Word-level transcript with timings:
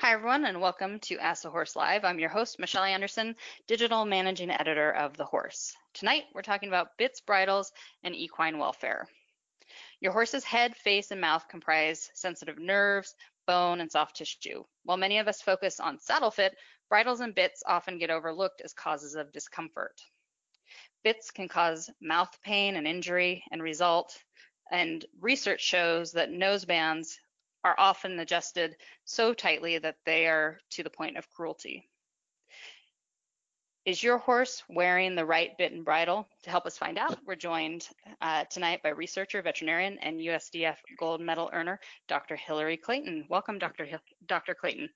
Hi, 0.00 0.14
everyone, 0.14 0.46
and 0.46 0.62
welcome 0.62 0.98
to 1.00 1.18
Ask 1.18 1.42
the 1.42 1.50
Horse 1.50 1.76
Live. 1.76 2.06
I'm 2.06 2.18
your 2.18 2.30
host, 2.30 2.58
Michelle 2.58 2.84
Anderson, 2.84 3.36
Digital 3.66 4.06
Managing 4.06 4.50
Editor 4.50 4.90
of 4.92 5.14
The 5.14 5.26
Horse. 5.26 5.76
Tonight, 5.92 6.22
we're 6.32 6.40
talking 6.40 6.70
about 6.70 6.96
bits, 6.96 7.20
bridles, 7.20 7.70
and 8.02 8.16
equine 8.16 8.56
welfare. 8.56 9.06
Your 10.00 10.12
horse's 10.12 10.42
head, 10.42 10.74
face, 10.74 11.10
and 11.10 11.20
mouth 11.20 11.46
comprise 11.50 12.08
sensitive 12.14 12.58
nerves, 12.58 13.14
bone, 13.46 13.82
and 13.82 13.92
soft 13.92 14.16
tissue. 14.16 14.64
While 14.84 14.96
many 14.96 15.18
of 15.18 15.28
us 15.28 15.42
focus 15.42 15.80
on 15.80 16.00
saddle 16.00 16.30
fit, 16.30 16.56
bridles 16.88 17.20
and 17.20 17.34
bits 17.34 17.62
often 17.66 17.98
get 17.98 18.08
overlooked 18.08 18.62
as 18.62 18.72
causes 18.72 19.16
of 19.16 19.32
discomfort. 19.32 20.00
Bits 21.04 21.30
can 21.30 21.46
cause 21.46 21.90
mouth 22.00 22.34
pain 22.42 22.76
and 22.76 22.86
injury 22.86 23.44
and 23.52 23.62
result, 23.62 24.16
and 24.72 25.04
research 25.20 25.60
shows 25.60 26.12
that 26.12 26.30
nose 26.30 26.64
bands 26.64 27.20
are 27.64 27.74
often 27.78 28.18
adjusted 28.18 28.76
so 29.04 29.34
tightly 29.34 29.78
that 29.78 29.96
they 30.06 30.26
are 30.26 30.58
to 30.70 30.82
the 30.82 30.90
point 30.90 31.16
of 31.16 31.30
cruelty. 31.30 31.88
Is 33.86 34.02
your 34.02 34.18
horse 34.18 34.62
wearing 34.68 35.14
the 35.14 35.24
right 35.24 35.56
bit 35.56 35.72
and 35.72 35.84
bridle? 35.84 36.28
To 36.42 36.50
help 36.50 36.66
us 36.66 36.76
find 36.76 36.98
out, 36.98 37.18
we're 37.26 37.34
joined 37.34 37.88
uh, 38.20 38.44
tonight 38.50 38.82
by 38.82 38.90
researcher, 38.90 39.40
veterinarian, 39.40 39.98
and 40.02 40.20
USDF 40.20 40.76
gold 40.98 41.22
medal 41.22 41.50
earner, 41.52 41.80
Dr. 42.06 42.36
Hilary 42.36 42.76
Clayton. 42.76 43.24
Welcome, 43.30 43.58
Dr. 43.58 43.88
Dr. 44.26 44.54
Clayton. 44.54 44.90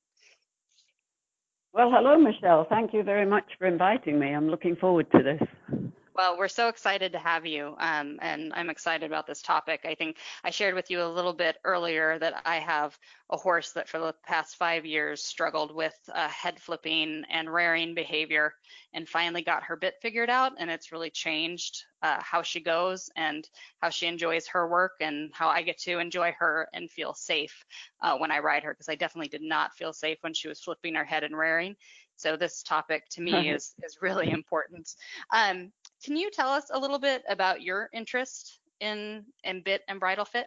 Well, 1.73 1.91
hello, 1.91 2.19
Michelle. 2.19 2.67
Thank 2.69 2.93
you 2.93 3.03
very 3.03 3.27
much 3.27 3.47
for 3.59 3.67
inviting 3.67 4.19
me. 4.19 4.29
I'm 4.29 4.49
looking 4.49 4.77
forward 4.77 5.11
to 5.13 5.23
this. 5.23 5.74
Well, 6.15 6.39
we're 6.39 6.47
so 6.47 6.69
excited 6.69 7.11
to 7.13 7.19
have 7.19 7.45
you, 7.45 7.75
um, 7.81 8.21
and 8.23 8.53
I'm 8.55 8.71
excited 8.71 9.05
about 9.05 9.27
this 9.27 9.43
topic. 9.43 9.81
I 9.85 9.97
think 9.97 10.19
I 10.45 10.51
shared 10.51 10.77
with 10.77 10.89
you 10.89 11.03
a 11.03 11.09
little 11.11 11.33
bit 11.33 11.57
earlier 11.65 12.21
that 12.21 12.41
I 12.45 12.61
have 12.61 12.97
a 13.31 13.37
horse 13.37 13.73
that 13.73 13.89
for 13.89 13.99
the 13.99 14.15
past 14.25 14.55
five 14.55 14.87
years 14.87 15.25
struggled 15.25 15.75
with 15.75 15.99
uh, 16.15 16.29
head 16.29 16.61
flipping 16.61 17.25
and 17.29 17.53
rearing 17.53 17.97
behavior, 17.97 18.55
and 18.93 19.09
finally 19.09 19.43
got 19.43 19.65
her 19.65 19.75
bit 19.75 19.97
figured 20.01 20.31
out, 20.31 20.53
and 20.57 20.71
it's 20.71 20.93
really 20.93 21.11
changed 21.11 21.83
uh, 22.01 22.21
how 22.23 22.43
she 22.43 22.61
goes 22.61 23.11
and 23.17 23.49
how 23.81 23.89
she 23.91 24.07
enjoys 24.07 24.47
her 24.47 24.69
work 24.69 24.93
and 25.01 25.33
how 25.35 25.49
I 25.49 25.63
get 25.63 25.79
to 25.81 25.99
enjoy 25.99 26.33
her 26.39 26.69
and 26.73 26.89
feel 26.89 27.15
safe 27.15 27.65
uh, 28.03 28.17
when 28.19 28.31
I 28.31 28.39
ride 28.39 28.63
her, 28.63 28.73
because 28.73 28.89
I 28.89 28.95
definitely 28.95 29.31
did 29.31 29.43
not 29.43 29.75
feel 29.75 29.93
safe 29.93 30.19
when 30.21 30.35
she 30.35 30.47
was 30.47 30.61
flipping 30.61 30.95
her 30.95 31.05
head 31.05 31.25
and 31.25 31.37
rearing. 31.37 31.75
So 32.17 32.37
this 32.37 32.63
topic 32.63 33.09
to 33.11 33.21
me 33.21 33.51
is 33.51 33.75
is 33.83 33.99
really 34.01 34.31
important. 34.31 34.95
Um, 35.33 35.73
can 36.05 36.17
you 36.17 36.31
tell 36.31 36.51
us 36.51 36.71
a 36.73 36.79
little 36.79 36.99
bit 36.99 37.23
about 37.29 37.63
your 37.63 37.89
interest 37.93 38.61
in 38.81 39.25
in 39.45 39.63
bit 39.63 39.83
and 39.89 39.99
bridle 39.99 40.25
fit? 40.25 40.47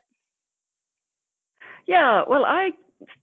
Yeah, 1.88 2.24
well, 2.28 2.46
I 2.46 2.72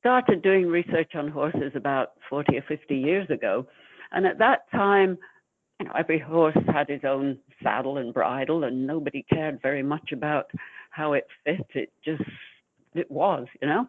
started 0.00 0.42
doing 0.42 0.66
research 0.66 1.12
on 1.14 1.28
horses 1.28 1.72
about 1.74 2.12
40 2.30 2.56
or 2.56 2.62
50 2.62 2.96
years 2.96 3.28
ago, 3.30 3.66
and 4.12 4.26
at 4.26 4.38
that 4.38 4.70
time, 4.70 5.18
you 5.78 5.86
know, 5.86 5.92
every 5.98 6.18
horse 6.18 6.56
had 6.72 6.88
his 6.88 7.04
own 7.04 7.38
saddle 7.62 7.98
and 7.98 8.12
bridle, 8.14 8.64
and 8.64 8.86
nobody 8.86 9.24
cared 9.32 9.60
very 9.62 9.82
much 9.82 10.12
about 10.12 10.50
how 10.90 11.12
it 11.12 11.26
fit. 11.44 11.66
It 11.74 11.92
just 12.04 12.22
it 12.94 13.10
was, 13.10 13.46
you 13.60 13.68
know. 13.68 13.86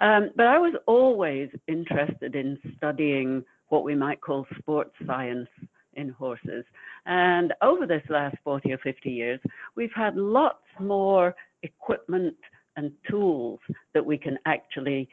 Um, 0.00 0.30
but 0.36 0.46
I 0.46 0.58
was 0.58 0.74
always 0.86 1.50
interested 1.66 2.34
in 2.34 2.58
studying 2.76 3.44
what 3.68 3.84
we 3.84 3.94
might 3.94 4.20
call 4.20 4.46
sports 4.58 4.94
science 5.06 5.48
in 5.94 6.08
horses. 6.10 6.64
And 7.08 7.54
over 7.62 7.86
this 7.86 8.02
last 8.10 8.36
40 8.44 8.70
or 8.70 8.78
50 8.78 9.10
years, 9.10 9.40
we've 9.76 9.92
had 9.96 10.14
lots 10.14 10.62
more 10.78 11.34
equipment 11.62 12.36
and 12.76 12.92
tools 13.10 13.60
that 13.94 14.04
we 14.04 14.18
can 14.18 14.38
actually 14.44 15.08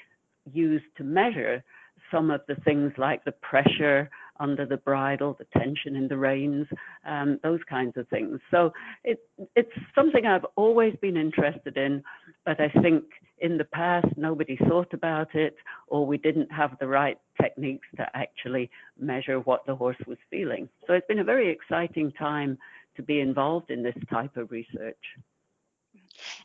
use 0.51 0.81
to 0.97 1.05
measure 1.05 1.63
some 2.11 2.31
of 2.31 2.41
the 2.49 2.55
things 2.65 2.91
like 2.97 3.23
the 3.23 3.31
pressure 3.31 4.09
under 4.39 4.65
the 4.65 4.77
bridle, 4.77 5.37
the 5.37 5.59
tension 5.59 5.95
in 5.95 6.07
the 6.07 6.17
reins, 6.17 6.67
um, 7.05 7.39
those 7.43 7.59
kinds 7.69 7.97
of 7.97 8.07
things. 8.09 8.39
So 8.51 8.71
it, 9.03 9.19
it's 9.55 9.71
something 9.93 10.25
I've 10.25 10.45
always 10.55 10.95
been 11.01 11.17
interested 11.17 11.77
in, 11.77 12.03
but 12.45 12.59
I 12.59 12.69
think 12.81 13.03
in 13.39 13.57
the 13.57 13.65
past 13.65 14.07
nobody 14.17 14.57
thought 14.67 14.93
about 14.93 15.35
it 15.35 15.55
or 15.87 16.05
we 16.05 16.17
didn't 16.17 16.51
have 16.51 16.77
the 16.79 16.87
right 16.87 17.17
techniques 17.41 17.87
to 17.97 18.07
actually 18.15 18.69
measure 18.99 19.39
what 19.41 19.65
the 19.65 19.75
horse 19.75 19.97
was 20.07 20.17
feeling. 20.29 20.69
So 20.87 20.93
it's 20.93 21.07
been 21.07 21.19
a 21.19 21.23
very 21.23 21.49
exciting 21.49 22.11
time 22.13 22.57
to 22.95 23.03
be 23.03 23.19
involved 23.19 23.71
in 23.71 23.83
this 23.83 23.95
type 24.09 24.37
of 24.37 24.51
research. 24.51 24.97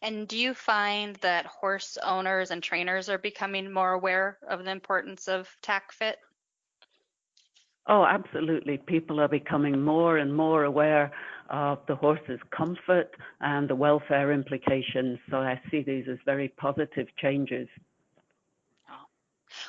And 0.02 0.26
do 0.26 0.36
you 0.36 0.54
find 0.54 1.16
that 1.16 1.46
horse 1.46 1.98
owners 2.02 2.50
and 2.50 2.62
trainers 2.62 3.08
are 3.08 3.18
becoming 3.18 3.72
more 3.72 3.92
aware 3.92 4.38
of 4.48 4.64
the 4.64 4.70
importance 4.70 5.28
of 5.28 5.48
tack 5.62 5.92
fit? 5.92 6.18
Oh, 7.90 8.04
absolutely. 8.04 8.78
People 8.78 9.20
are 9.20 9.26
becoming 9.26 9.82
more 9.82 10.18
and 10.18 10.32
more 10.32 10.62
aware 10.62 11.10
of 11.50 11.80
the 11.88 11.96
horse's 11.96 12.38
comfort 12.56 13.10
and 13.40 13.68
the 13.68 13.74
welfare 13.74 14.32
implications. 14.32 15.18
So 15.28 15.38
I 15.38 15.60
see 15.72 15.82
these 15.82 16.04
as 16.08 16.18
very 16.24 16.54
positive 16.56 17.08
changes. 17.20 17.66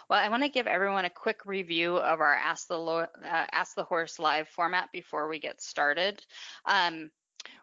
Well, 0.07 0.19
I 0.19 0.29
want 0.29 0.43
to 0.43 0.49
give 0.49 0.67
everyone 0.67 1.05
a 1.05 1.09
quick 1.09 1.47
review 1.47 1.97
of 1.97 2.21
our 2.21 2.35
Ask 2.35 2.67
the, 2.67 2.77
uh, 2.77 3.07
Ask 3.23 3.75
the 3.75 3.83
Horse 3.83 4.19
live 4.19 4.47
format 4.47 4.91
before 4.91 5.27
we 5.27 5.39
get 5.39 5.59
started. 5.59 6.23
Um, 6.65 7.09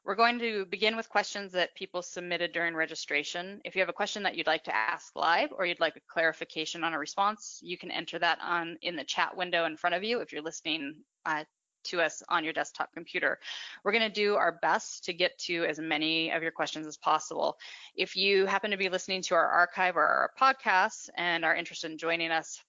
we're 0.05 0.15
going 0.15 0.39
to 0.39 0.65
begin 0.67 0.97
with 0.97 1.09
questions 1.09 1.53
that 1.53 1.75
people 1.75 2.03
submitted 2.03 2.53
during 2.53 2.75
registration. 2.75 3.61
If 3.65 3.75
you 3.75 3.81
have 3.81 3.89
a 3.89 3.93
question 3.95 4.23
that 4.23 4.37
you'd 4.37 4.47
like 4.47 4.65
to 4.65 4.75
ask 4.75 5.15
live 5.15 5.51
or 5.53 5.67
you'd 5.67 5.81
like 5.81 5.97
a 5.97 6.13
clarification 6.13 6.85
on 6.85 6.95
a 6.95 6.99
response, 6.99 7.61
you 7.63 7.77
can 7.77 7.91
enter 7.91 8.19
that 8.19 8.39
on 8.43 8.79
in 8.83 8.97
the 8.97 9.05
chat 9.05 9.37
window 9.37 9.67
in 9.67 9.77
front 9.77 9.95
of 9.95 10.03
you 10.03 10.21
if 10.21 10.33
you're 10.33 10.43
listening 10.43 10.97
uh, 11.27 11.45
to 11.85 12.01
us 12.01 12.23
on 12.29 12.45
your 12.45 12.53
desktop 12.53 12.93
computer. 12.93 13.39
We're 13.85 13.93
going 13.93 14.03
to 14.03 14.09
do 14.09 14.35
our 14.35 14.59
best 14.63 15.05
to 15.05 15.13
get 15.13 15.39
to 15.41 15.65
as 15.65 15.79
many 15.79 16.31
of 16.33 16.43
your 16.43 16.53
questions 16.53 16.87
as 16.87 16.97
possible. 16.97 17.57
If 17.95 18.17
you 18.17 18.47
happen 18.47 18.71
to 18.71 18.77
be 18.77 18.89
listening 18.89 19.23
to 19.23 19.35
our 19.35 19.47
archive 19.47 19.97
or 19.97 20.07
our 20.07 20.31
podcast 20.41 21.09
and 21.17 21.45
are 21.45 21.55
interested 21.55 21.91
in 21.91 21.99
joining 21.99 22.31
us 22.31 22.63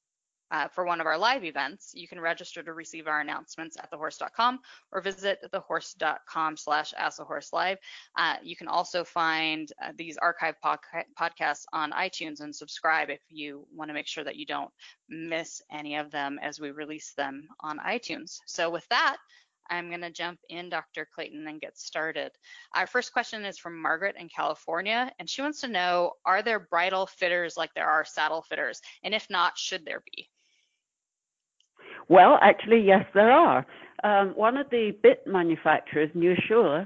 uh, 0.51 0.67
for 0.67 0.85
one 0.85 0.99
of 0.99 1.07
our 1.07 1.17
live 1.17 1.43
events, 1.43 1.91
you 1.93 2.07
can 2.07 2.19
register 2.19 2.63
to 2.63 2.73
receive 2.73 3.07
our 3.07 3.21
announcements 3.21 3.77
at 3.77 3.91
thehorse.com 3.91 4.59
or 4.91 5.01
visit 5.01 5.39
thehorse.com 5.53 6.57
slash 6.57 6.93
live. 7.53 7.77
Uh, 8.17 8.35
you 8.43 8.55
can 8.55 8.67
also 8.67 9.03
find 9.03 9.71
uh, 9.83 9.91
these 9.97 10.17
archive 10.17 10.55
podcasts 10.63 11.65
on 11.73 11.91
iTunes 11.91 12.41
and 12.41 12.55
subscribe 12.55 13.09
if 13.09 13.21
you 13.29 13.65
want 13.73 13.89
to 13.89 13.93
make 13.93 14.07
sure 14.07 14.23
that 14.23 14.35
you 14.35 14.45
don't 14.45 14.71
miss 15.07 15.61
any 15.71 15.95
of 15.95 16.11
them 16.11 16.39
as 16.41 16.59
we 16.59 16.71
release 16.71 17.13
them 17.13 17.47
on 17.59 17.79
iTunes. 17.79 18.39
So 18.45 18.69
with 18.69 18.87
that, 18.89 19.17
I'm 19.69 19.89
going 19.89 20.01
to 20.01 20.11
jump 20.11 20.39
in, 20.49 20.69
Dr. 20.69 21.07
Clayton, 21.13 21.47
and 21.47 21.61
get 21.61 21.77
started. 21.77 22.31
Our 22.73 22.87
first 22.87 23.13
question 23.13 23.45
is 23.45 23.59
from 23.59 23.79
Margaret 23.79 24.15
in 24.17 24.29
California, 24.29 25.11
and 25.19 25.29
she 25.29 25.41
wants 25.41 25.61
to 25.61 25.67
know, 25.67 26.13
are 26.25 26.41
there 26.41 26.59
bridle 26.59 27.05
fitters 27.05 27.55
like 27.55 27.73
there 27.75 27.87
are 27.87 28.03
saddle 28.03 28.41
fitters? 28.41 28.81
And 29.03 29.13
if 29.13 29.29
not, 29.29 29.57
should 29.57 29.85
there 29.85 30.01
be? 30.13 30.27
Well, 32.09 32.39
actually, 32.41 32.81
yes, 32.81 33.05
there 33.13 33.31
are. 33.31 33.65
Um, 34.03 34.29
one 34.29 34.57
of 34.57 34.69
the 34.71 34.97
bit 35.03 35.25
manufacturers, 35.27 36.09
Neue 36.15 36.35
Schule, 36.47 36.85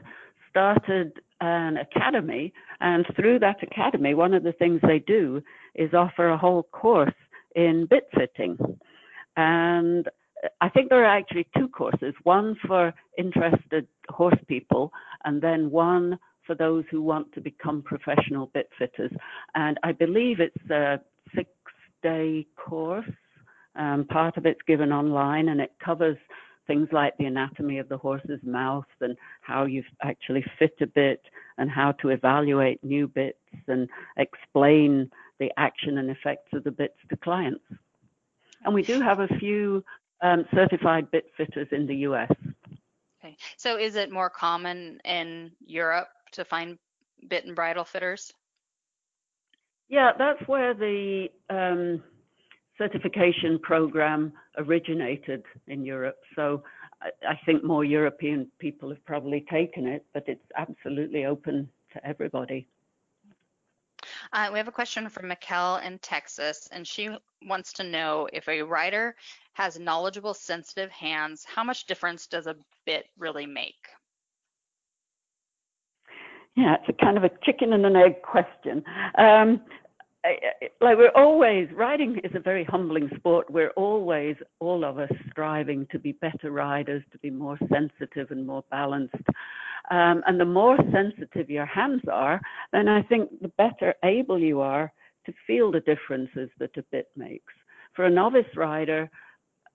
started 0.50 1.14
an 1.40 1.78
academy, 1.78 2.54
and 2.82 3.06
through 3.16 3.40
that 3.40 3.64
academy, 3.64 4.14
one 4.14 4.34
of 4.34 4.44
the 4.44 4.52
things 4.52 4.82
they 4.84 5.00
do 5.00 5.42
is 5.76 5.94
offer 5.94 6.30
a 6.30 6.38
whole 6.38 6.64
course 6.64 7.14
in 7.56 7.88
bit 7.90 8.08
fitting. 8.14 8.58
And 9.38 10.10
I 10.60 10.68
think 10.70 10.90
there 10.90 11.04
are 11.06 11.18
actually 11.18 11.48
two 11.58 11.70
courses 11.70 12.14
one 12.24 12.56
for 12.68 12.94
interested 13.18 13.88
horse 14.10 14.40
people, 14.48 14.92
and 15.24 15.42
then 15.42 15.72
one 15.72 16.20
for 16.46 16.56
those 16.56 16.84
who 16.92 17.02
want 17.02 17.32
to 17.34 17.42
become 17.42 17.82
professional 17.82 18.48
bit 18.54 18.70
fitters. 18.78 19.12
And 19.56 19.80
I 19.84 19.94
believe 19.94 20.42
it's 20.42 20.70
a 20.70 21.00
six 21.34 21.50
day 22.02 22.46
course 22.58 23.10
um, 23.76 24.06
part 24.06 24.38
of 24.38 24.46
it's 24.46 24.62
given 24.68 24.92
online 24.92 25.50
and 25.50 25.60
it 25.60 25.72
covers 25.84 26.18
things 26.68 26.88
like 26.92 27.18
the 27.18 27.26
anatomy 27.26 27.80
of 27.80 27.90
the 27.90 27.98
horse's 27.98 28.40
mouth 28.44 28.86
and 29.02 29.18
how 29.42 29.66
you 29.66 29.84
actually 30.02 30.44
fit 30.58 30.76
a 30.82 30.88
bit 30.88 31.22
and 31.58 31.70
how 31.70 31.92
to 31.92 32.10
evaluate 32.10 32.84
new 32.84 33.08
bits 33.08 33.38
and 33.68 33.90
explain 34.18 35.10
the 35.40 35.52
action 35.58 35.98
and 35.98 36.10
effects 36.10 36.54
of 36.54 36.64
the 36.64 36.72
bits 36.72 36.98
to 37.10 37.18
clients. 37.18 37.64
And 38.64 38.74
we 38.74 38.82
do 38.82 39.02
have 39.02 39.20
a 39.20 39.28
few 39.40 39.84
um, 40.22 40.46
certified 40.54 41.12
bit 41.12 41.26
fitters 41.36 41.68
in 41.72 41.86
the 41.86 41.96
US. 41.96 42.32
Okay. 43.20 43.36
So 43.58 43.78
is 43.78 43.96
it 43.96 44.12
more 44.12 44.30
common 44.30 45.00
in 45.04 45.52
Europe 45.66 46.10
to 46.34 46.46
find 46.46 46.78
bit 47.28 47.46
and 47.46 47.56
bridle 47.56 47.84
fitters? 47.84 48.34
Yeah, 49.90 50.12
that's 50.18 50.42
where 50.48 50.74
the 50.74 51.28
um, 51.50 52.02
certification 52.78 53.60
program 53.62 54.34
originated 54.58 55.44
in 55.68 55.86
Europe. 55.86 56.20
So 56.36 56.64
I, 57.02 57.10
I 57.30 57.40
think 57.46 57.64
more 57.64 57.84
European 57.86 58.52
people 58.60 58.90
have 58.90 59.04
probably 59.06 59.46
taken 59.50 59.88
it, 59.88 60.06
but 60.14 60.24
it's 60.28 60.46
absolutely 60.58 61.26
open 61.26 61.70
to 61.94 62.06
everybody. 62.06 62.68
Uh, 64.34 64.50
we 64.52 64.58
have 64.58 64.68
a 64.68 64.72
question 64.72 65.08
from 65.10 65.30
Mikkel 65.30 65.86
in 65.86 66.00
Texas, 66.00 66.68
and 66.72 66.86
she 66.88 67.10
wants 67.46 67.72
to 67.74 67.84
know 67.84 68.28
if 68.34 68.48
a 68.48 68.62
writer 68.62 69.16
has 69.54 69.80
knowledgeable, 69.80 70.34
sensitive 70.34 70.92
hands, 70.92 71.46
how 71.46 71.64
much 71.64 71.86
difference 71.86 72.28
does 72.28 72.48
a 72.48 72.56
bit 72.86 73.06
really 73.18 73.46
make? 73.46 73.88
Yeah, 76.56 76.76
it's 76.76 76.90
a 76.90 77.04
kind 77.04 77.18
of 77.18 77.24
a 77.24 77.32
chicken 77.44 77.74
and 77.74 77.86
an 77.86 77.96
egg 77.96 78.22
question. 78.22 78.84
Um, 79.18 79.62
like 80.82 80.98
we're 80.98 81.12
always 81.16 81.68
riding 81.74 82.20
is 82.24 82.32
a 82.34 82.40
very 82.40 82.64
humbling 82.64 83.10
sport. 83.16 83.50
We're 83.50 83.72
always, 83.72 84.36
all 84.60 84.86
of 84.86 84.98
us, 84.98 85.12
striving 85.30 85.86
to 85.92 86.00
be 86.00 86.14
better 86.14 86.52
riders, 86.52 87.04
to 87.12 87.18
be 87.20 87.30
more 87.30 87.58
sensitive 87.72 88.32
and 88.32 88.48
more 88.48 88.64
balanced. 88.72 89.16
Um, 89.92 90.24
and 90.26 90.40
the 90.40 90.46
more 90.46 90.78
sensitive 90.92 91.50
your 91.50 91.66
hands 91.66 92.02
are, 92.12 92.40
then 92.72 92.88
I 92.88 93.04
think 93.04 93.30
the 93.42 93.50
better 93.50 93.94
able 94.04 94.40
you 94.40 94.62
are 94.62 94.92
to 95.26 95.34
feel 95.46 95.72
the 95.72 95.82
differences 95.82 96.50
that 96.60 96.78
a 96.78 96.84
bit 96.84 97.10
makes. 97.16 97.54
For 97.94 98.06
a 98.06 98.10
novice 98.10 98.46
rider, 98.56 99.10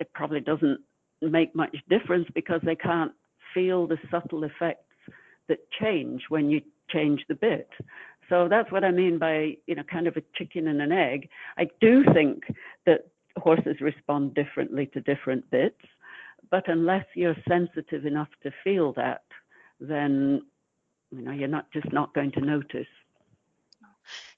it 0.00 0.12
probably 0.14 0.40
doesn't 0.40 0.80
make 1.20 1.54
much 1.54 1.76
difference 1.88 2.26
because 2.34 2.60
they 2.64 2.76
can't 2.76 3.12
feel 3.52 3.86
the 3.86 3.98
subtle 4.10 4.44
effects 4.44 4.84
that 5.48 5.58
change 5.80 6.22
when 6.28 6.50
you 6.50 6.60
change 6.90 7.24
the 7.28 7.34
bit. 7.34 7.68
So 8.28 8.48
that's 8.48 8.70
what 8.70 8.84
I 8.84 8.90
mean 8.90 9.18
by, 9.18 9.56
you 9.66 9.74
know, 9.74 9.82
kind 9.84 10.06
of 10.06 10.16
a 10.16 10.22
chicken 10.34 10.68
and 10.68 10.82
an 10.82 10.92
egg. 10.92 11.28
I 11.56 11.68
do 11.80 12.04
think 12.12 12.44
that 12.86 13.08
horses 13.38 13.80
respond 13.80 14.34
differently 14.34 14.86
to 14.86 15.00
different 15.00 15.50
bits, 15.50 15.80
but 16.50 16.68
unless 16.68 17.06
you're 17.14 17.36
sensitive 17.48 18.04
enough 18.04 18.28
to 18.42 18.50
feel 18.64 18.92
that, 18.94 19.22
then 19.80 20.42
you 21.10 21.22
know 21.22 21.32
you're 21.32 21.48
not 21.48 21.70
just 21.72 21.90
not 21.92 22.12
going 22.14 22.32
to 22.32 22.40
notice. 22.40 22.86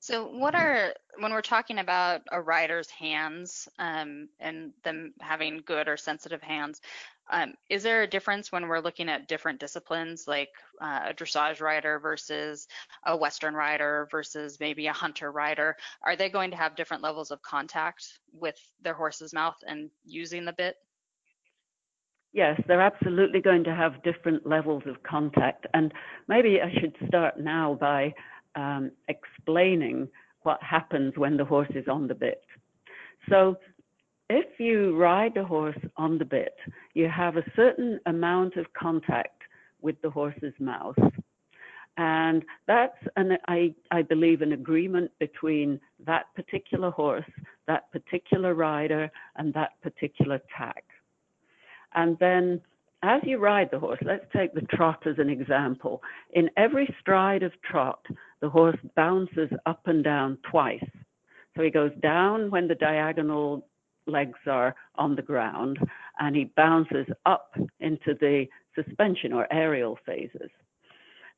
So, 0.00 0.26
what 0.26 0.54
are 0.54 0.94
when 1.18 1.32
we're 1.32 1.42
talking 1.42 1.78
about 1.78 2.22
a 2.32 2.40
rider's 2.40 2.90
hands 2.90 3.68
um, 3.78 4.28
and 4.40 4.72
them 4.82 5.14
having 5.20 5.62
good 5.64 5.88
or 5.88 5.96
sensitive 5.96 6.42
hands? 6.42 6.80
Um, 7.30 7.54
is 7.68 7.82
there 7.82 8.02
a 8.02 8.06
difference 8.06 8.50
when 8.50 8.66
we're 8.66 8.80
looking 8.80 9.08
at 9.08 9.28
different 9.28 9.60
disciplines, 9.60 10.26
like 10.26 10.50
uh, 10.80 11.00
a 11.08 11.14
dressage 11.14 11.60
rider 11.60 11.98
versus 11.98 12.66
a 13.06 13.16
Western 13.16 13.54
rider 13.54 14.08
versus 14.10 14.58
maybe 14.58 14.88
a 14.88 14.92
hunter 14.92 15.30
rider? 15.30 15.76
Are 16.02 16.16
they 16.16 16.28
going 16.28 16.50
to 16.50 16.56
have 16.56 16.76
different 16.76 17.02
levels 17.02 17.30
of 17.30 17.40
contact 17.42 18.18
with 18.32 18.56
their 18.82 18.94
horse's 18.94 19.32
mouth 19.32 19.56
and 19.66 19.90
using 20.04 20.44
the 20.44 20.52
bit? 20.52 20.76
Yes, 22.32 22.60
they're 22.66 22.80
absolutely 22.80 23.40
going 23.40 23.64
to 23.64 23.74
have 23.74 24.02
different 24.02 24.46
levels 24.46 24.82
of 24.86 25.02
contact. 25.02 25.66
And 25.74 25.92
maybe 26.28 26.60
I 26.60 26.72
should 26.80 26.96
start 27.08 27.38
now 27.38 27.76
by 27.80 28.14
um, 28.54 28.92
explaining 29.08 30.08
what 30.42 30.62
happens 30.62 31.14
when 31.16 31.36
the 31.36 31.44
horse 31.44 31.70
is 31.74 31.86
on 31.88 32.06
the 32.06 32.14
bit. 32.14 32.42
So 33.28 33.56
if 34.30 34.60
you 34.60 34.96
ride 34.96 35.36
a 35.36 35.44
horse 35.44 35.78
on 35.96 36.16
the 36.16 36.24
bit, 36.24 36.54
you 36.94 37.08
have 37.08 37.36
a 37.36 37.44
certain 37.56 37.98
amount 38.06 38.56
of 38.56 38.72
contact 38.74 39.42
with 39.82 40.00
the 40.02 40.10
horse's 40.10 40.54
mouth. 40.60 40.96
And 41.96 42.44
that's, 42.68 42.96
an, 43.16 43.36
I, 43.48 43.74
I 43.90 44.02
believe, 44.02 44.40
an 44.40 44.52
agreement 44.52 45.10
between 45.18 45.80
that 46.06 46.26
particular 46.36 46.90
horse, 46.90 47.28
that 47.66 47.90
particular 47.90 48.54
rider, 48.54 49.10
and 49.34 49.52
that 49.54 49.72
particular 49.82 50.40
tack. 50.56 50.84
And 51.94 52.16
then 52.20 52.60
as 53.02 53.22
you 53.24 53.38
ride 53.38 53.70
the 53.72 53.80
horse, 53.80 53.98
let's 54.02 54.24
take 54.32 54.54
the 54.54 54.60
trot 54.62 55.06
as 55.06 55.18
an 55.18 55.28
example. 55.28 56.02
In 56.34 56.48
every 56.56 56.94
stride 57.00 57.42
of 57.42 57.52
trot, 57.62 58.06
the 58.40 58.48
horse 58.48 58.78
bounces 58.94 59.50
up 59.66 59.80
and 59.86 60.04
down 60.04 60.38
twice. 60.48 60.88
So 61.56 61.62
he 61.62 61.70
goes 61.70 61.92
down 62.00 62.50
when 62.50 62.68
the 62.68 62.76
diagonal 62.76 63.66
legs 64.10 64.38
are 64.46 64.74
on 64.96 65.16
the 65.16 65.22
ground, 65.22 65.78
and 66.18 66.36
he 66.36 66.52
bounces 66.56 67.06
up 67.26 67.54
into 67.80 68.14
the 68.20 68.46
suspension 68.74 69.32
or 69.32 69.46
aerial 69.52 69.98
phases. 70.06 70.50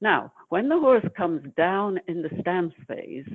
Now, 0.01 0.33
when 0.49 0.69
the 0.69 0.79
horse 0.79 1.07
comes 1.17 1.43
down 1.57 2.01
in 2.09 2.23
the 2.23 2.31
stance 2.41 2.75
phase, 2.89 3.29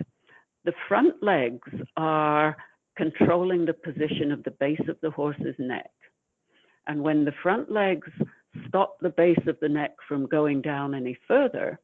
the 0.65 0.73
front 0.87 1.15
legs 1.23 1.71
are 1.95 2.57
controlling 2.97 3.65
the 3.65 3.73
position 3.73 4.31
of 4.31 4.43
the 4.43 4.51
base 4.51 4.81
of 4.89 4.97
the 5.01 5.11
horse's 5.11 5.55
neck. 5.59 5.91
And 6.87 7.01
when 7.01 7.23
the 7.23 7.33
front 7.43 7.71
legs 7.71 8.09
stop 8.67 8.97
the 8.99 9.09
base 9.09 9.39
of 9.47 9.57
the 9.61 9.69
neck 9.69 9.91
from 10.07 10.25
going 10.25 10.61
down 10.61 10.93
any 10.93 11.17
further, 11.27 11.79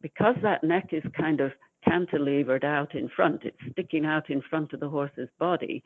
because 0.00 0.34
that 0.42 0.64
neck 0.64 0.88
is 0.92 1.04
kind 1.16 1.40
of 1.40 1.52
cantilevered 1.86 2.64
out 2.64 2.94
in 2.94 3.08
front, 3.08 3.42
it's 3.44 3.72
sticking 3.72 4.04
out 4.04 4.30
in 4.30 4.42
front 4.48 4.72
of 4.72 4.80
the 4.80 4.88
horse's 4.88 5.28
body, 5.38 5.82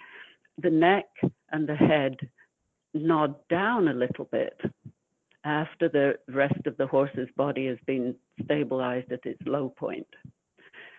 the 0.58 0.70
neck 0.70 1.06
and 1.50 1.68
the 1.68 1.76
head 1.76 2.16
nod 2.94 3.34
down 3.48 3.88
a 3.88 3.94
little 3.94 4.26
bit 4.26 4.58
after 5.44 5.88
the 5.88 6.14
rest 6.28 6.66
of 6.66 6.76
the 6.76 6.86
horse's 6.86 7.28
body 7.36 7.66
has 7.66 7.78
been 7.86 8.14
stabilized 8.44 9.12
at 9.12 9.24
its 9.24 9.40
low 9.46 9.68
point. 9.68 10.06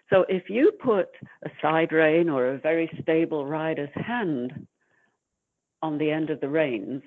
So 0.09 0.25
if 0.29 0.49
you 0.49 0.71
put 0.71 1.09
a 1.43 1.49
side 1.61 1.91
rein 1.91 2.29
or 2.29 2.47
a 2.47 2.59
very 2.59 2.89
stable 3.01 3.45
rider's 3.45 3.89
hand 3.93 4.67
on 5.81 5.97
the 5.97 6.09
end 6.09 6.29
of 6.29 6.39
the 6.39 6.47
reins, 6.47 7.01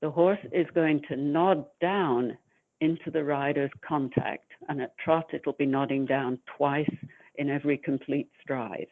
the 0.00 0.10
horse 0.10 0.38
is 0.52 0.66
going 0.74 1.02
to 1.08 1.16
nod 1.16 1.66
down 1.80 2.36
into 2.80 3.10
the 3.10 3.24
rider's 3.24 3.70
contact, 3.86 4.50
and 4.68 4.80
at 4.80 4.96
trot 4.98 5.26
it'll 5.32 5.54
be 5.54 5.66
nodding 5.66 6.06
down 6.06 6.38
twice 6.56 6.94
in 7.36 7.50
every 7.50 7.76
complete 7.76 8.28
stride. 8.40 8.88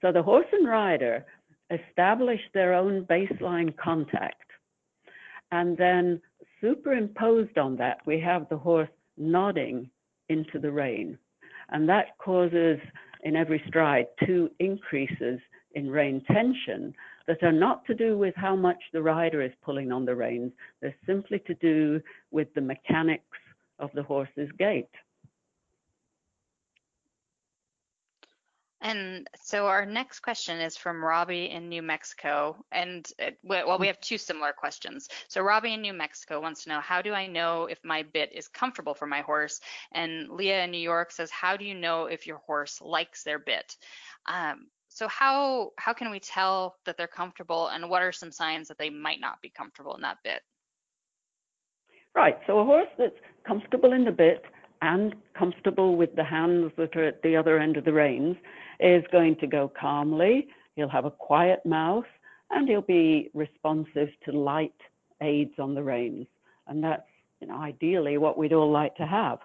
So 0.00 0.12
the 0.12 0.22
horse 0.22 0.46
and 0.52 0.68
rider 0.68 1.24
establish 1.74 2.40
their 2.52 2.74
own 2.74 3.04
baseline 3.04 3.76
contact, 3.76 4.50
and 5.52 5.76
then 5.76 6.20
superimposed 6.60 7.58
on 7.58 7.76
that, 7.76 7.98
we 8.06 8.18
have 8.20 8.48
the 8.48 8.56
horse 8.56 8.88
nodding 9.16 9.90
into 10.28 10.58
the 10.58 10.70
rein. 10.70 11.18
And 11.70 11.88
that 11.88 12.18
causes, 12.18 12.78
in 13.22 13.36
every 13.36 13.62
stride, 13.68 14.06
two 14.26 14.50
increases 14.58 15.40
in 15.72 15.90
rein 15.90 16.22
tension 16.30 16.94
that 17.26 17.42
are 17.42 17.52
not 17.52 17.84
to 17.86 17.94
do 17.94 18.18
with 18.18 18.34
how 18.36 18.54
much 18.54 18.82
the 18.92 19.02
rider 19.02 19.42
is 19.42 19.52
pulling 19.62 19.92
on 19.92 20.04
the 20.04 20.14
reins. 20.14 20.52
They're 20.80 20.94
simply 21.06 21.40
to 21.46 21.54
do 21.54 22.00
with 22.30 22.48
the 22.54 22.60
mechanics 22.60 23.38
of 23.78 23.90
the 23.94 24.02
horse's 24.02 24.50
gait. 24.58 24.88
And 28.84 29.26
so 29.40 29.66
our 29.66 29.86
next 29.86 30.20
question 30.20 30.60
is 30.60 30.76
from 30.76 31.02
Robbie 31.02 31.50
in 31.50 31.70
New 31.70 31.80
Mexico. 31.80 32.62
And 32.70 33.10
it, 33.18 33.38
well, 33.42 33.78
we 33.78 33.86
have 33.86 33.98
two 34.00 34.18
similar 34.18 34.52
questions. 34.52 35.08
So 35.28 35.40
Robbie 35.40 35.72
in 35.72 35.80
New 35.80 35.94
Mexico 35.94 36.38
wants 36.38 36.64
to 36.64 36.68
know, 36.68 36.80
how 36.80 37.00
do 37.00 37.14
I 37.14 37.26
know 37.26 37.64
if 37.64 37.78
my 37.82 38.02
bit 38.02 38.30
is 38.34 38.46
comfortable 38.46 38.92
for 38.92 39.06
my 39.06 39.22
horse? 39.22 39.62
And 39.92 40.28
Leah 40.28 40.64
in 40.64 40.70
New 40.70 40.76
York 40.76 41.12
says, 41.12 41.30
how 41.30 41.56
do 41.56 41.64
you 41.64 41.74
know 41.74 42.04
if 42.04 42.26
your 42.26 42.36
horse 42.46 42.78
likes 42.82 43.22
their 43.22 43.38
bit? 43.38 43.74
Um, 44.26 44.66
so 44.88 45.08
how 45.08 45.72
how 45.76 45.92
can 45.92 46.10
we 46.10 46.20
tell 46.20 46.76
that 46.84 46.96
they're 46.96 47.08
comfortable 47.08 47.68
and 47.68 47.88
what 47.88 48.02
are 48.02 48.12
some 48.12 48.30
signs 48.30 48.68
that 48.68 48.78
they 48.78 48.90
might 48.90 49.18
not 49.18 49.40
be 49.40 49.48
comfortable 49.48 49.96
in 49.96 50.02
that 50.02 50.18
bit? 50.22 50.42
Right. 52.14 52.38
So 52.46 52.58
a 52.60 52.64
horse 52.64 52.88
that's 52.96 53.16
comfortable 53.44 53.92
in 53.92 54.04
the 54.04 54.12
bit 54.12 54.44
and 54.82 55.14
comfortable 55.36 55.96
with 55.96 56.14
the 56.16 56.24
hands 56.24 56.72
that 56.76 56.96
are 56.96 57.04
at 57.04 57.22
the 57.22 57.36
other 57.36 57.58
end 57.58 57.76
of 57.76 57.84
the 57.84 57.92
reins 57.92 58.36
is 58.80 59.02
going 59.12 59.36
to 59.36 59.46
go 59.46 59.70
calmly. 59.80 60.48
He'll 60.76 60.88
have 60.88 61.04
a 61.04 61.10
quiet 61.10 61.64
mouth 61.64 62.04
and 62.50 62.68
he'll 62.68 62.82
be 62.82 63.30
responsive 63.34 64.08
to 64.24 64.32
light 64.32 64.74
aids 65.22 65.54
on 65.58 65.74
the 65.74 65.82
reins. 65.82 66.26
And 66.66 66.82
that's, 66.82 67.06
you 67.40 67.46
know, 67.46 67.56
ideally 67.56 68.18
what 68.18 68.38
we'd 68.38 68.52
all 68.52 68.70
like 68.70 68.94
to 68.96 69.06
have. 69.06 69.38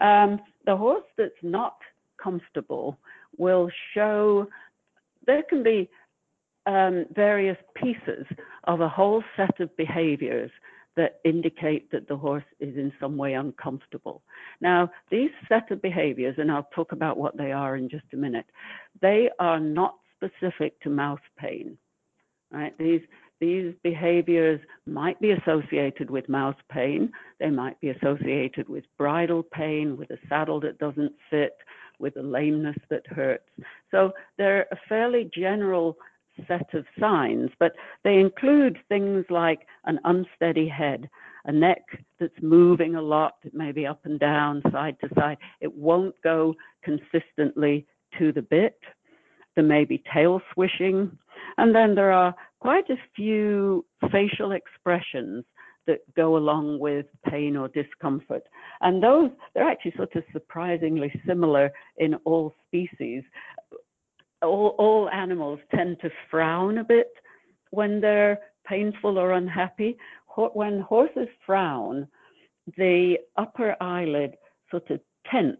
Um, 0.00 0.40
the 0.64 0.76
horse 0.76 1.04
that's 1.16 1.32
not 1.42 1.76
comfortable 2.22 2.98
will 3.36 3.70
show 3.94 4.46
there 5.26 5.42
can 5.42 5.62
be 5.62 5.88
um, 6.66 7.06
various 7.14 7.56
pieces 7.74 8.26
of 8.64 8.80
a 8.80 8.88
whole 8.88 9.22
set 9.36 9.60
of 9.60 9.74
behaviors 9.76 10.50
that 10.98 11.20
indicate 11.24 11.90
that 11.92 12.08
the 12.08 12.16
horse 12.16 12.44
is 12.60 12.76
in 12.76 12.92
some 13.00 13.16
way 13.16 13.34
uncomfortable. 13.34 14.20
Now, 14.60 14.90
these 15.10 15.30
set 15.48 15.70
of 15.70 15.80
behaviors, 15.80 16.34
and 16.38 16.50
I'll 16.50 16.68
talk 16.74 16.92
about 16.92 17.16
what 17.16 17.36
they 17.36 17.52
are 17.52 17.76
in 17.76 17.88
just 17.88 18.04
a 18.12 18.16
minute, 18.16 18.46
they 19.00 19.30
are 19.38 19.60
not 19.60 19.94
specific 20.16 20.78
to 20.82 20.90
mouth 20.90 21.20
pain. 21.38 21.78
Right? 22.50 22.76
These 22.78 23.02
these 23.40 23.72
behaviors 23.84 24.60
might 24.84 25.20
be 25.20 25.30
associated 25.30 26.10
with 26.10 26.28
mouth 26.28 26.56
pain. 26.72 27.12
They 27.38 27.50
might 27.50 27.80
be 27.80 27.90
associated 27.90 28.68
with 28.68 28.82
bridle 28.96 29.44
pain, 29.44 29.96
with 29.96 30.10
a 30.10 30.18
saddle 30.28 30.58
that 30.60 30.78
doesn't 30.78 31.12
fit, 31.30 31.56
with 32.00 32.16
a 32.16 32.22
lameness 32.22 32.76
that 32.90 33.06
hurts. 33.06 33.48
So 33.92 34.10
they're 34.38 34.66
a 34.72 34.76
fairly 34.88 35.30
general 35.32 35.96
set 36.46 36.74
of 36.74 36.84
signs, 36.98 37.50
but 37.58 37.72
they 38.04 38.18
include 38.18 38.78
things 38.88 39.24
like 39.30 39.66
an 39.84 39.98
unsteady 40.04 40.68
head, 40.68 41.08
a 41.44 41.52
neck 41.52 41.82
that's 42.20 42.40
moving 42.42 42.96
a 42.96 43.02
lot, 43.02 43.34
maybe 43.52 43.86
up 43.86 44.00
and 44.04 44.20
down, 44.20 44.62
side 44.70 44.96
to 45.00 45.08
side. 45.14 45.38
It 45.60 45.74
won't 45.74 46.14
go 46.22 46.54
consistently 46.82 47.86
to 48.18 48.32
the 48.32 48.42
bit. 48.42 48.78
There 49.54 49.64
may 49.64 49.84
be 49.84 50.02
tail 50.12 50.40
swishing. 50.52 51.16
And 51.56 51.74
then 51.74 51.94
there 51.94 52.12
are 52.12 52.34
quite 52.60 52.88
a 52.90 52.96
few 53.16 53.84
facial 54.12 54.52
expressions 54.52 55.44
that 55.88 56.00
go 56.14 56.36
along 56.36 56.78
with 56.78 57.06
pain 57.28 57.56
or 57.56 57.68
discomfort. 57.68 58.42
And 58.82 59.02
those, 59.02 59.30
they're 59.54 59.68
actually 59.68 59.94
sort 59.96 60.14
of 60.14 60.22
surprisingly 60.32 61.10
similar 61.26 61.72
in 61.96 62.14
all 62.24 62.54
species. 62.66 63.24
All, 64.42 64.74
all 64.78 65.10
animals 65.10 65.60
tend 65.74 65.98
to 66.00 66.10
frown 66.30 66.78
a 66.78 66.84
bit 66.84 67.10
when 67.70 68.00
they're 68.00 68.38
painful 68.66 69.18
or 69.18 69.32
unhappy. 69.32 69.96
When 70.36 70.80
horses 70.80 71.28
frown, 71.44 72.06
the 72.76 73.16
upper 73.36 73.74
eyelid 73.80 74.36
sort 74.70 74.90
of 74.90 75.00
tense 75.30 75.56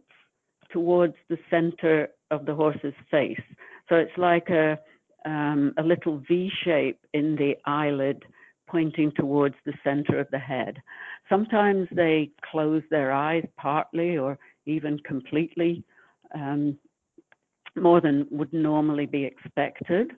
towards 0.70 1.14
the 1.28 1.38
center 1.50 2.08
of 2.30 2.47
the 2.47 2.54
horse's 2.54 2.94
face. 3.11 3.40
So 3.88 3.97
it's 3.97 4.16
like 4.16 4.50
a, 4.50 4.78
um, 5.25 5.75
a 5.78 5.82
little 5.82 6.23
V 6.28 6.50
shape 6.64 7.00
in 7.14 7.35
the 7.37 7.56
eyelid 7.64 8.25
pointing 8.68 9.11
towards 9.16 9.54
the 9.64 9.73
center 9.82 10.20
of 10.20 10.28
the 10.30 10.38
head. 10.38 10.80
Sometimes 11.28 11.88
they 11.90 12.30
close 12.50 12.82
their 12.90 13.12
eyes 13.12 13.44
partly 13.56 14.18
or 14.18 14.38
even 14.66 14.99
completely, 15.00 15.82
um, 16.35 16.78
more 17.82 18.00
than 18.00 18.26
would 18.30 18.52
normally 18.52 19.06
be 19.06 19.25
expected. 19.25 20.12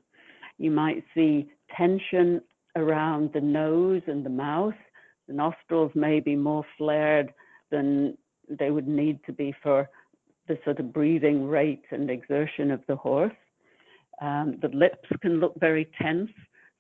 You 0.59 0.71
might 0.71 1.05
see 1.15 1.49
tension 1.77 2.41
around 2.77 3.31
the 3.33 3.41
nose 3.41 4.03
and 4.07 4.25
the 4.25 4.31
mouth. 4.31 4.75
The 5.29 5.35
nostrils 5.35 5.93
may 5.95 6.21
be 6.21 6.37
more 6.37 6.65
flared 6.77 7.33
than 7.71 8.17
they 8.49 8.71
would 8.71 8.89
need 8.89 9.21
to 9.27 9.33
be 9.33 9.55
for 9.63 9.89
the 10.49 10.59
sort 10.65 10.81
of 10.81 10.93
breathing 10.93 11.47
rate 11.47 11.85
and 11.91 12.11
exertion 12.11 12.71
of 12.71 12.81
the 12.89 12.97
horse. 12.97 13.33
Um, 14.21 14.59
the 14.61 14.69
lips 14.69 15.09
can 15.23 15.41
look 15.41 15.55
very 15.59 15.89
tense. 16.01 16.31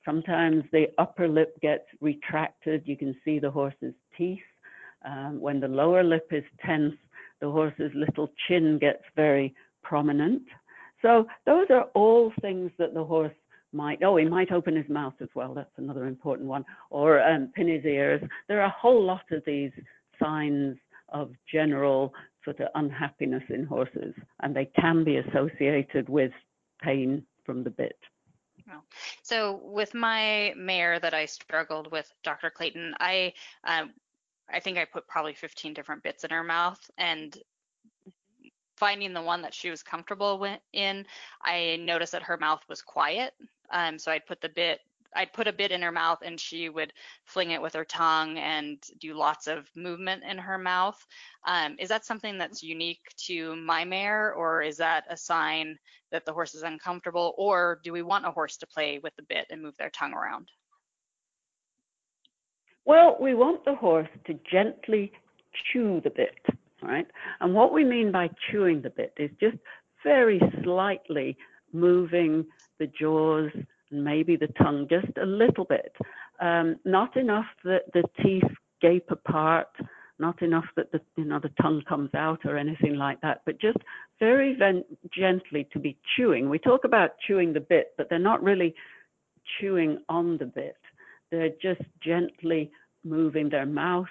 Sometimes 0.04 0.64
the 0.72 0.86
upper 0.98 1.28
lip 1.28 1.58
gets 1.60 1.84
retracted. 2.00 2.82
You 2.86 2.96
can 2.96 3.14
see 3.24 3.38
the 3.38 3.50
horse's 3.50 3.94
teeth. 4.16 4.38
Um, 5.04 5.40
when 5.40 5.60
the 5.60 5.68
lower 5.68 6.02
lip 6.02 6.28
is 6.32 6.44
tense, 6.64 6.94
the 7.40 7.50
horse's 7.50 7.92
little 7.94 8.28
chin 8.46 8.78
gets 8.78 9.02
very 9.16 9.54
prominent. 9.82 10.42
So 11.02 11.26
those 11.46 11.66
are 11.70 11.84
all 11.94 12.32
things 12.40 12.70
that 12.78 12.94
the 12.94 13.04
horse 13.04 13.32
might, 13.72 14.02
oh, 14.02 14.16
he 14.16 14.24
might 14.24 14.52
open 14.52 14.76
his 14.76 14.88
mouth 14.88 15.14
as 15.20 15.28
well. 15.34 15.54
That's 15.54 15.70
another 15.76 16.06
important 16.06 16.48
one. 16.48 16.64
Or 16.90 17.22
um, 17.22 17.50
pin 17.54 17.68
his 17.68 17.84
ears. 17.84 18.22
There 18.48 18.60
are 18.60 18.66
a 18.66 18.76
whole 18.78 19.02
lot 19.02 19.24
of 19.30 19.42
these 19.46 19.72
signs 20.22 20.76
of 21.08 21.32
general 21.50 22.12
sort 22.44 22.60
of 22.60 22.68
unhappiness 22.74 23.42
in 23.50 23.64
horses, 23.64 24.14
and 24.42 24.54
they 24.54 24.70
can 24.78 25.04
be 25.04 25.16
associated 25.18 26.08
with 26.08 26.32
pain 26.82 27.24
from 27.44 27.62
the 27.64 27.70
bit. 27.70 27.96
So 29.22 29.60
with 29.64 29.94
my 29.94 30.52
mare 30.56 31.00
that 31.00 31.14
I 31.14 31.26
struggled 31.26 31.90
with, 31.90 32.12
Dr. 32.22 32.50
Clayton, 32.50 32.94
I 33.00 33.32
um, 33.64 33.92
I 34.52 34.60
think 34.60 34.78
I 34.78 34.84
put 34.84 35.06
probably 35.06 35.34
15 35.34 35.74
different 35.74 36.02
bits 36.02 36.24
in 36.24 36.30
her 36.30 36.42
mouth, 36.42 36.90
and 36.98 37.36
finding 38.80 39.12
the 39.12 39.22
one 39.22 39.42
that 39.42 39.54
she 39.54 39.70
was 39.70 39.82
comfortable 39.82 40.44
in, 40.72 41.06
I 41.42 41.78
noticed 41.80 42.12
that 42.12 42.22
her 42.22 42.38
mouth 42.38 42.62
was 42.68 42.80
quiet. 42.80 43.34
Um, 43.70 43.98
so 43.98 44.10
I'd 44.10 44.26
put 44.26 44.40
the 44.40 44.48
bit 44.48 44.80
I'd 45.14 45.32
put 45.32 45.48
a 45.48 45.52
bit 45.52 45.72
in 45.72 45.82
her 45.82 45.90
mouth 45.90 46.20
and 46.24 46.38
she 46.38 46.68
would 46.68 46.92
fling 47.24 47.50
it 47.50 47.60
with 47.60 47.74
her 47.74 47.84
tongue 47.84 48.38
and 48.38 48.78
do 49.00 49.14
lots 49.14 49.48
of 49.48 49.68
movement 49.74 50.22
in 50.22 50.38
her 50.38 50.56
mouth. 50.56 51.04
Um, 51.44 51.74
is 51.80 51.88
that 51.88 52.04
something 52.04 52.38
that's 52.38 52.62
unique 52.62 53.02
to 53.26 53.56
my 53.56 53.84
mare, 53.84 54.32
or 54.34 54.62
is 54.62 54.76
that 54.76 55.04
a 55.10 55.16
sign 55.16 55.76
that 56.12 56.24
the 56.24 56.32
horse 56.32 56.54
is 56.54 56.62
uncomfortable, 56.62 57.34
or 57.38 57.80
do 57.82 57.92
we 57.92 58.02
want 58.02 58.24
a 58.24 58.30
horse 58.30 58.56
to 58.58 58.68
play 58.68 59.00
with 59.02 59.14
the 59.16 59.24
bit 59.24 59.46
and 59.50 59.60
move 59.60 59.76
their 59.78 59.90
tongue 59.90 60.14
around? 60.14 60.48
Well, 62.84 63.16
we 63.20 63.34
want 63.34 63.64
the 63.64 63.74
horse 63.74 64.08
to 64.26 64.38
gently 64.48 65.12
chew 65.72 66.00
the 66.04 66.10
bit, 66.10 66.38
right? 66.82 67.06
And 67.40 67.54
what 67.54 67.72
we 67.72 67.84
mean 67.84 68.12
by 68.12 68.30
chewing 68.50 68.82
the 68.82 68.90
bit 68.90 69.14
is 69.18 69.30
just 69.40 69.56
very 70.04 70.40
slightly 70.62 71.36
moving 71.72 72.46
the 72.78 72.86
jaws 72.86 73.50
maybe 73.90 74.36
the 74.36 74.48
tongue 74.62 74.86
just 74.88 75.16
a 75.20 75.26
little 75.26 75.64
bit. 75.64 75.94
Um, 76.40 76.76
not 76.84 77.16
enough 77.16 77.46
that 77.64 77.92
the 77.92 78.04
teeth 78.22 78.50
gape 78.80 79.10
apart, 79.10 79.68
not 80.18 80.42
enough 80.42 80.66
that 80.76 80.92
the 80.92 81.00
you 81.16 81.24
know 81.24 81.40
the 81.40 81.52
tongue 81.60 81.82
comes 81.88 82.10
out 82.14 82.40
or 82.44 82.56
anything 82.56 82.94
like 82.94 83.20
that, 83.22 83.42
but 83.44 83.60
just 83.60 83.78
very 84.18 84.54
ven- 84.54 84.84
gently 85.12 85.68
to 85.72 85.78
be 85.78 85.98
chewing. 86.16 86.48
We 86.48 86.58
talk 86.58 86.84
about 86.84 87.18
chewing 87.26 87.52
the 87.52 87.60
bit, 87.60 87.92
but 87.96 88.08
they're 88.08 88.18
not 88.18 88.42
really 88.42 88.74
chewing 89.60 89.98
on 90.08 90.38
the 90.38 90.46
bit. 90.46 90.76
They're 91.30 91.50
just 91.62 91.82
gently 92.02 92.70
moving 93.04 93.48
their 93.48 93.66
mouth. 93.66 94.08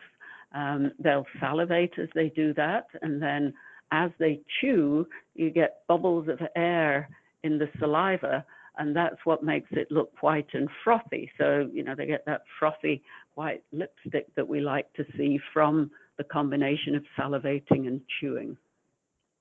Um, 0.53 0.91
they'll 1.00 1.27
salivate 1.39 1.94
as 1.98 2.10
they 2.15 2.29
do 2.29 2.53
that, 2.56 2.88
and 3.01 3.22
then 3.22 3.53
as 3.91 4.12
they 4.20 4.41
chew, 4.60 5.08
you 5.36 5.50
get 5.50 5.82
bubbles 5.88 6.27
of 6.27 6.39
air 6.56 7.10
in 7.44 7.58
the 7.58 7.70
saliva 7.79 8.46
and 8.79 8.96
that's 8.96 9.18
what 9.25 9.44
makes 9.44 9.68
it 9.72 9.91
look 9.91 10.12
white 10.22 10.48
and 10.53 10.70
frothy. 10.84 11.29
So, 11.38 11.70
you 11.72 11.84
know, 11.84 11.96
they 11.96 12.06
get 12.06 12.25
that 12.25 12.44
frothy 12.58 13.03
white 13.36 13.62
lipstick 13.74 14.34
that 14.36 14.48
we 14.48 14.62
like 14.62 14.91
to 14.94 15.06
see 15.18 15.38
from 15.53 15.91
the 16.18 16.24
combination 16.24 16.96
of 16.96 17.03
salivating 17.18 17.88
and 17.88 18.01
chewing. 18.20 18.58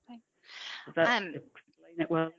Okay. 0.09 0.19
Does 0.85 0.95
that 0.95 1.21
um, 1.21 1.27
explain 1.27 1.99
it 1.99 2.11
well? 2.11 2.31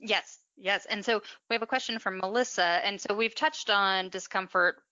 Yes, 0.00 0.38
yes. 0.56 0.86
And 0.90 1.04
so 1.04 1.22
we 1.48 1.54
have 1.54 1.62
a 1.62 1.68
question 1.68 2.00
from 2.00 2.18
Melissa. 2.18 2.80
And 2.84 3.00
so 3.00 3.14
we've 3.14 3.34
touched 3.34 3.70
on 3.70 4.08
discomfort 4.08 4.82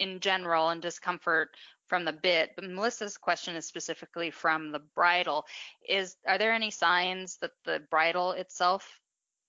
in 0.00 0.18
general 0.18 0.70
and 0.70 0.82
discomfort 0.82 1.50
from 1.88 2.04
the 2.04 2.12
bit, 2.12 2.50
but 2.54 2.64
Melissa's 2.64 3.16
question 3.16 3.56
is 3.56 3.66
specifically 3.66 4.30
from 4.30 4.70
the 4.70 4.80
bridle. 4.94 5.44
Is 5.88 6.16
are 6.26 6.38
there 6.38 6.52
any 6.52 6.70
signs 6.70 7.38
that 7.40 7.52
the 7.64 7.80
bridle 7.90 8.32
itself 8.32 9.00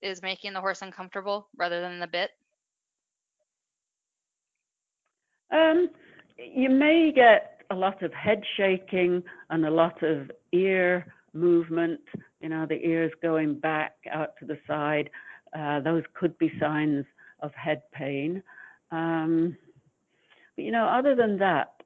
is 0.02 0.22
making 0.22 0.54
the 0.54 0.62
horse 0.62 0.82
uncomfortable 0.82 1.48
rather 1.58 1.82
than 1.82 2.00
the 2.00 2.08
bit? 2.08 2.32
Um, 5.52 5.90
you 6.38 6.70
may 6.70 7.12
get 7.14 7.62
a 7.72 7.76
lot 7.76 8.02
of 8.04 8.14
head 8.14 8.42
shaking 8.56 9.24
and 9.50 9.66
a 9.66 9.72
lot 9.72 10.02
of 10.04 10.32
ear 10.52 11.14
movement, 11.34 12.00
you 12.40 12.50
know, 12.50 12.66
the 12.66 12.84
ears 12.86 13.12
going 13.22 13.60
back 13.60 13.94
out 14.12 14.38
to 14.40 14.46
the 14.46 14.58
side. 14.68 15.10
Uh, 15.58 15.80
those 15.80 16.04
could 16.14 16.38
be 16.38 16.52
signs 16.60 17.06
of 17.42 17.54
head 17.54 17.82
pain. 17.92 18.42
Um, 18.92 19.58
but, 20.56 20.66
you 20.66 20.72
know, 20.72 20.86
other 20.86 21.16
than 21.16 21.38
that, 21.40 21.79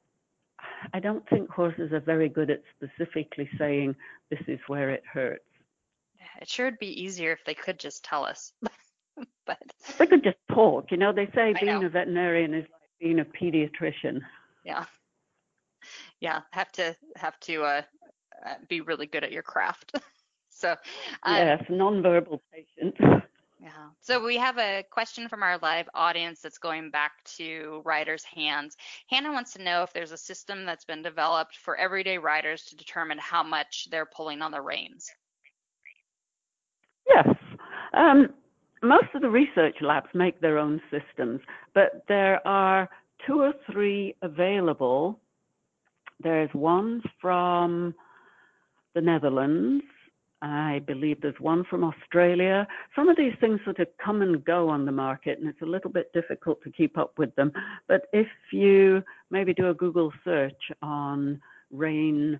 I 0.93 0.99
don't 0.99 1.27
think 1.29 1.49
horses 1.49 1.91
are 1.93 1.99
very 1.99 2.29
good 2.29 2.49
at 2.49 2.61
specifically 2.75 3.49
saying 3.57 3.95
this 4.29 4.41
is 4.47 4.59
where 4.67 4.89
it 4.89 5.03
hurts. 5.11 5.43
It 6.41 6.49
sure 6.49 6.65
would 6.65 6.79
be 6.79 7.01
easier 7.01 7.31
if 7.31 7.43
they 7.45 7.53
could 7.53 7.79
just 7.79 8.03
tell 8.03 8.25
us. 8.25 8.53
but 9.45 9.61
they 9.99 10.07
could 10.07 10.23
just 10.23 10.37
talk. 10.51 10.91
You 10.91 10.97
know, 10.97 11.13
they 11.13 11.29
say 11.35 11.53
being 11.59 11.83
a 11.83 11.89
veterinarian 11.89 12.53
is 12.53 12.63
like 12.63 12.89
being 12.99 13.19
a 13.19 13.25
pediatrician. 13.25 14.21
Yeah. 14.63 14.85
Yeah, 16.19 16.41
have 16.51 16.71
to 16.73 16.95
have 17.17 17.39
to 17.41 17.63
uh, 17.63 17.81
uh 18.45 18.55
be 18.69 18.81
really 18.81 19.05
good 19.05 19.23
at 19.23 19.31
your 19.31 19.43
craft. 19.43 19.91
so 20.49 20.75
um, 21.23 21.35
yes, 21.35 21.63
nonverbal 21.69 22.39
patient. 22.51 22.95
Yeah. 23.63 23.69
So 24.01 24.21
we 24.21 24.35
have 24.35 24.57
a 24.57 24.83
question 24.91 25.29
from 25.29 25.41
our 25.41 25.57
live 25.59 25.87
audience 25.93 26.41
that's 26.41 26.57
going 26.57 26.91
back 26.91 27.23
to 27.37 27.81
riders' 27.85 28.25
hands. 28.25 28.75
Hannah 29.09 29.31
wants 29.31 29.53
to 29.53 29.63
know 29.63 29.83
if 29.83 29.93
there's 29.93 30.11
a 30.11 30.17
system 30.17 30.65
that's 30.65 30.83
been 30.83 31.01
developed 31.01 31.55
for 31.55 31.77
everyday 31.77 32.17
riders 32.17 32.65
to 32.65 32.75
determine 32.75 33.17
how 33.19 33.41
much 33.41 33.87
they're 33.89 34.05
pulling 34.05 34.41
on 34.41 34.51
the 34.51 34.59
reins. 34.59 35.09
Yes. 37.07 37.29
Um, 37.93 38.33
most 38.81 39.07
of 39.13 39.21
the 39.21 39.29
research 39.29 39.77
labs 39.79 40.09
make 40.13 40.41
their 40.41 40.57
own 40.57 40.81
systems, 40.91 41.39
but 41.73 42.03
there 42.09 42.45
are 42.45 42.89
two 43.25 43.39
or 43.39 43.53
three 43.71 44.13
available. 44.21 45.21
There's 46.21 46.49
one 46.51 47.01
from 47.21 47.95
the 48.93 48.99
Netherlands. 48.99 49.85
I 50.43 50.79
believe 50.85 51.21
there's 51.21 51.39
one 51.39 51.63
from 51.63 51.85
Australia. 51.85 52.67
Some 52.97 53.07
of 53.07 53.15
these 53.15 53.31
things 53.39 53.61
sort 53.63 53.79
of 53.79 53.87
come 54.03 54.21
and 54.21 54.43
go 54.43 54.67
on 54.67 54.85
the 54.85 54.91
market, 54.91 55.39
and 55.39 55.47
it's 55.47 55.61
a 55.61 55.65
little 55.65 55.89
bit 55.89 56.11
difficult 56.11 56.61
to 56.63 56.69
keep 56.69 56.97
up 56.97 57.17
with 57.17 57.33
them. 57.35 57.53
But 57.87 58.07
if 58.11 58.27
you 58.51 59.01
maybe 59.31 59.53
do 59.53 59.69
a 59.69 59.73
Google 59.73 60.11
search 60.25 60.61
on 60.81 61.41
rein 61.71 62.37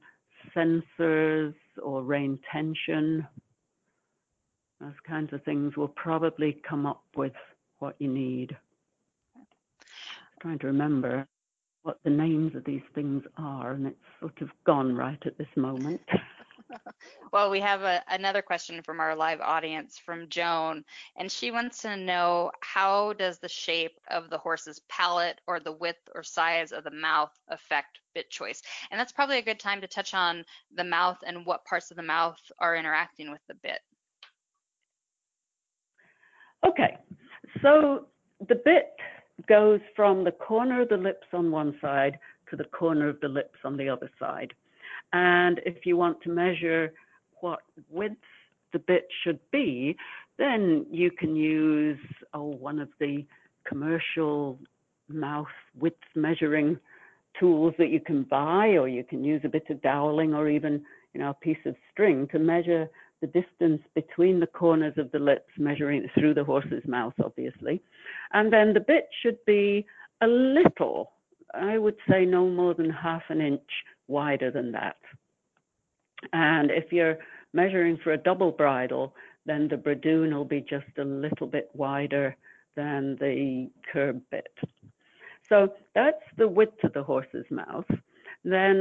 sensors 0.53 1.55
or 1.81 2.03
rein 2.03 2.37
tension, 2.51 3.25
those 4.81 4.99
kinds 5.07 5.31
of 5.31 5.41
things 5.43 5.77
will 5.77 5.87
probably 5.87 6.61
come 6.67 6.85
up 6.85 7.03
with 7.15 7.31
what 7.79 7.95
you 7.99 8.09
need. 8.09 8.53
I'm 9.37 9.45
trying 10.41 10.59
to 10.59 10.67
remember 10.67 11.25
what 11.83 11.99
the 12.03 12.09
names 12.09 12.53
of 12.55 12.65
these 12.65 12.81
things 12.93 13.23
are, 13.37 13.71
and 13.71 13.87
it's 13.87 13.97
sort 14.19 14.41
of 14.41 14.49
gone 14.65 14.93
right 14.93 15.21
at 15.25 15.37
this 15.37 15.47
moment. 15.55 16.01
well, 17.33 17.49
we 17.49 17.59
have 17.59 17.81
a, 17.81 18.01
another 18.09 18.41
question 18.41 18.81
from 18.81 18.99
our 18.99 19.15
live 19.15 19.41
audience 19.41 19.97
from 19.97 20.29
Joan, 20.29 20.83
and 21.15 21.31
she 21.31 21.51
wants 21.51 21.81
to 21.81 21.97
know 21.97 22.51
how 22.61 23.13
does 23.13 23.39
the 23.39 23.49
shape 23.49 23.99
of 24.09 24.29
the 24.29 24.37
horse's 24.37 24.81
palate 24.89 25.39
or 25.47 25.59
the 25.59 25.71
width 25.71 26.09
or 26.15 26.23
size 26.23 26.71
of 26.71 26.83
the 26.83 26.91
mouth 26.91 27.31
affect 27.49 27.99
bit 28.13 28.29
choice? 28.29 28.61
And 28.91 28.99
that's 28.99 29.11
probably 29.11 29.37
a 29.37 29.43
good 29.43 29.59
time 29.59 29.81
to 29.81 29.87
touch 29.87 30.13
on 30.13 30.43
the 30.75 30.83
mouth 30.83 31.17
and 31.25 31.45
what 31.45 31.65
parts 31.65 31.91
of 31.91 31.97
the 31.97 32.03
mouth 32.03 32.39
are 32.59 32.75
interacting 32.75 33.31
with 33.31 33.41
the 33.47 33.55
bit. 33.55 33.79
Okay, 36.65 36.97
so 37.61 38.07
the 38.47 38.55
bit 38.63 38.93
goes 39.47 39.81
from 39.95 40.23
the 40.23 40.31
corner 40.31 40.81
of 40.81 40.89
the 40.89 40.97
lips 40.97 41.27
on 41.33 41.51
one 41.51 41.77
side 41.81 42.17
to 42.49 42.55
the 42.55 42.63
corner 42.65 43.09
of 43.09 43.19
the 43.19 43.27
lips 43.27 43.59
on 43.63 43.77
the 43.77 43.89
other 43.89 44.09
side. 44.19 44.53
And 45.13 45.61
if 45.65 45.85
you 45.85 45.95
want 45.95 46.21
to 46.23 46.29
measure 46.29 46.93
what 47.39 47.59
width 47.89 48.15
the 48.73 48.79
bit 48.79 49.07
should 49.23 49.39
be, 49.51 49.95
then 50.37 50.85
you 50.89 51.11
can 51.11 51.35
use 51.35 51.99
oh, 52.33 52.43
one 52.43 52.79
of 52.79 52.89
the 52.99 53.25
commercial 53.65 54.59
mouth 55.07 55.47
width 55.79 55.97
measuring 56.15 56.77
tools 57.39 57.73
that 57.77 57.89
you 57.89 57.99
can 57.99 58.23
buy, 58.23 58.69
or 58.69 58.87
you 58.87 59.03
can 59.03 59.23
use 59.23 59.41
a 59.43 59.49
bit 59.49 59.69
of 59.69 59.81
doweling 59.81 60.33
or 60.33 60.49
even 60.49 60.83
you 61.13 61.19
know 61.19 61.29
a 61.29 61.33
piece 61.33 61.63
of 61.65 61.75
string 61.91 62.27
to 62.31 62.39
measure 62.39 62.89
the 63.21 63.27
distance 63.27 63.81
between 63.95 64.39
the 64.39 64.47
corners 64.47 64.95
of 64.97 65.09
the 65.11 65.19
lips, 65.19 65.49
measuring 65.57 66.09
through 66.13 66.33
the 66.33 66.43
horse's 66.43 66.83
mouth, 66.85 67.13
obviously. 67.23 67.81
And 68.33 68.51
then 68.51 68.73
the 68.73 68.81
bit 68.81 69.07
should 69.21 69.37
be 69.45 69.85
a 70.21 70.27
little, 70.27 71.13
I 71.53 71.77
would 71.77 71.95
say 72.09 72.25
no 72.25 72.49
more 72.49 72.73
than 72.73 72.89
half 72.89 73.21
an 73.29 73.39
inch 73.39 73.61
wider 74.19 74.49
than 74.57 74.69
that. 74.79 74.99
And 76.31 76.71
if 76.81 76.91
you're 76.95 77.17
measuring 77.53 77.97
for 78.03 78.11
a 78.13 78.23
double 78.29 78.51
bridle, 78.51 79.05
then 79.45 79.67
the 79.67 79.81
bradoon 79.85 80.33
will 80.33 80.51
be 80.57 80.61
just 80.75 80.93
a 80.97 81.03
little 81.03 81.47
bit 81.47 81.67
wider 81.73 82.27
than 82.75 83.17
the 83.19 83.69
curb 83.91 84.17
bit. 84.31 84.55
So 85.49 85.55
that's 85.93 86.25
the 86.37 86.47
width 86.57 86.83
of 86.83 86.93
the 86.93 87.03
horse's 87.11 87.49
mouth. 87.51 87.89
Then 88.43 88.77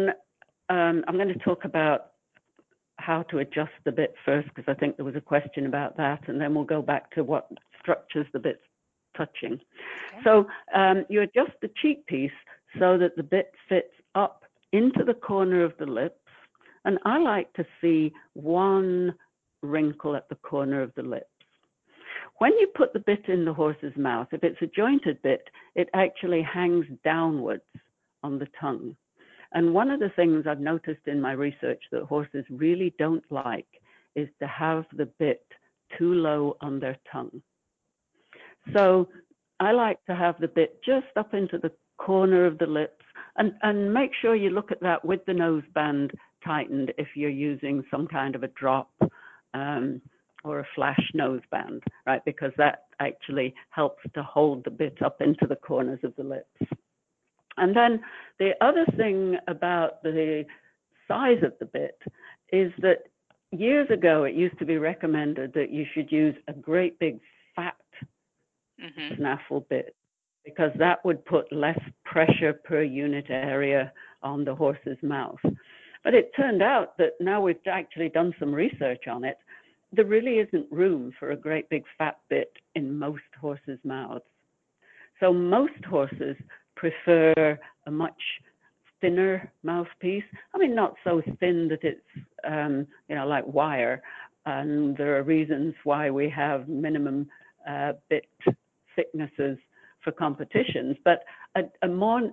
um, 0.69 0.97
I'm 1.07 1.19
going 1.23 1.37
to 1.37 1.45
talk 1.49 1.65
about 1.65 2.01
how 3.09 3.21
to 3.31 3.39
adjust 3.39 3.77
the 3.85 3.93
bit 4.01 4.15
first, 4.25 4.49
because 4.55 4.69
I 4.73 4.79
think 4.79 4.97
there 4.97 5.11
was 5.13 5.17
a 5.17 5.31
question 5.35 5.67
about 5.67 5.97
that, 5.97 6.29
and 6.29 6.41
then 6.41 6.55
we'll 6.55 6.75
go 6.77 6.83
back 6.83 7.11
to 7.15 7.25
what 7.25 7.45
structures 7.81 8.29
the 8.33 8.39
bit's 8.39 8.67
touching. 9.17 9.55
Okay. 9.55 10.23
So 10.25 10.47
um, 10.75 11.05
you 11.09 11.23
adjust 11.23 11.57
the 11.61 11.71
cheek 11.81 12.07
piece 12.07 12.39
so 12.79 12.97
that 12.99 13.17
the 13.17 13.29
bit 13.37 13.51
fits 13.69 13.95
up 14.15 14.45
into 14.73 15.05
the 15.05 15.15
corner 15.15 15.63
of 15.63 15.73
the 15.79 15.87
lips, 15.87 16.17
and 16.85 16.99
I 17.05 17.19
like 17.19 17.53
to 17.55 17.67
see 17.81 18.13
one 18.35 19.15
wrinkle 19.63 20.17
at 20.17 20.29
the 20.29 20.35
corner 20.37 20.83
of 20.83 20.93
the 20.97 21.03
lips. 21.03 21.27
When 22.39 22.53
you 22.59 22.69
put 22.75 22.93
the 22.93 22.99
bit 23.01 23.29
in 23.29 23.45
the 23.45 23.55
horse's 23.55 23.97
mouth, 23.97 24.29
if 24.33 24.43
it's 24.43 24.61
a 24.63 24.67
jointed 24.67 25.23
bit, 25.23 25.49
it 25.75 25.89
actually 25.95 26.43
hangs 26.43 26.87
downwards 27.05 27.63
on 28.23 28.39
the 28.39 28.49
tongue. 28.61 28.97
And 29.53 29.75
one 29.75 29.91
of 29.91 30.01
the 30.01 30.13
things 30.17 30.47
I've 30.47 30.61
noticed 30.61 31.07
in 31.07 31.21
my 31.21 31.33
research 31.33 31.83
that 31.93 32.05
horses 32.05 32.45
really 32.51 32.95
don't 32.99 33.25
like 33.31 33.69
is 34.17 34.29
to 34.41 34.47
have 34.47 34.87
the 34.93 35.07
bit 35.07 35.45
too 35.99 36.15
low 36.15 36.57
on 36.61 36.81
their 36.81 36.97
tongue. 37.11 37.43
So 38.73 39.09
I 39.61 39.73
like 39.73 40.05
to 40.07 40.15
have 40.15 40.41
the 40.41 40.49
bit 40.49 40.83
just 40.85 41.07
up 41.17 41.35
into 41.35 41.59
the 41.59 41.73
corner 41.99 42.47
of 42.47 42.59
the 42.59 42.67
lips 42.67 43.02
and, 43.37 43.55
and 43.63 43.93
make 43.93 44.11
sure 44.21 44.35
you 44.35 44.51
look 44.51 44.73
at 44.73 44.81
that 44.81 45.05
with 45.05 45.25
the 45.27 45.33
nose 45.33 45.63
band 45.75 46.13
tightened 46.45 46.93
if 46.99 47.09
you're 47.15 47.31
using 47.31 47.85
some 47.91 48.07
kind 48.07 48.35
of 48.35 48.43
a 48.43 48.49
drop 48.49 48.91
um, 49.55 50.01
or 50.45 50.61
a 50.61 50.67
flash 50.75 51.01
nose 51.15 51.41
band, 51.51 51.83
right? 52.07 52.25
Because 52.25 52.53
that 52.59 52.85
actually 53.01 53.55
helps 53.71 54.03
to 54.15 54.23
hold 54.23 54.65
the 54.65 54.71
bit 54.71 55.01
up 55.03 55.21
into 55.21 55.47
the 55.47 55.57
corners 55.57 56.01
of 56.03 56.15
the 56.17 56.25
lips. 56.25 56.73
And 57.57 57.77
then 57.77 58.01
the 58.39 58.53
other 58.61 58.85
thing 58.97 59.37
about 59.47 60.03
the 60.03 60.45
size 61.07 61.43
of 61.43 61.53
the 61.59 61.67
bit 61.67 61.99
is 62.53 62.73
that 62.79 63.05
years 63.51 63.89
ago 63.91 64.25
it 64.25 64.35
used 64.35 64.59
to 64.59 64.65
be 64.65 64.79
recommended 64.79 65.53
that 65.55 65.71
you 65.71 65.85
should 65.95 66.11
use 66.11 66.35
a 66.49 66.53
great 66.53 66.99
big 66.99 67.21
fat 67.55 67.77
mm-hmm. 68.83 69.17
snaffle 69.17 69.61
bit 69.69 69.95
because 70.45 70.71
that 70.79 71.05
would 71.05 71.25
put 71.25 71.53
less 71.53 71.79
pressure 72.05 72.53
per 72.53 72.83
unit 72.83 73.27
area 73.29 73.93
on 74.23 74.45
the 74.45 74.55
horse's 74.55 74.99
mouth. 75.03 75.39
But 76.05 76.15
it 76.15 76.33
turned 76.37 76.63
out 76.63 76.97
that 76.99 77.13
now 77.21 77.41
we've 77.41 77.57
actually 77.67 78.09
done 78.09 78.35
some 78.39 78.53
research 78.53 79.07
on 79.09 79.25
it, 79.25 79.39
there 79.93 80.05
really 80.05 80.39
isn't 80.39 80.73
room 80.73 81.13
for 81.19 81.31
a 81.31 81.37
great 81.37 81.69
big 81.69 81.85
fat 81.99 82.19
bit 82.31 82.51
in 82.75 82.99
most 82.99 83.23
horses' 83.41 83.79
mouths. 83.85 84.25
So 85.21 85.33
most 85.33 85.85
horses 85.89 86.37
prefer 86.77 87.59
a 87.87 87.91
much 87.91 88.21
thinner 89.01 89.53
mouthpiece. 89.63 90.25
I 90.55 90.59
mean, 90.59 90.75
not 90.75 90.95
so 91.05 91.23
thin 91.39 91.69
that 91.69 91.85
it's, 91.85 92.01
um, 92.49 92.87
you 93.09 93.15
know, 93.15 93.27
like 93.27 93.47
wire. 93.47 94.03
And 94.47 94.97
there 94.97 95.17
are 95.19 95.23
reasons 95.23 95.75
why 95.85 96.11
we 96.11 96.29
have 96.31 96.69
minimum 96.69 97.29
uh, 97.69 97.93
bit 98.09 98.27
thicknesses 98.97 99.59
for 100.03 100.13
competitions, 100.13 100.97
but 101.05 101.25
a, 101.57 101.63
a 101.83 101.89
more 101.89 102.33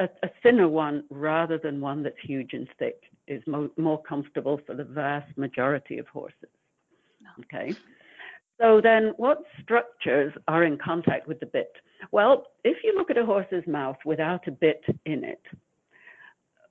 a, 0.00 0.04
a, 0.22 0.28
thinner 0.42 0.68
one 0.68 1.04
rather 1.10 1.58
than 1.58 1.80
one 1.80 2.02
that's 2.02 2.16
huge 2.22 2.52
and 2.52 2.68
thick 2.78 3.02
is 3.28 3.42
mo- 3.46 3.70
more 3.76 4.02
comfortable 4.02 4.60
for 4.66 4.74
the 4.74 4.84
vast 4.84 5.36
majority 5.38 5.98
of 5.98 6.06
horses. 6.08 6.50
Okay. 7.40 7.74
So 8.60 8.80
then, 8.80 9.14
what 9.16 9.42
structures 9.62 10.32
are 10.46 10.64
in 10.64 10.78
contact 10.78 11.26
with 11.26 11.40
the 11.40 11.46
bit? 11.46 11.72
Well, 12.12 12.46
if 12.62 12.78
you 12.84 12.94
look 12.96 13.10
at 13.10 13.18
a 13.18 13.26
horse's 13.26 13.66
mouth 13.66 13.96
without 14.04 14.46
a 14.46 14.52
bit 14.52 14.82
in 15.06 15.24
it, 15.24 15.42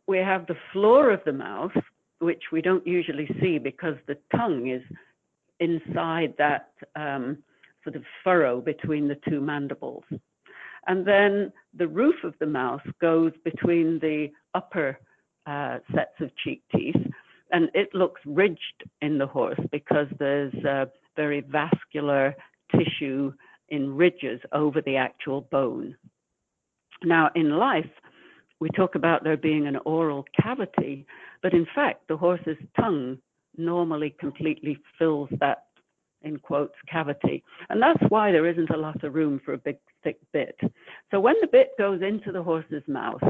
we 0.08 0.18
have 0.20 0.48
the 0.48 0.58
floor 0.72 1.12
of 1.12 1.22
the 1.26 1.34
mouth, 1.34 1.72
which 2.20 2.44
we 2.52 2.62
don't 2.62 2.86
usually 2.86 3.28
see 3.42 3.58
because 3.58 3.96
the 4.08 4.18
tongue 4.36 4.68
is 4.68 4.82
inside 5.60 6.34
that 6.38 6.72
um, 6.96 7.38
sort 7.84 7.96
of 7.96 8.04
furrow 8.24 8.62
between 8.62 9.08
the 9.08 9.20
two 9.28 9.42
mandibles. 9.42 10.04
And 10.88 11.06
then 11.06 11.52
the 11.74 11.88
roof 11.88 12.16
of 12.24 12.34
the 12.40 12.46
mouth 12.46 12.82
goes 13.00 13.32
between 13.44 14.00
the 14.00 14.28
upper 14.54 14.98
uh, 15.46 15.80
sets 15.94 16.20
of 16.20 16.36
cheek 16.44 16.62
teeth, 16.76 16.96
and 17.52 17.70
it 17.74 17.94
looks 17.94 18.22
ridged 18.26 18.84
in 19.02 19.18
the 19.18 19.28
horse 19.28 19.60
because 19.72 20.08
there's 20.20 20.54
uh, 20.66 20.86
very 21.16 21.42
vascular 21.42 22.36
tissue 22.72 23.32
in 23.70 23.96
ridges 23.96 24.40
over 24.52 24.82
the 24.82 24.96
actual 24.98 25.42
bone. 25.52 25.96
Now, 27.04 27.30
in 27.36 27.58
life, 27.58 27.90
we 28.60 28.70
talk 28.70 28.96
about 28.96 29.24
there 29.24 29.38
being 29.38 29.68
an 29.68 29.78
oral 29.86 30.26
cavity, 30.42 31.06
but 31.42 31.54
in 31.54 31.68
fact, 31.76 32.08
the 32.08 32.18
horse's 32.18 32.58
tongue 32.80 33.18
normally 33.58 34.16
completely 34.20 34.78
fills 34.98 35.30
that, 35.40 35.66
in 36.24 36.38
quotes, 36.38 36.76
cavity. 36.90 37.44
And 37.70 37.82
that's 37.82 38.02
why 38.10 38.32
there 38.32 38.48
isn't 38.48 38.70
a 38.70 38.78
lot 38.78 39.04
of 39.04 39.14
room 39.14 39.42
for 39.44 39.54
a 39.54 39.58
big, 39.58 39.78
thick 40.04 40.20
bit. 40.32 40.58
So 41.12 41.20
when 41.20 41.36
the 41.42 41.48
bit 41.48 41.72
goes 41.78 42.02
into 42.02 42.32
the 42.32 42.44
horse's 42.44 42.84
mouth, 42.88 43.22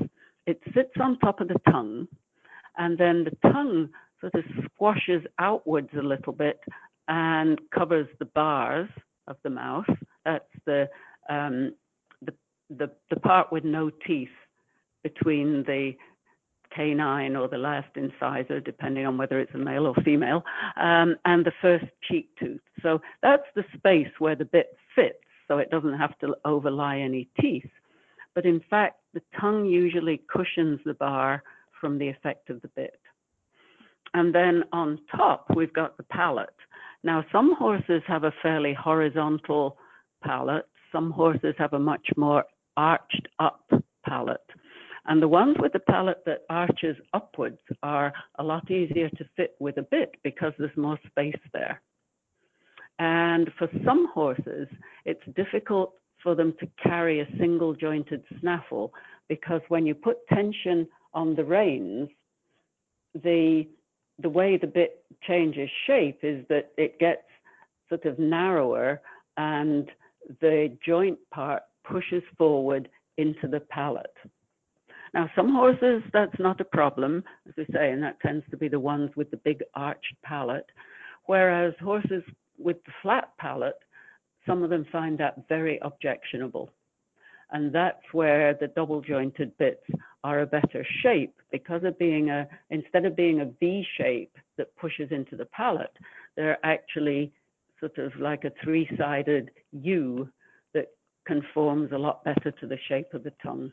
it 0.45 0.61
sits 0.73 0.93
on 0.99 1.19
top 1.19 1.41
of 1.41 1.47
the 1.47 1.59
tongue, 1.69 2.07
and 2.77 2.97
then 2.97 3.23
the 3.23 3.49
tongue 3.49 3.89
sort 4.19 4.35
of 4.35 4.43
squashes 4.65 5.23
outwards 5.39 5.89
a 5.97 6.01
little 6.01 6.33
bit 6.33 6.59
and 7.07 7.59
covers 7.73 8.07
the 8.19 8.25
bars 8.25 8.89
of 9.27 9.37
the 9.43 9.49
mouth. 9.49 9.85
That's 10.25 10.45
the, 10.65 10.89
um, 11.29 11.73
the, 12.21 12.33
the, 12.69 12.91
the 13.09 13.19
part 13.19 13.51
with 13.51 13.63
no 13.63 13.89
teeth 14.05 14.29
between 15.03 15.63
the 15.63 15.93
canine 16.75 17.35
or 17.35 17.47
the 17.47 17.57
last 17.57 17.89
incisor, 17.95 18.59
depending 18.59 19.05
on 19.05 19.17
whether 19.17 19.39
it's 19.39 19.53
a 19.53 19.57
male 19.57 19.85
or 19.85 19.95
female, 20.03 20.43
um, 20.77 21.15
and 21.25 21.45
the 21.45 21.53
first 21.61 21.85
cheek. 22.09 22.29
So 22.83 23.01
that's 23.23 23.47
the 23.55 23.63
space 23.75 24.11
where 24.19 24.35
the 24.35 24.45
bit 24.45 24.77
fits, 24.93 25.23
so 25.47 25.57
it 25.57 25.71
doesn't 25.71 25.97
have 25.97 26.17
to 26.19 26.35
overlie 26.45 26.99
any 26.99 27.29
teeth. 27.41 27.69
But 28.35 28.45
in 28.45 28.61
fact, 28.69 28.99
the 29.13 29.21
tongue 29.39 29.65
usually 29.65 30.21
cushions 30.31 30.79
the 30.85 30.93
bar 30.93 31.43
from 31.79 31.97
the 31.97 32.09
effect 32.09 32.49
of 32.49 32.61
the 32.61 32.67
bit. 32.69 32.99
And 34.13 34.33
then 34.33 34.63
on 34.71 34.99
top, 35.15 35.47
we've 35.55 35.73
got 35.73 35.97
the 35.97 36.03
palate. 36.03 36.49
Now, 37.03 37.25
some 37.31 37.55
horses 37.55 38.03
have 38.07 38.23
a 38.23 38.33
fairly 38.41 38.73
horizontal 38.73 39.77
palate. 40.23 40.67
Some 40.91 41.11
horses 41.11 41.55
have 41.57 41.73
a 41.73 41.79
much 41.79 42.07
more 42.15 42.45
arched 42.77 43.27
up 43.39 43.69
palate. 44.05 44.39
And 45.05 45.21
the 45.21 45.27
ones 45.27 45.57
with 45.59 45.73
the 45.73 45.79
palate 45.79 46.23
that 46.25 46.43
arches 46.49 46.95
upwards 47.13 47.59
are 47.81 48.13
a 48.39 48.43
lot 48.43 48.71
easier 48.71 49.09
to 49.09 49.25
fit 49.35 49.55
with 49.59 49.77
a 49.77 49.83
bit 49.83 50.15
because 50.23 50.53
there's 50.57 50.77
more 50.77 50.97
space 51.07 51.41
there. 51.51 51.81
And 53.33 53.49
for 53.57 53.67
some 53.83 54.07
horses, 54.13 54.67
it's 55.05 55.23
difficult 55.35 55.93
for 56.21 56.35
them 56.35 56.53
to 56.59 56.67
carry 56.83 57.19
a 57.19 57.27
single 57.39 57.73
jointed 57.73 58.23
snaffle 58.39 58.93
because 59.27 59.61
when 59.69 59.87
you 59.87 59.95
put 59.95 60.17
tension 60.27 60.87
on 61.15 61.35
the 61.35 61.43
reins, 61.43 62.09
the 63.15 63.67
the 64.21 64.29
way 64.29 64.57
the 64.57 64.67
bit 64.67 65.03
changes 65.27 65.67
shape 65.87 66.19
is 66.21 66.45
that 66.47 66.71
it 66.77 66.99
gets 66.99 67.27
sort 67.89 68.05
of 68.05 68.19
narrower 68.19 69.01
and 69.37 69.89
the 70.39 70.77
joint 70.85 71.17
part 71.33 71.63
pushes 71.83 72.21
forward 72.37 72.87
into 73.17 73.47
the 73.47 73.61
palate. 73.61 74.17
Now, 75.15 75.27
some 75.35 75.51
horses, 75.51 76.03
that's 76.13 76.39
not 76.39 76.61
a 76.61 76.65
problem, 76.79 77.23
as 77.47 77.55
we 77.57 77.65
say, 77.73 77.89
and 77.89 78.03
that 78.03 78.19
tends 78.21 78.45
to 78.51 78.57
be 78.57 78.67
the 78.67 78.79
ones 78.79 79.09
with 79.15 79.31
the 79.31 79.37
big 79.37 79.63
arched 79.73 80.15
palate. 80.23 80.69
Whereas 81.25 81.73
horses 81.81 82.23
with 82.57 82.83
the 82.85 82.91
flat 83.01 83.29
palate, 83.37 83.79
some 84.45 84.63
of 84.63 84.69
them 84.69 84.85
find 84.91 85.17
that 85.17 85.47
very 85.47 85.79
objectionable. 85.81 86.69
And 87.51 87.71
that's 87.71 88.01
where 88.11 88.55
the 88.55 88.67
double 88.67 89.01
jointed 89.01 89.55
bits 89.57 89.83
are 90.23 90.41
a 90.41 90.45
better 90.45 90.85
shape 91.01 91.35
because 91.51 91.83
of 91.83 91.99
being 91.99 92.29
a, 92.29 92.47
instead 92.71 93.05
of 93.05 93.15
being 93.15 93.41
a 93.41 93.51
V 93.59 93.85
shape 93.97 94.35
that 94.57 94.75
pushes 94.75 95.11
into 95.11 95.35
the 95.35 95.45
palate, 95.45 95.95
they're 96.35 96.63
actually 96.65 97.31
sort 97.79 97.97
of 97.99 98.11
like 98.19 98.43
a 98.43 98.51
three 98.63 98.89
sided 98.97 99.51
U 99.71 100.29
that 100.73 100.87
conforms 101.27 101.91
a 101.91 101.97
lot 101.97 102.23
better 102.23 102.51
to 102.51 102.67
the 102.67 102.79
shape 102.87 103.13
of 103.13 103.23
the 103.23 103.33
tongue. 103.43 103.71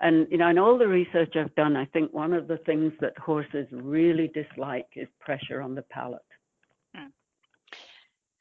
And, 0.00 0.26
you 0.30 0.38
know, 0.38 0.48
in 0.48 0.58
all 0.58 0.78
the 0.78 0.88
research 0.88 1.36
I've 1.36 1.54
done, 1.54 1.76
I 1.76 1.84
think 1.86 2.12
one 2.12 2.32
of 2.32 2.48
the 2.48 2.56
things 2.58 2.92
that 3.00 3.16
horses 3.18 3.66
really 3.70 4.28
dislike 4.28 4.88
is 4.96 5.08
pressure 5.20 5.60
on 5.60 5.74
the 5.74 5.82
palate. 5.82 6.20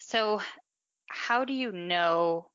So, 0.09 0.41
how 1.07 1.45
do 1.45 1.53
you 1.53 1.71
know 1.71 2.49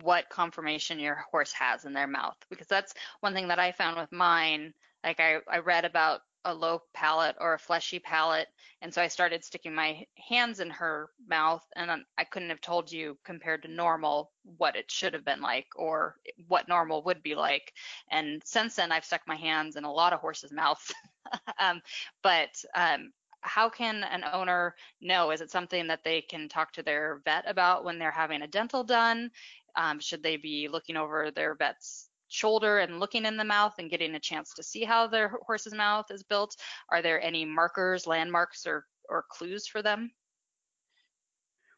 what 0.00 0.30
conformation 0.30 0.98
your 0.98 1.16
horse 1.30 1.52
has 1.52 1.84
in 1.84 1.92
their 1.92 2.06
mouth? 2.06 2.38
Because 2.48 2.68
that's 2.68 2.94
one 3.20 3.34
thing 3.34 3.48
that 3.48 3.58
I 3.58 3.72
found 3.72 3.98
with 3.98 4.10
mine. 4.10 4.72
Like, 5.04 5.20
I, 5.20 5.40
I 5.46 5.58
read 5.58 5.84
about 5.84 6.22
a 6.46 6.54
low 6.54 6.80
palate 6.94 7.36
or 7.38 7.52
a 7.52 7.58
fleshy 7.58 7.98
palate. 7.98 8.48
And 8.80 8.94
so 8.94 9.02
I 9.02 9.08
started 9.08 9.44
sticking 9.44 9.74
my 9.74 10.06
hands 10.26 10.60
in 10.60 10.70
her 10.70 11.10
mouth, 11.28 11.66
and 11.76 11.90
I 12.16 12.24
couldn't 12.24 12.48
have 12.48 12.62
told 12.62 12.90
you 12.90 13.18
compared 13.26 13.64
to 13.64 13.68
normal 13.68 14.32
what 14.56 14.74
it 14.74 14.90
should 14.90 15.12
have 15.12 15.26
been 15.26 15.42
like 15.42 15.66
or 15.76 16.16
what 16.48 16.66
normal 16.66 17.02
would 17.02 17.22
be 17.22 17.34
like. 17.34 17.74
And 18.10 18.40
since 18.42 18.76
then, 18.76 18.90
I've 18.90 19.04
stuck 19.04 19.20
my 19.26 19.36
hands 19.36 19.76
in 19.76 19.84
a 19.84 19.92
lot 19.92 20.14
of 20.14 20.20
horses' 20.20 20.50
mouths. 20.50 20.94
um, 21.60 21.82
but 22.22 22.48
um, 22.74 23.12
how 23.42 23.68
can 23.68 24.04
an 24.04 24.24
owner 24.32 24.74
know? 25.00 25.30
Is 25.30 25.40
it 25.40 25.50
something 25.50 25.86
that 25.88 26.04
they 26.04 26.22
can 26.22 26.48
talk 26.48 26.72
to 26.72 26.82
their 26.82 27.20
vet 27.24 27.44
about 27.46 27.84
when 27.84 27.98
they're 27.98 28.10
having 28.10 28.42
a 28.42 28.46
dental 28.46 28.82
done? 28.84 29.30
Um, 29.76 30.00
should 30.00 30.22
they 30.22 30.36
be 30.36 30.68
looking 30.68 30.96
over 30.96 31.30
their 31.30 31.54
vet's 31.54 32.08
shoulder 32.28 32.78
and 32.78 32.98
looking 32.98 33.26
in 33.26 33.36
the 33.36 33.44
mouth 33.44 33.74
and 33.78 33.90
getting 33.90 34.14
a 34.14 34.20
chance 34.20 34.54
to 34.54 34.62
see 34.62 34.84
how 34.84 35.06
their 35.06 35.32
horse's 35.46 35.74
mouth 35.74 36.06
is 36.10 36.22
built? 36.22 36.56
Are 36.90 37.02
there 37.02 37.22
any 37.22 37.44
markers, 37.44 38.06
landmarks, 38.06 38.66
or, 38.66 38.86
or 39.08 39.24
clues 39.30 39.66
for 39.66 39.82
them? 39.82 40.10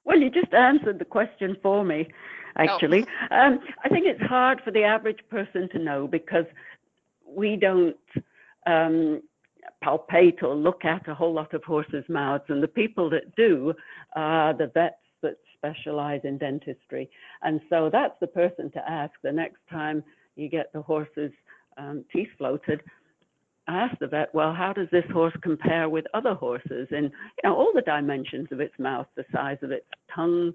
Well, 0.05 0.19
you 0.19 0.31
just 0.31 0.53
answered 0.53 0.99
the 0.99 1.05
question 1.05 1.57
for 1.63 1.83
me, 1.83 2.09
actually. 2.57 3.07
Oh. 3.31 3.37
Um, 3.37 3.61
I 3.85 3.89
think 3.89 4.05
it's 4.07 4.23
hard 4.23 4.61
for 4.65 4.71
the 4.71 4.85
average 4.85 5.21
person 5.31 5.69
to 5.73 5.79
know 5.79 6.07
because 6.07 6.45
we 7.27 7.57
don't 7.57 7.97
um, 8.67 9.23
palpate 9.85 10.43
or 10.43 10.55
look 10.55 10.85
at 10.85 11.09
a 11.09 11.15
whole 11.15 11.33
lot 11.33 11.53
of 11.55 11.63
horses' 11.65 12.05
mouths, 12.09 12.45
and 12.49 12.63
the 12.63 12.69
people 12.69 13.11
that 13.11 13.35
do 13.37 13.75
are 14.15 14.55
the 14.55 14.69
vets 14.69 14.97
that 15.23 15.37
specialize 15.57 16.21
in 16.25 16.39
dentistry. 16.39 17.11
And 17.43 17.61
so 17.69 17.91
that's 17.91 18.19
the 18.21 18.27
person 18.27 18.71
to 18.73 18.91
ask 18.91 19.13
the 19.23 19.33
next 19.33 19.61
time 19.71 20.03
you 20.37 20.49
get 20.49 20.73
the 20.73 20.83
horse's 20.83 21.33
um, 21.77 22.05
teeth 22.13 22.29
floated, 22.39 22.83
ask 23.69 23.99
the 23.99 24.07
vet, 24.07 24.35
well, 24.35 24.53
how 24.53 24.73
does 24.73 24.89
this 24.91 25.05
horse 25.13 25.35
compare 25.43 25.89
with 25.89 26.05
other 26.15 26.35
horses? 26.35 26.89
And, 26.91 27.05
you 27.05 27.43
know, 27.49 27.57
all 27.57 27.73
the 27.75 27.83
dimensions 27.83 28.49
of 28.51 28.61
its 28.61 28.75
mouth, 28.79 29.07
the 29.17 29.25
size 29.33 29.59
of 29.63 29.71
its 29.71 29.87
tongue, 30.15 30.53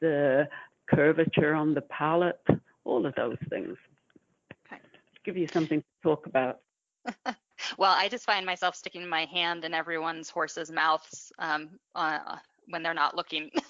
the 0.00 0.48
curvature 0.88 1.54
on 1.54 1.74
the 1.74 1.82
palate, 1.82 2.40
all 2.84 3.04
of 3.04 3.14
those 3.16 3.36
things. 3.50 3.76
Okay. 4.66 4.80
Give 5.24 5.36
you 5.36 5.46
something 5.48 5.80
to 5.80 5.86
talk 6.02 6.26
about. 6.26 6.60
well, 7.76 7.94
I 7.96 8.08
just 8.08 8.24
find 8.24 8.46
myself 8.46 8.74
sticking 8.74 9.08
my 9.08 9.24
hand 9.26 9.64
in 9.64 9.74
everyone's 9.74 10.30
horse's 10.30 10.70
mouths 10.70 11.32
um, 11.38 11.70
uh, 11.94 12.36
when 12.68 12.82
they're 12.82 12.94
not 12.94 13.16
looking. 13.16 13.50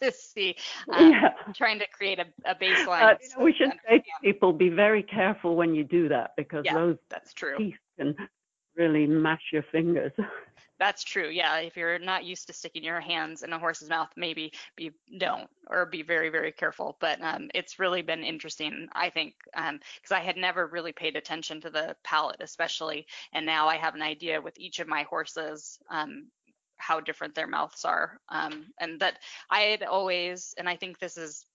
to 0.00 0.12
see. 0.12 0.56
Um, 0.92 1.12
yeah. 1.12 1.28
Trying 1.54 1.78
to 1.78 1.86
create 1.88 2.18
a, 2.18 2.26
a 2.44 2.54
baseline. 2.54 3.14
Uh, 3.14 3.14
so 3.22 3.42
we 3.42 3.54
should 3.54 3.70
say 3.88 3.98
to 3.98 4.04
people, 4.22 4.52
be 4.52 4.68
very 4.68 5.02
careful 5.02 5.56
when 5.56 5.74
you 5.74 5.84
do 5.84 6.08
that 6.08 6.32
because 6.36 6.64
yeah, 6.64 6.74
those 6.74 6.96
that's 7.08 7.32
true. 7.32 7.56
teeth 7.56 7.76
can 7.98 8.14
really 8.76 9.06
mash 9.06 9.42
your 9.52 9.64
fingers. 9.72 10.12
That's 10.78 11.04
true. 11.04 11.28
Yeah, 11.28 11.56
if 11.58 11.76
you're 11.76 11.98
not 11.98 12.24
used 12.24 12.48
to 12.48 12.52
sticking 12.52 12.84
your 12.84 13.00
hands 13.00 13.42
in 13.42 13.52
a 13.52 13.58
horse's 13.58 13.88
mouth, 13.88 14.10
maybe 14.16 14.52
be 14.76 14.90
don't 15.18 15.48
or 15.68 15.86
be 15.86 16.02
very 16.02 16.28
very 16.28 16.52
careful. 16.52 16.98
But 17.00 17.20
um, 17.22 17.50
it's 17.54 17.78
really 17.78 18.02
been 18.02 18.22
interesting, 18.22 18.88
I 18.92 19.08
think, 19.08 19.34
because 19.46 19.70
um, 19.70 20.16
I 20.16 20.20
had 20.20 20.36
never 20.36 20.66
really 20.66 20.92
paid 20.92 21.16
attention 21.16 21.62
to 21.62 21.70
the 21.70 21.96
palate, 22.04 22.40
especially, 22.40 23.06
and 23.32 23.46
now 23.46 23.68
I 23.68 23.76
have 23.76 23.94
an 23.94 24.02
idea 24.02 24.40
with 24.40 24.58
each 24.58 24.78
of 24.78 24.88
my 24.88 25.04
horses 25.04 25.78
um, 25.90 26.28
how 26.76 27.00
different 27.00 27.34
their 27.34 27.46
mouths 27.46 27.84
are. 27.86 28.20
Um, 28.28 28.66
and 28.78 29.00
that 29.00 29.18
I 29.50 29.60
had 29.60 29.82
always, 29.82 30.54
and 30.58 30.68
I 30.68 30.76
think 30.76 30.98
this 30.98 31.16
is 31.16 31.46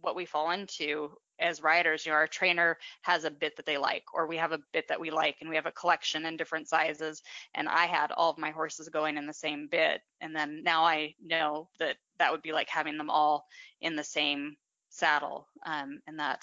what 0.00 0.16
we 0.16 0.24
fall 0.24 0.50
into 0.50 1.10
as 1.40 1.62
riders, 1.62 2.04
you 2.04 2.12
know, 2.12 2.16
our 2.16 2.26
trainer 2.26 2.76
has 3.02 3.24
a 3.24 3.30
bit 3.30 3.56
that 3.56 3.66
they 3.66 3.78
like, 3.78 4.04
or 4.12 4.26
we 4.26 4.36
have 4.36 4.52
a 4.52 4.60
bit 4.72 4.86
that 4.88 5.00
we 5.00 5.10
like, 5.10 5.36
and 5.40 5.48
we 5.48 5.56
have 5.56 5.66
a 5.66 5.72
collection 5.72 6.26
in 6.26 6.36
different 6.36 6.68
sizes. 6.68 7.22
And 7.54 7.68
I 7.68 7.86
had 7.86 8.12
all 8.12 8.30
of 8.30 8.38
my 8.38 8.50
horses 8.50 8.88
going 8.88 9.16
in 9.16 9.26
the 9.26 9.32
same 9.32 9.66
bit. 9.70 10.02
And 10.20 10.34
then 10.36 10.62
now 10.62 10.84
I 10.84 11.14
know 11.24 11.68
that 11.78 11.96
that 12.18 12.30
would 12.30 12.42
be 12.42 12.52
like 12.52 12.68
having 12.68 12.98
them 12.98 13.10
all 13.10 13.46
in 13.80 13.96
the 13.96 14.04
same 14.04 14.56
saddle. 14.90 15.48
Um, 15.64 16.00
and 16.06 16.18
that 16.18 16.42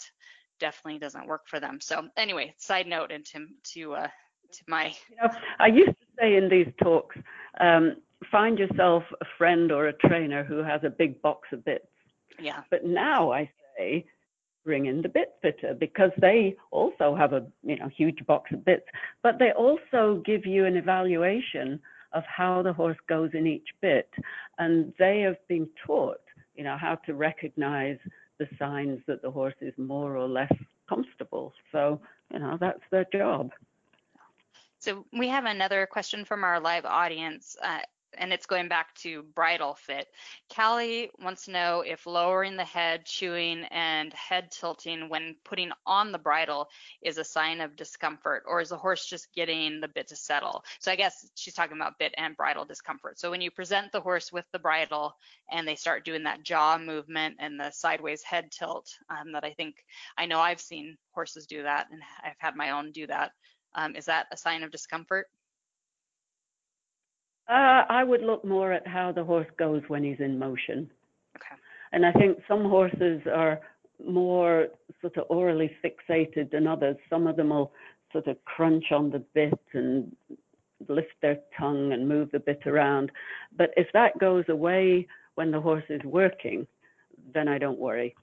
definitely 0.59 0.99
doesn't 0.99 1.27
work 1.27 1.43
for 1.47 1.59
them. 1.59 1.79
So 1.81 2.07
anyway, 2.17 2.55
side 2.57 2.87
note 2.87 3.11
into 3.11 3.45
to 3.73 3.93
uh, 3.93 4.07
to 4.51 4.63
my. 4.67 4.93
You 5.09 5.17
know, 5.21 5.29
I 5.59 5.67
used 5.67 5.89
to 5.89 6.05
say 6.19 6.35
in 6.35 6.49
these 6.49 6.67
talks, 6.81 7.15
um, 7.59 7.97
find 8.31 8.57
yourself 8.57 9.03
a 9.21 9.25
friend 9.37 9.71
or 9.71 9.87
a 9.87 9.93
trainer 9.93 10.43
who 10.43 10.63
has 10.63 10.81
a 10.83 10.89
big 10.89 11.21
box 11.21 11.49
of 11.51 11.63
bits. 11.65 11.85
Yeah. 12.39 12.63
But 12.69 12.85
now 12.85 13.31
I 13.31 13.49
say, 13.77 14.05
bring 14.65 14.87
in 14.87 15.01
the 15.01 15.09
bit 15.09 15.35
fitter 15.41 15.73
because 15.73 16.11
they 16.19 16.55
also 16.71 17.15
have 17.15 17.31
a 17.31 17.47
you 17.63 17.77
know 17.77 17.87
huge 17.87 18.25
box 18.25 18.51
of 18.51 18.65
bits, 18.65 18.85
but 19.23 19.39
they 19.39 19.51
also 19.51 20.21
give 20.25 20.45
you 20.45 20.65
an 20.65 20.75
evaluation 20.75 21.79
of 22.13 22.23
how 22.25 22.61
the 22.61 22.73
horse 22.73 22.97
goes 23.07 23.31
in 23.33 23.47
each 23.47 23.69
bit, 23.81 24.09
and 24.59 24.93
they 24.99 25.21
have 25.21 25.37
been 25.47 25.67
taught 25.85 26.19
you 26.55 26.63
know 26.63 26.77
how 26.77 26.95
to 27.05 27.13
recognize 27.13 27.97
the 28.39 28.47
signs 28.59 28.99
that 29.07 29.21
the 29.21 29.31
horse 29.31 29.55
is 29.61 29.73
more 29.77 30.17
or 30.17 30.27
less 30.27 30.53
comfortable. 30.89 31.53
So 31.71 32.01
you 32.31 32.39
know 32.39 32.57
that's 32.59 32.83
their 32.91 33.05
job. 33.11 33.51
So 34.79 35.05
we 35.11 35.27
have 35.29 35.45
another 35.45 35.87
question 35.87 36.25
from 36.25 36.43
our 36.43 36.59
live 36.59 36.85
audience. 36.85 37.55
Uh, 37.63 37.79
and 38.17 38.31
it's 38.31 38.45
going 38.45 38.67
back 38.67 38.93
to 38.95 39.23
bridle 39.35 39.75
fit. 39.75 40.07
Callie 40.53 41.09
wants 41.19 41.45
to 41.45 41.51
know 41.51 41.81
if 41.81 42.05
lowering 42.05 42.55
the 42.55 42.63
head, 42.63 43.05
chewing, 43.05 43.65
and 43.71 44.13
head 44.13 44.51
tilting 44.51 45.09
when 45.09 45.35
putting 45.43 45.71
on 45.85 46.11
the 46.11 46.17
bridle 46.17 46.67
is 47.01 47.17
a 47.17 47.23
sign 47.23 47.61
of 47.61 47.75
discomfort, 47.75 48.43
or 48.47 48.61
is 48.61 48.69
the 48.69 48.77
horse 48.77 49.05
just 49.05 49.33
getting 49.33 49.79
the 49.81 49.87
bit 49.87 50.07
to 50.07 50.15
settle? 50.15 50.63
So 50.79 50.91
I 50.91 50.95
guess 50.95 51.29
she's 51.35 51.53
talking 51.53 51.77
about 51.77 51.99
bit 51.99 52.13
and 52.17 52.37
bridle 52.37 52.65
discomfort. 52.65 53.19
So 53.19 53.31
when 53.31 53.41
you 53.41 53.51
present 53.51 53.91
the 53.91 54.01
horse 54.01 54.31
with 54.31 54.45
the 54.51 54.59
bridle 54.59 55.13
and 55.51 55.67
they 55.67 55.75
start 55.75 56.05
doing 56.05 56.23
that 56.23 56.43
jaw 56.43 56.77
movement 56.77 57.35
and 57.39 57.59
the 57.59 57.71
sideways 57.71 58.23
head 58.23 58.51
tilt, 58.51 58.87
um, 59.09 59.31
that 59.33 59.43
I 59.43 59.53
think 59.53 59.75
I 60.17 60.25
know 60.25 60.39
I've 60.39 60.61
seen 60.61 60.97
horses 61.13 61.47
do 61.47 61.63
that, 61.63 61.87
and 61.91 62.01
I've 62.23 62.39
had 62.39 62.55
my 62.55 62.71
own 62.71 62.91
do 62.91 63.07
that. 63.07 63.31
Um, 63.75 63.95
is 63.95 64.05
that 64.05 64.27
a 64.31 64.37
sign 64.37 64.63
of 64.63 64.71
discomfort? 64.71 65.27
Uh, 67.49 67.83
I 67.89 68.03
would 68.03 68.21
look 68.21 68.43
more 68.43 68.73
at 68.73 68.85
how 68.85 69.11
the 69.11 69.23
horse 69.23 69.47
goes 69.57 69.81
when 69.87 70.03
he's 70.03 70.19
in 70.19 70.37
motion. 70.37 70.89
Okay. 71.37 71.55
And 71.93 72.05
I 72.05 72.11
think 72.11 72.39
some 72.47 72.63
horses 72.63 73.21
are 73.33 73.59
more 74.05 74.67
sort 75.01 75.17
of 75.17 75.25
orally 75.29 75.71
fixated 75.83 76.51
than 76.51 76.67
others. 76.67 76.97
Some 77.09 77.25
of 77.25 77.37
them 77.37 77.49
will 77.49 77.71
sort 78.11 78.27
of 78.27 78.43
crunch 78.45 78.91
on 78.91 79.09
the 79.09 79.19
bit 79.33 79.59
and 79.73 80.15
lift 80.89 81.13
their 81.21 81.39
tongue 81.57 81.93
and 81.93 82.07
move 82.07 82.29
the 82.31 82.39
bit 82.39 82.65
around. 82.65 83.11
But 83.57 83.71
if 83.77 83.87
that 83.93 84.19
goes 84.19 84.45
away 84.49 85.07
when 85.35 85.51
the 85.51 85.61
horse 85.61 85.83
is 85.89 86.03
working, 86.03 86.67
then 87.33 87.47
I 87.47 87.57
don't 87.57 87.79
worry. 87.79 88.15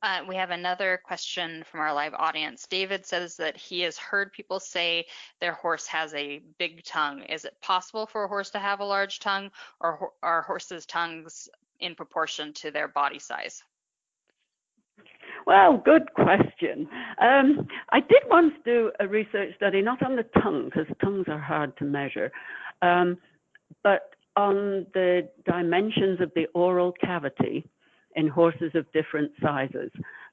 Uh, 0.00 0.20
we 0.28 0.36
have 0.36 0.50
another 0.50 1.00
question 1.04 1.64
from 1.64 1.80
our 1.80 1.92
live 1.92 2.14
audience. 2.14 2.66
David 2.70 3.04
says 3.04 3.36
that 3.36 3.56
he 3.56 3.80
has 3.80 3.98
heard 3.98 4.32
people 4.32 4.60
say 4.60 5.04
their 5.40 5.54
horse 5.54 5.88
has 5.88 6.14
a 6.14 6.40
big 6.58 6.84
tongue. 6.84 7.22
Is 7.22 7.44
it 7.44 7.56
possible 7.62 8.06
for 8.06 8.24
a 8.24 8.28
horse 8.28 8.50
to 8.50 8.60
have 8.60 8.78
a 8.78 8.84
large 8.84 9.18
tongue, 9.18 9.50
or 9.80 10.12
are 10.22 10.42
horses' 10.42 10.86
tongues 10.86 11.48
in 11.80 11.96
proportion 11.96 12.52
to 12.54 12.70
their 12.70 12.86
body 12.86 13.18
size? 13.18 13.64
Well, 15.46 15.78
good 15.78 16.12
question. 16.14 16.88
Um, 17.20 17.66
I 17.90 18.00
did 18.00 18.22
once 18.28 18.52
do 18.64 18.92
a 19.00 19.08
research 19.08 19.56
study, 19.56 19.82
not 19.82 20.02
on 20.02 20.14
the 20.14 20.26
tongue, 20.42 20.66
because 20.66 20.86
tongues 21.02 21.26
are 21.26 21.40
hard 21.40 21.76
to 21.78 21.84
measure, 21.84 22.30
um, 22.82 23.18
but 23.82 24.10
on 24.36 24.86
the 24.94 25.28
dimensions 25.44 26.20
of 26.20 26.30
the 26.36 26.46
oral 26.54 26.92
cavity 26.92 27.68
in 28.18 28.26
horses 28.26 28.72
of 28.74 28.84
different 28.92 29.30
sizes. 29.40 29.92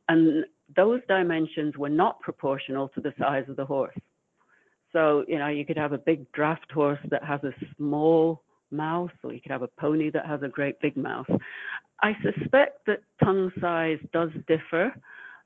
And 0.10 0.44
those 0.76 1.02
dimensions 1.08 1.78
were 1.78 1.90
not 2.04 2.20
proportional 2.20 2.90
to 2.90 3.00
the 3.00 3.14
size 3.20 3.46
of 3.48 3.58
the 3.58 3.66
horse. 3.66 3.96
So, 4.92 5.24
you 5.28 5.38
know, 5.38 5.50
you 5.50 5.66
could 5.66 5.78
have 5.78 5.94
a 5.94 6.00
big 6.00 6.30
draft 6.32 6.72
horse 6.72 7.00
that 7.12 7.24
has 7.24 7.42
a 7.44 7.54
small 7.78 8.42
mouth, 8.72 9.12
or 9.24 9.34
you 9.34 9.40
could 9.40 9.52
have 9.52 9.62
a 9.62 9.70
pony 9.80 10.10
that 10.10 10.26
has 10.26 10.42
a 10.42 10.48
great 10.48 10.80
big 10.82 10.98
mouth. 10.98 11.28
I 12.02 12.14
suspect 12.24 12.88
that 12.88 13.04
tongue 13.24 13.52
size 13.62 14.00
does 14.12 14.32
differ. 14.48 14.92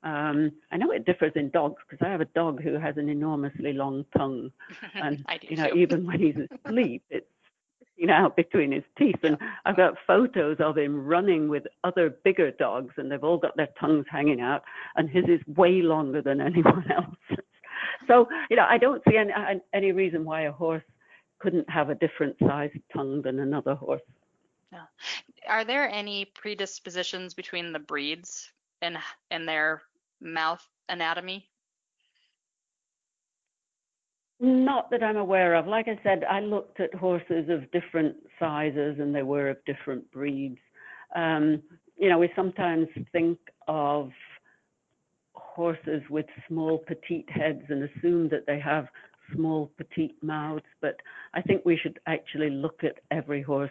Um, 0.02 0.52
I 0.72 0.78
know 0.78 0.92
it 0.92 1.04
differs 1.04 1.32
in 1.36 1.50
dogs 1.50 1.82
because 1.90 2.02
I 2.04 2.10
have 2.10 2.22
a 2.22 2.32
dog 2.36 2.62
who 2.62 2.78
has 2.78 2.96
an 2.96 3.10
enormously 3.10 3.74
long 3.74 4.06
tongue, 4.16 4.50
and 4.94 5.22
you 5.42 5.56
know, 5.58 5.68
too. 5.68 5.76
even 5.76 6.06
when 6.06 6.18
he's 6.18 6.36
asleep, 6.64 7.02
it's 7.10 7.26
out 8.08 8.36
between 8.36 8.72
his 8.72 8.84
teeth. 8.96 9.18
And 9.22 9.36
I've 9.66 9.76
got 9.76 9.94
photos 10.06 10.56
of 10.60 10.78
him 10.78 11.04
running 11.04 11.48
with 11.48 11.64
other 11.84 12.10
bigger 12.24 12.52
dogs, 12.52 12.94
and 12.96 13.10
they've 13.10 13.22
all 13.22 13.36
got 13.36 13.56
their 13.56 13.68
tongues 13.78 14.06
hanging 14.10 14.40
out, 14.40 14.62
and 14.96 15.10
his 15.10 15.24
is 15.24 15.40
way 15.56 15.82
longer 15.82 16.22
than 16.22 16.40
anyone 16.40 16.90
else's. 16.96 17.44
So 18.06 18.28
you 18.48 18.56
know, 18.56 18.66
I 18.68 18.78
don't 18.78 19.02
see 19.08 19.16
any 19.16 19.32
any 19.74 19.92
reason 19.92 20.24
why 20.24 20.42
a 20.42 20.52
horse 20.52 20.82
couldn't 21.40 21.68
have 21.68 21.90
a 21.90 21.94
different 21.94 22.36
sized 22.40 22.78
tongue 22.94 23.22
than 23.22 23.40
another 23.40 23.74
horse. 23.74 24.02
Yeah. 24.72 24.84
Are 25.48 25.64
there 25.64 25.90
any 25.90 26.26
predispositions 26.26 27.34
between 27.34 27.72
the 27.72 27.78
breeds 27.78 28.52
and 28.82 28.98
in 29.30 29.46
their 29.46 29.82
mouth 30.20 30.64
anatomy? 30.88 31.49
Not 34.40 34.90
that 34.90 35.02
I'm 35.02 35.18
aware 35.18 35.54
of. 35.54 35.66
Like 35.66 35.86
I 35.86 36.00
said, 36.02 36.24
I 36.24 36.40
looked 36.40 36.80
at 36.80 36.94
horses 36.94 37.50
of 37.50 37.70
different 37.72 38.16
sizes 38.38 38.98
and 38.98 39.14
they 39.14 39.22
were 39.22 39.50
of 39.50 39.62
different 39.66 40.10
breeds. 40.12 40.58
Um, 41.14 41.62
you 41.98 42.08
know, 42.08 42.18
we 42.18 42.30
sometimes 42.34 42.88
think 43.12 43.38
of 43.68 44.10
horses 45.34 46.02
with 46.08 46.24
small 46.48 46.78
petite 46.78 47.28
heads 47.28 47.62
and 47.68 47.84
assume 47.84 48.30
that 48.30 48.46
they 48.46 48.58
have 48.58 48.86
small 49.34 49.70
petite 49.76 50.16
mouths, 50.22 50.64
but 50.80 50.96
I 51.34 51.42
think 51.42 51.66
we 51.66 51.76
should 51.76 52.00
actually 52.06 52.48
look 52.48 52.82
at 52.82 53.00
every 53.10 53.42
horse 53.42 53.70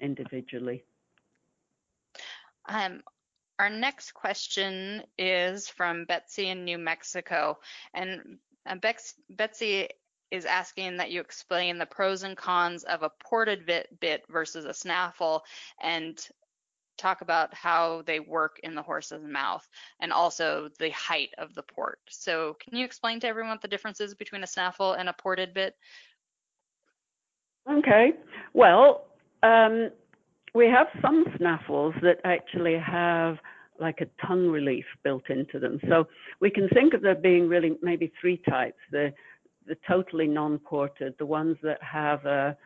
individually. 0.00 0.84
Um, 2.68 3.02
our 3.58 3.70
next 3.70 4.12
question 4.12 5.02
is 5.18 5.68
from 5.68 6.04
Betsy 6.04 6.48
in 6.48 6.64
New 6.64 6.78
Mexico. 6.78 7.58
And 7.94 8.38
uh, 8.66 8.76
Bex, 8.76 9.14
Betsy 9.30 9.88
is 10.30 10.44
asking 10.44 10.96
that 10.96 11.10
you 11.10 11.20
explain 11.20 11.78
the 11.78 11.86
pros 11.86 12.22
and 12.22 12.36
cons 12.36 12.84
of 12.84 13.02
a 13.02 13.10
ported 13.22 13.66
bit, 13.66 13.88
bit 14.00 14.24
versus 14.30 14.64
a 14.64 14.74
snaffle 14.74 15.42
and 15.82 16.28
talk 17.00 17.22
about 17.22 17.52
how 17.54 18.02
they 18.06 18.20
work 18.20 18.60
in 18.62 18.74
the 18.74 18.82
horse's 18.82 19.24
mouth 19.26 19.66
and 20.00 20.12
also 20.12 20.68
the 20.78 20.90
height 20.90 21.30
of 21.38 21.54
the 21.54 21.62
port. 21.62 21.98
So 22.08 22.56
can 22.60 22.76
you 22.76 22.84
explain 22.84 23.20
to 23.20 23.26
everyone 23.26 23.52
what 23.52 23.62
the 23.62 23.68
differences 23.68 24.14
between 24.14 24.42
a 24.42 24.46
snaffle 24.46 24.92
and 24.92 25.08
a 25.08 25.14
ported 25.14 25.54
bit? 25.54 25.74
Okay. 27.68 28.12
Well, 28.52 29.06
um, 29.42 29.90
we 30.54 30.66
have 30.66 30.88
some 31.00 31.24
snaffles 31.38 31.94
that 32.02 32.18
actually 32.24 32.76
have 32.78 33.38
like 33.80 34.00
a 34.02 34.26
tongue 34.26 34.48
relief 34.48 34.84
built 35.02 35.30
into 35.30 35.58
them. 35.58 35.80
So 35.88 36.06
we 36.40 36.50
can 36.50 36.68
think 36.68 36.92
of 36.92 37.00
there 37.00 37.14
being 37.14 37.48
really 37.48 37.78
maybe 37.80 38.12
three 38.20 38.36
types. 38.48 38.78
The 38.92 39.12
the 39.70 39.76
totally 39.86 40.26
non-ported, 40.26 41.14
the 41.20 41.24
ones 41.24 41.56
that 41.62 41.80
have 41.80 42.26
a 42.26 42.56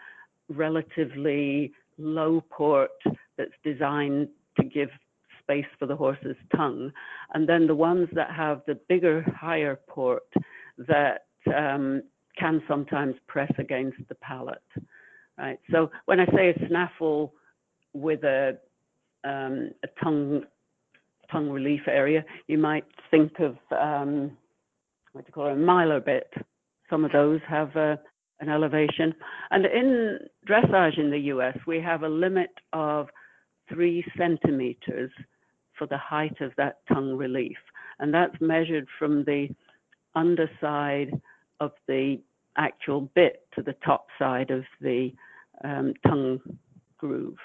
relatively 0.49 1.71
low 1.99 2.43
port 2.49 2.91
that's 3.37 3.53
designed 3.63 4.27
to 4.59 4.65
give 4.65 4.89
space 5.43 5.67
for 5.79 5.85
the 5.85 5.95
horse's 5.95 6.37
tongue, 6.57 6.91
and 7.35 7.47
then 7.47 7.67
the 7.67 7.75
ones 7.75 8.09
that 8.15 8.31
have 8.31 8.63
the 8.67 8.81
bigger, 8.89 9.23
higher 9.39 9.79
port 9.87 10.23
that 10.79 11.27
um, 11.55 12.03
can 12.39 12.63
sometimes 12.67 13.15
press 13.27 13.53
against 13.59 13.99
the 14.09 14.15
palate. 14.15 14.63
Right. 15.37 15.61
So 15.71 15.91
when 16.07 16.21
I 16.21 16.27
say 16.35 16.55
a 16.57 16.69
snaffle 16.69 17.35
with 17.93 18.25
a 18.25 18.57
um, 19.25 19.73
a 19.83 19.89
tongue 20.03 20.45
tongue 21.31 21.51
relief 21.51 21.83
area, 21.87 22.25
you 22.47 22.57
might 22.57 22.87
think 23.11 23.41
of 23.41 23.59
um, 23.79 24.39
what 25.13 25.25
do 25.25 25.29
you 25.29 25.33
call 25.35 25.49
it, 25.49 25.53
a 25.53 25.57
Myler 25.57 26.01
bit. 26.01 26.33
Some 26.91 27.05
of 27.05 27.13
those 27.13 27.41
have 27.49 27.75
a, 27.77 27.99
an 28.41 28.49
elevation. 28.49 29.15
And 29.51 29.67
in 29.67 30.19
dressage 30.49 30.99
in 30.99 31.11
the 31.11 31.19
US, 31.19 31.57
we 31.67 31.81
have 31.81 32.03
a 32.03 32.09
limit 32.09 32.51
of 32.73 33.09
three 33.69 34.05
centimeters 34.17 35.11
for 35.79 35.87
the 35.87 35.99
height 35.99 36.41
of 36.41 36.53
that 36.57 36.79
tongue 36.93 37.17
relief. 37.17 37.57
And 37.99 38.13
that's 38.13 38.35
measured 38.41 38.87
from 38.99 39.25
the 39.25 39.49
underside 40.15 41.21
of 41.61 41.73
the 41.89 42.21
actual 42.57 43.03
bit 43.15 43.47
to 43.55 43.63
the 43.63 43.75
top 43.85 44.07
side 44.19 44.51
of 44.51 44.65
the 44.81 45.13
um, 45.65 45.95
tongue 46.07 46.41
groove. 46.99 47.37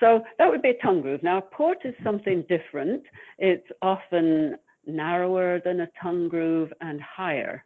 So 0.00 0.22
that 0.38 0.48
would 0.48 0.62
be 0.62 0.70
a 0.70 0.82
tongue 0.82 1.02
groove. 1.02 1.22
Now, 1.22 1.38
a 1.38 1.42
port 1.42 1.78
is 1.84 1.94
something 2.02 2.44
different. 2.48 3.02
It's 3.38 3.66
often 3.82 4.56
narrower 4.86 5.60
than 5.64 5.80
a 5.80 5.88
tongue 6.02 6.28
groove 6.28 6.72
and 6.80 7.00
higher. 7.00 7.64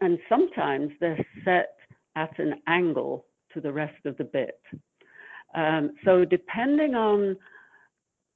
And 0.00 0.18
sometimes 0.28 0.90
they're 1.00 1.26
set 1.44 1.76
at 2.16 2.38
an 2.38 2.54
angle 2.66 3.26
to 3.52 3.60
the 3.60 3.72
rest 3.72 4.04
of 4.04 4.16
the 4.16 4.24
bit. 4.24 4.60
Um, 5.54 5.92
so 6.04 6.24
depending 6.24 6.94
on 6.94 7.36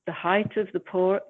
the 0.06 0.12
height 0.12 0.56
of 0.56 0.68
the 0.72 0.80
port, 0.80 1.22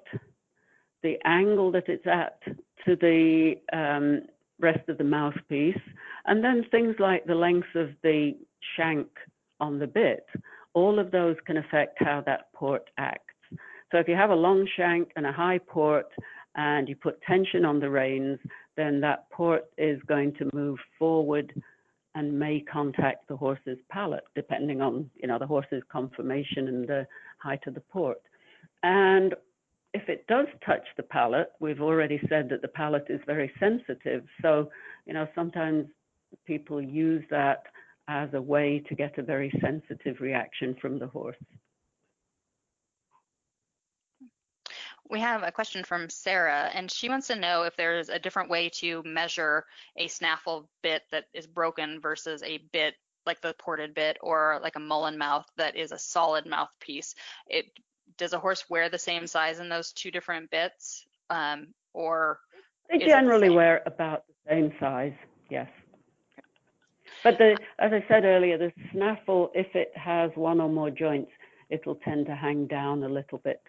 the 1.03 1.17
angle 1.25 1.71
that 1.71 1.87
it's 1.87 2.07
at 2.07 2.41
to 2.85 2.95
the 2.95 3.55
um, 3.71 4.21
rest 4.59 4.87
of 4.87 4.97
the 4.97 5.03
mouthpiece, 5.03 5.77
and 6.25 6.43
then 6.43 6.65
things 6.71 6.95
like 6.99 7.25
the 7.25 7.35
length 7.35 7.75
of 7.75 7.89
the 8.01 8.35
shank 8.77 9.07
on 9.59 9.79
the 9.79 9.87
bit, 9.87 10.25
all 10.73 10.99
of 10.99 11.11
those 11.11 11.35
can 11.45 11.57
affect 11.57 11.97
how 11.99 12.23
that 12.25 12.51
port 12.53 12.89
acts. 12.97 13.33
So 13.91 13.99
if 13.99 14.07
you 14.07 14.15
have 14.15 14.31
a 14.31 14.35
long 14.35 14.67
shank 14.75 15.09
and 15.15 15.25
a 15.25 15.31
high 15.31 15.59
port 15.59 16.07
and 16.55 16.89
you 16.89 16.95
put 16.95 17.21
tension 17.21 17.65
on 17.65 17.79
the 17.79 17.89
reins, 17.89 18.39
then 18.75 18.99
that 19.01 19.29
port 19.29 19.65
is 19.77 19.99
going 20.07 20.33
to 20.35 20.49
move 20.53 20.77
forward 20.97 21.53
and 22.15 22.37
may 22.37 22.59
contact 22.59 23.27
the 23.27 23.35
horse's 23.35 23.79
palate, 23.89 24.23
depending 24.35 24.81
on 24.81 25.09
you 25.15 25.27
know 25.27 25.39
the 25.39 25.47
horse's 25.47 25.83
conformation 25.91 26.67
and 26.67 26.87
the 26.87 27.07
height 27.39 27.61
of 27.67 27.73
the 27.73 27.81
port. 27.81 28.21
And 28.83 29.33
if 29.93 30.09
it 30.09 30.25
does 30.27 30.47
touch 30.65 30.85
the 30.97 31.03
palate, 31.03 31.51
we've 31.59 31.81
already 31.81 32.19
said 32.29 32.49
that 32.49 32.61
the 32.61 32.67
palate 32.67 33.07
is 33.09 33.21
very 33.25 33.51
sensitive. 33.59 34.23
So 34.41 34.69
you 35.05 35.13
know 35.13 35.27
sometimes 35.35 35.87
people 36.45 36.81
use 36.81 37.23
that 37.29 37.63
as 38.07 38.29
a 38.33 38.41
way 38.41 38.83
to 38.89 38.95
get 38.95 39.17
a 39.17 39.23
very 39.23 39.51
sensitive 39.61 40.19
reaction 40.19 40.75
from 40.81 40.99
the 40.99 41.07
horse. 41.07 41.37
We 45.13 45.19
have 45.19 45.43
a 45.43 45.51
question 45.51 45.83
from 45.83 46.09
Sarah, 46.09 46.71
and 46.73 46.89
she 46.89 47.07
wants 47.07 47.27
to 47.27 47.35
know 47.35 47.61
if 47.61 47.75
there's 47.75 48.09
a 48.09 48.17
different 48.17 48.49
way 48.49 48.69
to 48.81 49.03
measure 49.05 49.63
a 49.95 50.07
snaffle 50.07 50.67
bit 50.81 51.03
that 51.11 51.25
is 51.35 51.45
broken 51.45 51.99
versus 52.01 52.41
a 52.41 52.57
bit 52.71 52.95
like 53.27 53.39
the 53.39 53.53
ported 53.59 53.93
bit 53.93 54.17
or 54.21 54.59
like 54.63 54.75
a 54.75 54.79
mullen 54.79 55.19
mouth 55.19 55.45
that 55.55 55.75
is 55.75 55.91
a 55.91 55.99
solid 55.99 56.47
mouthpiece. 56.47 57.13
It 57.47 57.65
does 58.17 58.33
a 58.33 58.39
horse 58.39 58.67
wear 58.71 58.89
the 58.89 58.97
same 58.97 59.27
size 59.27 59.59
in 59.59 59.69
those 59.69 59.93
two 59.93 60.09
different 60.09 60.49
bits, 60.49 61.05
um, 61.29 61.67
or 61.93 62.39
they 62.89 62.97
generally 62.97 63.49
the 63.49 63.53
wear 63.53 63.83
about 63.85 64.23
the 64.25 64.49
same 64.49 64.73
size. 64.79 65.13
Yes. 65.47 65.69
But 67.23 67.37
the, 67.37 67.55
as 67.77 67.93
I 67.93 68.03
said 68.07 68.25
earlier, 68.25 68.57
the 68.57 68.73
snaffle, 68.91 69.51
if 69.53 69.75
it 69.75 69.91
has 69.95 70.31
one 70.33 70.59
or 70.59 70.69
more 70.69 70.89
joints, 70.89 71.29
it'll 71.69 71.97
tend 72.03 72.25
to 72.25 72.35
hang 72.35 72.65
down 72.65 73.03
a 73.03 73.09
little 73.09 73.37
bit 73.37 73.61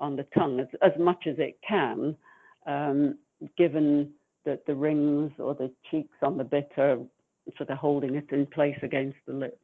on 0.00 0.16
the 0.16 0.26
tongue 0.36 0.60
as, 0.60 0.68
as 0.82 0.92
much 0.98 1.26
as 1.26 1.36
it 1.38 1.58
can, 1.66 2.16
um, 2.66 3.18
given 3.56 4.10
that 4.44 4.64
the 4.66 4.74
rings 4.74 5.32
or 5.38 5.54
the 5.54 5.70
cheeks 5.90 6.16
on 6.22 6.38
the 6.38 6.44
bit 6.44 6.70
are 6.76 6.98
sort 7.56 7.70
of 7.70 7.78
holding 7.78 8.14
it 8.14 8.30
in 8.30 8.46
place 8.46 8.78
against 8.82 9.18
the 9.26 9.32
lips. 9.32 9.56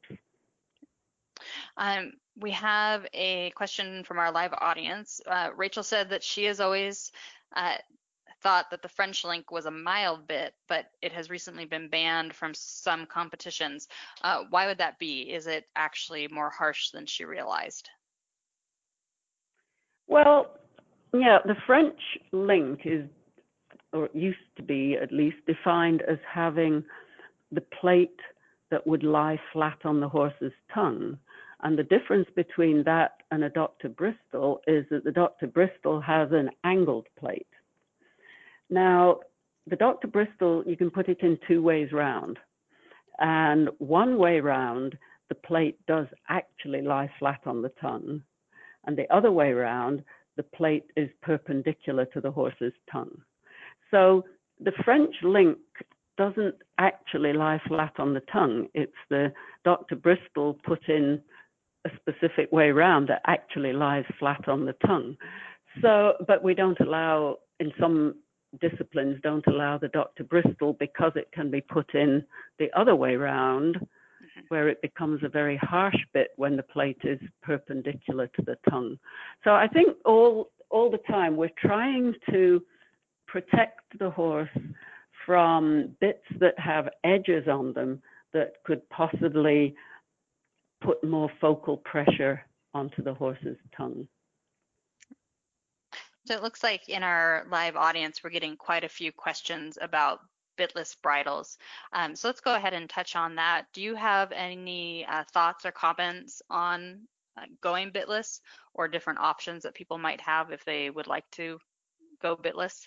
Um, 1.77 2.13
we 2.37 2.51
have 2.53 3.07
a 3.13 3.51
question 3.51 4.05
from 4.05 4.19
our 4.19 4.33
live 4.33 4.53
audience. 4.59 5.21
Uh, 5.27 5.51
Rachel 5.57 5.83
said 5.83 6.11
that 6.11 6.23
she 6.23 6.45
has 6.45 6.61
always 6.61 7.13
uh, 7.55 7.77
thought 8.43 8.71
that 8.71 8.83
the 8.83 8.89
French 8.89 9.25
link 9.25 9.51
was 9.51 9.67
a 9.67 9.71
mild 9.71 10.27
bit, 10.27 10.55
but 10.69 10.87
it 11.03 11.13
has 11.13 11.31
recently 11.31 11.65
been 11.65 11.89
banned 11.89 12.35
from 12.35 12.53
some 12.55 13.07
competitions. 13.07 13.89
Uh, 14.23 14.45
why 14.51 14.67
would 14.67 14.79
that 14.79 14.99
be? 14.99 15.23
Is 15.23 15.47
it 15.47 15.67
actually 15.77 16.29
more 16.29 16.51
harsh 16.51 16.91
than 16.91 17.07
she 17.07 17.25
realized? 17.25 17.89
Well, 20.07 20.55
Yeah, 21.15 21.39
the 21.45 21.55
French 21.65 22.01
link 22.33 22.81
is, 22.85 23.05
or 23.93 24.09
used 24.13 24.39
to 24.57 24.65
be 24.65 24.97
at 25.01 25.13
least, 25.13 25.37
defined 25.47 26.03
as 26.03 26.19
having 26.29 26.83
the 27.53 27.61
plate 27.61 28.19
that 28.73 28.85
would 28.85 29.05
lie 29.05 29.39
flat 29.53 29.79
on 29.85 30.01
the 30.01 30.09
horse's 30.09 30.53
tongue. 30.75 31.17
And 31.63 31.79
the 31.79 31.85
difference 31.85 32.27
between 32.35 32.83
that 32.85 33.23
and 33.31 33.45
a 33.45 33.49
Dr. 33.49 33.89
Bristol 33.89 34.61
is 34.67 34.85
that 34.91 35.05
the 35.05 35.13
Dr. 35.13 35.47
Bristol 35.47 36.01
has 36.01 36.31
an 36.33 36.51
angled 36.65 37.07
plate. 37.17 37.47
Now, 38.69 39.21
the 39.69 39.77
Dr. 39.77 40.09
Bristol, 40.09 40.65
you 40.67 40.77
can 40.77 40.91
put 40.91 41.09
it 41.09 41.21
in 41.21 41.39
two 41.47 41.63
ways 41.63 41.93
round. 41.93 42.41
And 43.21 43.71
one 43.79 44.19
way 44.19 44.41
round, 44.41 44.99
the 45.29 45.37
plate 45.37 45.79
does 45.87 46.07
actually 46.29 46.83
lie 46.83 47.09
flat 47.21 47.41
on 47.47 47.63
the 47.63 47.73
tongue. 47.81 48.23
And 48.87 48.97
the 48.97 49.13
other 49.15 49.31
way 49.33 49.53
round, 49.53 50.03
the 50.37 50.43
plate 50.43 50.87
is 50.97 51.09
perpendicular 51.23 52.07
to 52.07 52.21
the 52.21 52.31
horse's 52.31 52.73
tongue. 52.91 53.17
So 53.91 54.25
the 54.61 54.73
French 54.85 55.15
link 55.23 55.59
doesn't 56.17 56.55
actually 56.79 57.33
lie 57.33 57.61
flat 57.67 57.93
on 57.99 58.15
the 58.15 58.23
tongue. 58.33 58.69
It's 58.75 58.93
the 59.11 59.33
Dr. 59.65 59.97
Bristol 59.97 60.59
put 60.65 60.89
in 60.89 61.21
a 61.85 61.91
specific 61.97 62.51
way 62.53 62.71
round 62.71 63.09
that 63.09 63.23
actually 63.27 63.73
lies 63.73 64.05
flat 64.19 64.49
on 64.49 64.65
the 64.65 64.75
tongue. 64.87 65.17
So, 65.83 66.15
but 66.27 66.43
we 66.43 66.55
don't 66.55 66.79
allow, 66.81 67.39
in 67.61 67.73
some 67.81 68.15
disciplines, 68.61 69.19
don't 69.23 69.47
allow 69.47 69.79
the 69.79 69.89
Dr. 69.89 70.25
Bristol 70.25 70.75
because 70.79 71.13
it 71.17 71.29
can 71.33 71.51
be 71.51 71.61
put 71.61 71.95
in 71.95 72.25
the 72.59 72.69
other 72.79 72.95
way 72.95 73.17
round. 73.17 73.77
Mm-hmm. 74.37 74.47
where 74.49 74.69
it 74.69 74.83
becomes 74.83 75.23
a 75.23 75.29
very 75.29 75.57
harsh 75.59 75.95
bit 76.13 76.31
when 76.35 76.57
the 76.57 76.63
plate 76.65 76.99
is 77.05 77.21
perpendicular 77.41 78.27
to 78.35 78.43
the 78.43 78.57
tongue. 78.69 78.99
So 79.45 79.53
I 79.53 79.69
think 79.69 79.97
all 80.05 80.51
all 80.71 80.91
the 80.91 80.99
time 81.09 81.37
we're 81.37 81.51
trying 81.57 82.15
to 82.31 82.61
protect 83.29 83.81
the 84.01 84.11
horse 84.11 84.49
from 85.25 85.95
bits 86.01 86.25
that 86.41 86.59
have 86.59 86.89
edges 87.05 87.47
on 87.47 87.75
them 87.75 88.03
that 88.33 88.55
could 88.65 88.89
possibly 88.91 89.77
put 90.81 91.05
more 91.05 91.31
focal 91.41 91.77
pressure 91.77 92.43
onto 92.75 93.05
the 93.05 93.15
horse's 93.15 93.57
tongue. 93.77 94.09
So 96.27 96.35
it 96.35 96.43
looks 96.43 96.65
like 96.65 96.89
in 96.89 97.05
our 97.05 97.45
live 97.51 97.77
audience, 97.77 98.25
we're 98.25 98.31
getting 98.31 98.57
quite 98.57 98.83
a 98.83 98.89
few 98.89 99.13
questions 99.13 99.79
about 99.81 100.21
bitless 100.57 100.97
bridles. 101.03 101.59
Um, 101.93 102.15
so 102.15 102.29
let's 102.29 102.41
go 102.41 102.55
ahead 102.55 102.75
and 102.75 102.89
touch 102.89 103.17
on 103.17 103.35
that. 103.37 103.67
Do 103.73 103.83
you 103.83 103.95
have 103.95 104.33
any 104.33 105.07
uh, 105.07 105.25
thoughts 105.33 105.65
or 105.65 105.73
comments 105.73 106.43
on 106.51 107.01
uh, 107.37 107.47
going 107.61 107.91
bitless 107.91 108.41
or 108.75 108.89
different 108.89 109.19
options 109.19 109.63
that 109.63 109.75
people 109.75 109.99
might 109.99 110.21
have 110.21 110.51
if 110.51 110.65
they 110.65 110.91
would 110.91 111.07
like 111.07 111.29
to 111.33 111.59
go 112.23 112.37
bitless? 112.37 112.87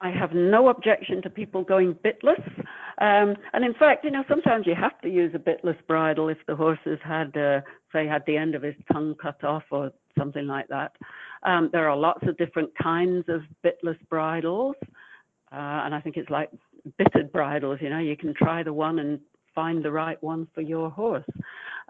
I 0.00 0.10
have 0.10 0.32
no 0.32 0.68
objection 0.68 1.22
to 1.22 1.30
people 1.30 1.64
going 1.64 1.96
bitless. 2.04 2.40
Um, 3.00 3.36
and 3.52 3.64
in 3.64 3.74
fact, 3.74 4.04
you 4.04 4.10
know, 4.10 4.24
sometimes 4.28 4.66
you 4.66 4.74
have 4.74 5.00
to 5.00 5.08
use 5.08 5.32
a 5.34 5.38
bitless 5.38 5.76
bridle 5.86 6.28
if 6.28 6.38
the 6.46 6.54
horse 6.54 6.78
has 6.84 6.98
had, 7.02 7.36
uh, 7.36 7.60
say, 7.92 8.06
had 8.06 8.22
the 8.26 8.36
end 8.36 8.54
of 8.54 8.62
his 8.62 8.74
tongue 8.92 9.14
cut 9.20 9.42
off 9.42 9.64
or 9.70 9.90
something 10.16 10.46
like 10.46 10.68
that. 10.68 10.92
Um, 11.42 11.70
there 11.72 11.88
are 11.88 11.96
lots 11.96 12.26
of 12.28 12.36
different 12.36 12.70
kinds 12.80 13.24
of 13.28 13.42
bitless 13.64 13.98
bridles. 14.08 14.76
Uh, 15.52 15.82
and 15.84 15.94
I 15.94 16.00
think 16.00 16.16
it's 16.16 16.30
like 16.30 16.50
bitted 16.98 17.32
bridles, 17.32 17.78
you 17.80 17.90
know, 17.90 17.98
you 17.98 18.16
can 18.16 18.34
try 18.34 18.62
the 18.62 18.72
one 18.72 18.98
and 18.98 19.20
find 19.54 19.84
the 19.84 19.90
right 19.90 20.22
one 20.22 20.46
for 20.54 20.60
your 20.60 20.90
horse. 20.90 21.24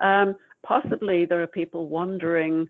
Um, 0.01 0.37
possibly 0.65 1.25
there 1.25 1.43
are 1.43 1.47
people 1.47 1.89
wondering 1.89 2.69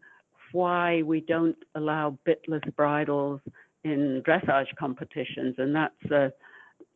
why 0.52 1.02
we 1.02 1.20
don't 1.20 1.56
allow 1.74 2.18
bitless 2.26 2.62
bridles 2.74 3.40
in 3.84 4.22
dressage 4.26 4.74
competitions, 4.78 5.54
and 5.58 5.74
that's 5.74 6.10
a, 6.10 6.32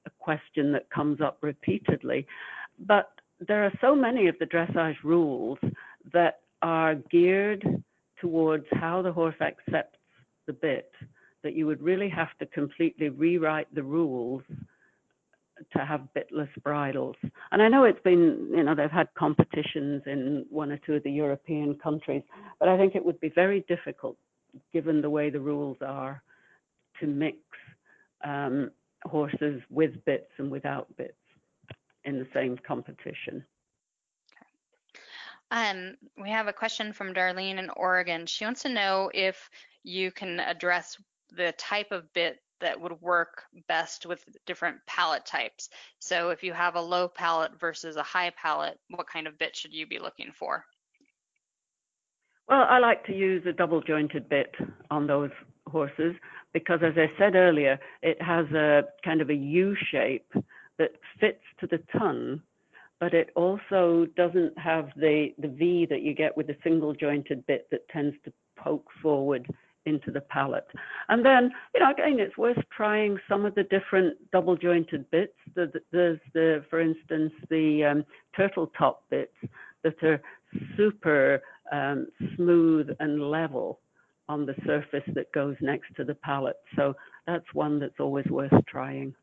a 0.06 0.10
question 0.18 0.72
that 0.72 0.88
comes 0.90 1.20
up 1.20 1.38
repeatedly. 1.42 2.26
But 2.86 3.10
there 3.46 3.64
are 3.64 3.72
so 3.80 3.94
many 3.94 4.28
of 4.28 4.36
the 4.38 4.46
dressage 4.46 4.96
rules 5.04 5.58
that 6.12 6.40
are 6.62 6.94
geared 6.94 7.64
towards 8.20 8.66
how 8.72 9.02
the 9.02 9.12
horse 9.12 9.40
accepts 9.40 9.98
the 10.46 10.52
bit 10.52 10.90
that 11.42 11.54
you 11.54 11.66
would 11.66 11.82
really 11.82 12.08
have 12.08 12.36
to 12.38 12.46
completely 12.46 13.08
rewrite 13.08 13.72
the 13.74 13.82
rules 13.82 14.42
to 15.72 15.84
have 15.84 16.08
bitless 16.14 16.48
bridles. 16.62 17.16
And 17.52 17.62
I 17.62 17.68
know 17.68 17.84
it's 17.84 18.02
been, 18.02 18.48
you 18.50 18.64
know, 18.64 18.74
they've 18.74 18.90
had 18.90 19.08
competitions 19.14 20.02
in 20.06 20.46
one 20.50 20.72
or 20.72 20.78
two 20.78 20.94
of 20.94 21.02
the 21.02 21.10
European 21.10 21.76
countries, 21.76 22.22
but 22.58 22.68
I 22.68 22.76
think 22.76 22.94
it 22.94 23.04
would 23.04 23.20
be 23.20 23.30
very 23.34 23.64
difficult 23.68 24.16
given 24.72 25.00
the 25.00 25.10
way 25.10 25.30
the 25.30 25.40
rules 25.40 25.78
are 25.80 26.22
to 27.00 27.06
mix 27.06 27.38
um, 28.24 28.70
horses 29.04 29.62
with 29.70 30.04
bits 30.04 30.30
and 30.38 30.50
without 30.50 30.94
bits 30.96 31.14
in 32.04 32.18
the 32.18 32.26
same 32.34 32.58
competition. 32.66 33.44
Um, 35.50 35.96
we 36.20 36.30
have 36.30 36.48
a 36.48 36.52
question 36.52 36.92
from 36.92 37.12
Darlene 37.12 37.58
in 37.58 37.68
Oregon. 37.76 38.26
She 38.26 38.44
wants 38.44 38.62
to 38.62 38.70
know 38.70 39.10
if 39.12 39.50
you 39.84 40.10
can 40.10 40.40
address 40.40 40.96
the 41.36 41.52
type 41.58 41.92
of 41.92 42.12
bit 42.12 42.38
that 42.60 42.80
would 42.80 43.00
work 43.02 43.42
best 43.68 44.06
with 44.06 44.24
different 44.46 44.78
palate 44.86 45.26
types. 45.26 45.68
So 45.98 46.30
if 46.30 46.42
you 46.42 46.52
have 46.52 46.76
a 46.76 46.80
low 46.80 47.08
palate 47.08 47.58
versus 47.58 47.96
a 47.96 48.02
high 48.02 48.30
palate, 48.30 48.78
what 48.88 49.08
kind 49.08 49.26
of 49.26 49.38
bit 49.38 49.56
should 49.56 49.74
you 49.74 49.86
be 49.86 49.98
looking 49.98 50.32
for? 50.38 50.64
Well, 52.48 52.66
I 52.68 52.78
like 52.78 53.04
to 53.06 53.14
use 53.14 53.44
a 53.46 53.52
double 53.52 53.80
jointed 53.82 54.28
bit 54.28 54.54
on 54.90 55.06
those 55.06 55.30
horses 55.66 56.14
because 56.52 56.80
as 56.82 56.94
I 56.96 57.06
said 57.18 57.34
earlier, 57.34 57.78
it 58.02 58.20
has 58.20 58.46
a 58.52 58.82
kind 59.04 59.20
of 59.20 59.30
a 59.30 59.34
U 59.34 59.74
shape 59.90 60.32
that 60.78 60.92
fits 61.18 61.42
to 61.60 61.66
the 61.66 61.80
tongue, 61.96 62.40
but 63.00 63.14
it 63.14 63.30
also 63.34 64.06
doesn't 64.16 64.56
have 64.58 64.90
the, 64.96 65.28
the 65.38 65.48
V 65.48 65.86
that 65.88 66.02
you 66.02 66.14
get 66.14 66.36
with 66.36 66.48
a 66.50 66.56
single 66.62 66.94
jointed 66.94 67.46
bit 67.46 67.68
that 67.70 67.88
tends 67.88 68.16
to 68.24 68.32
poke 68.56 68.88
forward 69.02 69.48
into 69.86 70.10
the 70.10 70.20
palate. 70.20 70.66
And 71.08 71.24
then, 71.24 71.50
you 71.74 71.80
know, 71.80 71.90
again, 71.90 72.18
it's 72.18 72.36
worth 72.36 72.58
trying 72.76 73.18
some 73.28 73.44
of 73.44 73.54
the 73.54 73.64
different 73.64 74.16
double 74.30 74.56
jointed 74.56 75.10
bits. 75.10 75.34
There's 75.54 75.72
the, 76.32 76.64
for 76.70 76.80
instance, 76.80 77.32
the 77.50 77.84
um, 77.84 78.04
turtle 78.36 78.70
top 78.78 79.04
bits 79.10 79.34
that 79.82 80.02
are 80.02 80.20
super 80.76 81.42
um, 81.72 82.06
smooth 82.36 82.88
and 83.00 83.30
level 83.30 83.80
on 84.28 84.46
the 84.46 84.54
surface 84.64 85.08
that 85.14 85.32
goes 85.32 85.56
next 85.60 85.94
to 85.96 86.04
the 86.04 86.14
palate. 86.14 86.56
So 86.76 86.94
that's 87.26 87.52
one 87.52 87.78
that's 87.78 87.98
always 87.98 88.26
worth 88.26 88.52
trying. 88.66 89.14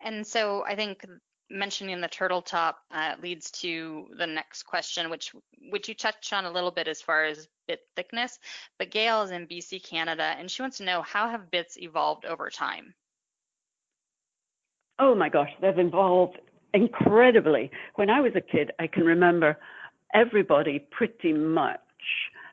And 0.00 0.26
so 0.26 0.64
I 0.66 0.74
think 0.74 1.06
mentioning 1.50 2.00
the 2.00 2.08
turtle 2.08 2.42
top 2.42 2.78
uh, 2.90 3.14
leads 3.22 3.50
to 3.50 4.06
the 4.18 4.26
next 4.26 4.64
question, 4.64 5.10
which 5.10 5.32
which 5.70 5.88
you 5.88 5.94
touched 5.94 6.32
on 6.32 6.44
a 6.44 6.50
little 6.50 6.70
bit 6.70 6.88
as 6.88 7.00
far 7.00 7.24
as 7.24 7.48
bit 7.66 7.80
thickness. 7.96 8.38
But 8.78 8.90
Gail 8.90 9.22
is 9.22 9.30
in 9.30 9.46
BC, 9.46 9.82
Canada, 9.82 10.34
and 10.38 10.50
she 10.50 10.62
wants 10.62 10.78
to 10.78 10.84
know 10.84 11.02
how 11.02 11.28
have 11.28 11.50
bits 11.50 11.78
evolved 11.78 12.24
over 12.24 12.50
time? 12.50 12.94
Oh 14.98 15.14
my 15.14 15.28
gosh, 15.28 15.50
they've 15.60 15.78
evolved 15.78 16.38
incredibly. 16.72 17.70
When 17.96 18.10
I 18.10 18.20
was 18.20 18.32
a 18.36 18.40
kid, 18.40 18.70
I 18.78 18.86
can 18.86 19.04
remember 19.04 19.58
everybody 20.12 20.86
pretty 20.90 21.32
much 21.32 21.80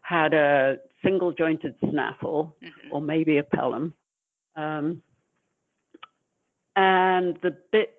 had 0.02 0.34
a 0.34 0.78
single 1.04 1.32
jointed 1.32 1.76
snaffle 1.90 2.56
mm-hmm. 2.64 2.94
or 2.94 3.02
maybe 3.02 3.38
a 3.38 3.44
pelham. 3.44 3.94
Um, 4.56 5.02
and 6.76 7.38
the 7.42 7.56
bits 7.72 7.92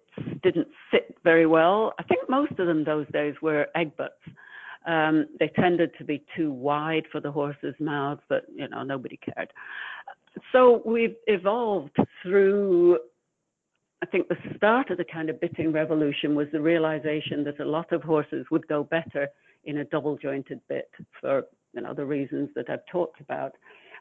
didn't 0.43 0.69
fit 0.91 1.17
very 1.25 1.47
well. 1.47 1.93
I 1.99 2.03
think 2.05 2.29
most 2.29 2.53
of 2.59 2.67
them 2.67 2.85
those 2.85 3.07
days 3.13 3.35
were 3.43 3.69
egg 3.75 3.97
butts. 3.97 4.15
Um, 4.87 5.27
they 5.39 5.49
tended 5.49 5.93
to 5.99 6.05
be 6.05 6.25
too 6.37 6.51
wide 6.53 7.05
for 7.13 7.21
the 7.21 7.31
horse's 7.31 7.75
mouth, 7.79 8.19
but 8.29 8.45
you 8.55 8.69
know 8.69 8.83
nobody 8.83 9.19
cared. 9.19 9.53
So 10.53 10.83
we've 10.85 11.17
evolved 11.27 11.97
through. 12.23 12.99
I 14.03 14.07
think 14.07 14.27
the 14.27 14.37
start 14.57 14.91
of 14.91 14.99
the 14.99 15.05
kind 15.05 15.31
of 15.31 15.41
bitting 15.41 15.71
revolution 15.71 16.35
was 16.35 16.49
the 16.53 16.61
realization 16.61 17.45
that 17.45 17.61
a 17.61 17.65
lot 17.65 17.93
of 17.93 18.03
horses 18.03 18.47
would 18.51 18.67
go 18.67 18.83
better 18.83 19.29
in 19.65 19.79
a 19.79 19.85
double 19.85 20.17
jointed 20.17 20.61
bit 20.69 20.91
for 21.21 21.45
you 21.75 21.83
know 21.83 21.95
the 21.95 22.05
reasons 22.05 22.51
that 22.57 22.69
I've 22.69 22.87
talked 22.91 23.21
about. 23.21 23.53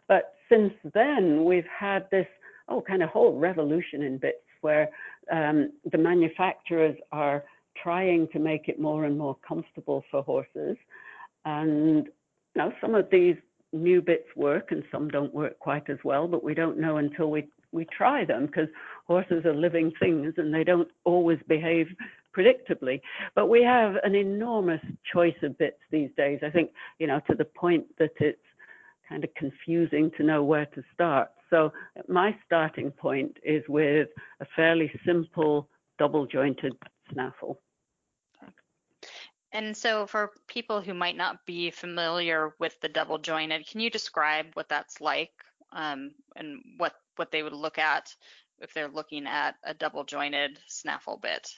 But 0.07 0.33
since 0.49 0.73
then, 0.93 1.45
we've 1.45 1.69
had 1.79 2.07
this 2.09 2.27
oh 2.67 2.81
kind 2.81 3.03
of 3.03 3.09
whole 3.09 3.37
revolution 3.37 4.01
in 4.01 4.17
bits 4.17 4.37
where 4.61 4.89
um, 5.31 5.71
the 5.91 5.97
manufacturers 5.97 6.95
are 7.11 7.43
trying 7.81 8.27
to 8.33 8.39
make 8.39 8.67
it 8.67 8.79
more 8.79 9.05
and 9.05 9.17
more 9.17 9.37
comfortable 9.47 10.03
for 10.11 10.23
horses. 10.23 10.77
And 11.45 12.07
know, 12.55 12.73
some 12.81 12.95
of 12.95 13.07
these 13.11 13.35
new 13.73 14.01
bits 14.01 14.27
work 14.35 14.71
and 14.71 14.83
some 14.91 15.07
don't 15.07 15.33
work 15.33 15.57
quite 15.59 15.89
as 15.89 15.97
well, 16.03 16.27
but 16.27 16.43
we 16.43 16.53
don't 16.53 16.77
know 16.79 16.97
until 16.97 17.31
we, 17.31 17.47
we 17.71 17.85
try 17.85 18.25
them 18.25 18.47
because 18.47 18.67
horses 19.07 19.45
are 19.45 19.53
living 19.53 19.91
things 19.99 20.33
and 20.37 20.53
they 20.53 20.63
don't 20.63 20.89
always 21.05 21.39
behave 21.47 21.87
predictably. 22.35 23.01
But 23.35 23.47
we 23.47 23.63
have 23.63 23.95
an 24.03 24.15
enormous 24.15 24.81
choice 25.11 25.35
of 25.43 25.57
bits 25.57 25.79
these 25.91 26.09
days. 26.17 26.39
I 26.43 26.49
think, 26.49 26.71
you 26.99 27.07
know, 27.07 27.21
to 27.29 27.35
the 27.35 27.45
point 27.45 27.85
that 27.97 28.11
it's 28.19 28.39
kind 29.07 29.23
of 29.23 29.33
confusing 29.35 30.11
to 30.17 30.23
know 30.23 30.43
where 30.43 30.65
to 30.67 30.83
start. 30.93 31.29
So 31.51 31.71
my 32.07 32.35
starting 32.45 32.91
point 32.91 33.37
is 33.43 33.63
with 33.67 34.07
a 34.39 34.45
fairly 34.55 34.91
simple 35.05 35.69
double 35.99 36.25
jointed 36.25 36.73
snaffle. 37.11 37.61
And 39.53 39.75
so 39.75 40.07
for 40.07 40.31
people 40.47 40.79
who 40.79 40.93
might 40.93 41.17
not 41.17 41.45
be 41.45 41.71
familiar 41.71 42.55
with 42.57 42.79
the 42.79 42.87
double 42.87 43.17
jointed, 43.17 43.67
can 43.67 43.81
you 43.81 43.89
describe 43.89 44.47
what 44.53 44.69
that's 44.69 45.01
like 45.01 45.31
um, 45.73 46.11
and 46.37 46.61
what, 46.77 46.93
what 47.17 47.31
they 47.31 47.43
would 47.43 47.53
look 47.53 47.77
at 47.77 48.15
if 48.59 48.73
they're 48.73 48.87
looking 48.87 49.27
at 49.27 49.55
a 49.65 49.73
double 49.73 50.05
jointed 50.05 50.57
snaffle 50.67 51.19
bit? 51.21 51.49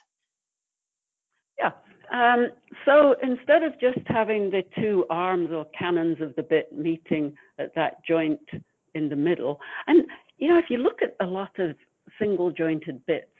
Yeah. 1.56 1.70
Um, 2.12 2.48
so 2.84 3.14
instead 3.22 3.62
of 3.62 3.80
just 3.80 4.00
having 4.06 4.50
the 4.50 4.64
two 4.76 5.06
arms 5.08 5.50
or 5.52 5.64
cannons 5.78 6.20
of 6.20 6.34
the 6.34 6.42
bit 6.42 6.72
meeting 6.76 7.36
at 7.58 7.74
that 7.76 8.04
joint 8.04 8.40
in 8.94 9.08
the 9.08 9.16
middle, 9.16 9.60
and 9.86 10.04
you 10.38 10.48
know, 10.48 10.58
if 10.58 10.66
you 10.68 10.78
look 10.78 11.00
at 11.02 11.16
a 11.20 11.28
lot 11.28 11.58
of 11.58 11.76
single 12.18 12.50
jointed 12.50 13.04
bits, 13.06 13.30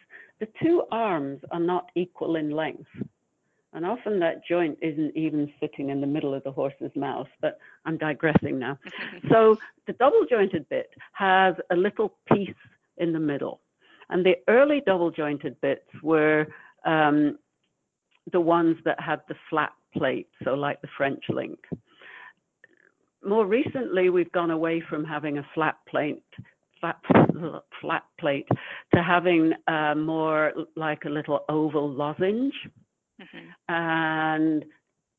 the 0.41 0.49
two 0.63 0.85
arms 0.91 1.41
are 1.51 1.61
not 1.61 1.91
equal 1.95 2.37
in 2.37 2.51
length. 2.51 2.89
And 3.73 3.85
often 3.85 4.21
that 4.21 4.47
joint 4.47 4.79
isn't 4.81 5.17
even 5.17 5.53
sitting 5.61 5.91
in 5.91 6.01
the 6.01 6.07
middle 6.07 6.33
of 6.33 6.45
the 6.45 6.53
horse's 6.53 6.93
mouth, 6.95 7.27
but 7.41 7.59
I'm 7.85 7.99
digressing 7.99 8.59
now. 8.59 8.79
so 9.31 9.57
the 9.87 9.95
double 9.95 10.25
jointed 10.31 10.69
bit 10.69 10.91
has 11.13 11.55
a 11.73 11.77
little 11.77 12.15
piece 12.33 12.55
in 12.99 13.13
the 13.13 13.19
middle. 13.19 13.61
And 14.11 14.25
the 14.25 14.37
early 14.49 14.81
double 14.87 15.11
jointed 15.11 15.61
bits 15.61 15.89
were 16.03 16.47
um, 16.85 17.39
the 18.33 18.41
ones 18.41 18.77
that 18.85 19.01
had 19.01 19.23
the 19.29 19.35
flat 19.51 19.73
plate, 19.97 20.29
so 20.45 20.55
like 20.55 20.81
the 20.81 20.89
French 20.97 21.25
link. 21.29 21.59
More 23.27 23.47
recently, 23.47 24.11
we've 24.11 24.33
gone 24.33 24.51
away 24.51 24.83
from 24.89 25.05
having 25.05 25.39
a 25.39 25.47
flat 25.55 25.77
plate, 25.89 26.23
flat, 26.81 26.97
flat 27.81 28.05
plate, 28.19 28.49
to 28.95 29.03
having 29.03 29.53
uh, 29.67 29.95
more 29.95 30.53
like 30.77 31.05
a 31.05 31.11
little 31.11 31.45
oval 31.49 31.91
lozenge. 31.91 32.55
Mm-hmm. 33.21 33.73
And 33.75 34.65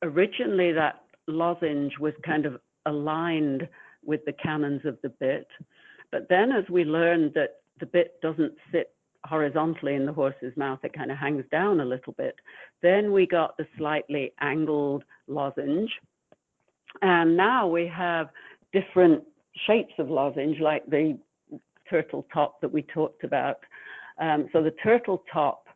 originally, 0.02 0.72
that 0.72 1.02
lozenge 1.26 1.92
was 1.98 2.14
kind 2.24 2.46
of 2.46 2.60
aligned 2.86 3.68
with 4.04 4.24
the 4.24 4.32
cannons 4.32 4.82
of 4.84 4.98
the 5.02 5.08
bit. 5.08 5.48
But 6.12 6.28
then, 6.28 6.52
as 6.52 6.68
we 6.70 6.84
learned 6.84 7.32
that 7.34 7.60
the 7.80 7.86
bit 7.86 8.20
doesn't 8.22 8.54
sit 8.72 8.92
horizontally 9.24 9.94
in 9.94 10.06
the 10.06 10.12
horse's 10.12 10.56
mouth, 10.56 10.78
it 10.84 10.92
kind 10.92 11.10
of 11.10 11.18
hangs 11.18 11.44
down 11.50 11.80
a 11.80 11.84
little 11.84 12.12
bit. 12.12 12.36
Then 12.82 13.12
we 13.12 13.26
got 13.26 13.56
the 13.56 13.66
slightly 13.76 14.32
angled 14.40 15.04
lozenge. 15.26 15.90
And 17.02 17.36
now 17.36 17.66
we 17.66 17.86
have 17.86 18.28
different 18.72 19.22
shapes 19.66 19.94
of 19.98 20.10
lozenge, 20.10 20.60
like 20.60 20.84
the 20.86 21.18
turtle 21.88 22.26
top 22.32 22.60
that 22.60 22.72
we 22.72 22.82
talked 22.82 23.24
about. 23.24 23.58
Um, 24.18 24.48
so 24.52 24.62
the 24.62 24.74
turtle 24.82 25.22
top 25.32 25.66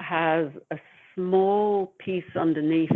has 0.00 0.46
a 0.70 0.78
small 1.14 1.94
piece 1.98 2.24
underneath 2.36 2.90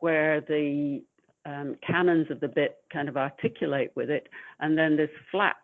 where 0.00 0.40
the 0.40 1.02
um, 1.46 1.76
cannons 1.86 2.30
of 2.30 2.40
the 2.40 2.48
bit 2.48 2.78
kind 2.92 3.08
of 3.08 3.16
articulate 3.16 3.92
with 3.94 4.10
it, 4.10 4.28
and 4.60 4.76
then 4.76 4.96
this 4.96 5.10
flat 5.30 5.56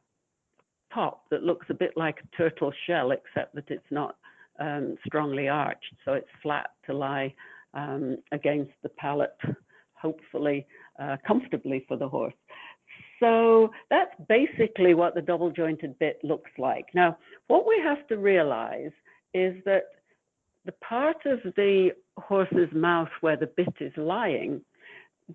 top 0.92 1.24
that 1.30 1.42
looks 1.42 1.66
a 1.68 1.74
bit 1.74 1.92
like 1.96 2.18
a 2.20 2.36
turtle 2.36 2.72
shell, 2.86 3.10
except 3.10 3.54
that 3.54 3.68
it's 3.68 3.90
not 3.90 4.16
um, 4.58 4.96
strongly 5.06 5.48
arched, 5.48 5.94
so 6.04 6.12
it's 6.12 6.28
flat 6.42 6.70
to 6.86 6.94
lie 6.94 7.34
um, 7.74 8.16
against 8.32 8.72
the 8.82 8.88
palate, 8.90 9.36
hopefully 10.00 10.66
uh, 10.98 11.16
comfortably 11.26 11.84
for 11.88 11.96
the 11.96 12.08
horse. 12.08 12.34
So 13.20 13.70
that's 13.90 14.14
basically 14.28 14.94
what 14.94 15.14
the 15.14 15.22
double 15.22 15.50
jointed 15.50 15.98
bit 15.98 16.18
looks 16.22 16.50
like. 16.58 16.86
Now, 16.94 17.16
what 17.46 17.66
we 17.66 17.80
have 17.82 18.06
to 18.08 18.18
realize 18.18 18.92
is 19.32 19.54
that 19.64 19.84
the 20.66 20.72
part 20.72 21.24
of 21.24 21.40
the 21.56 21.92
horse's 22.18 22.72
mouth 22.72 23.08
where 23.20 23.36
the 23.36 23.46
bit 23.46 23.74
is 23.80 23.92
lying, 23.96 24.60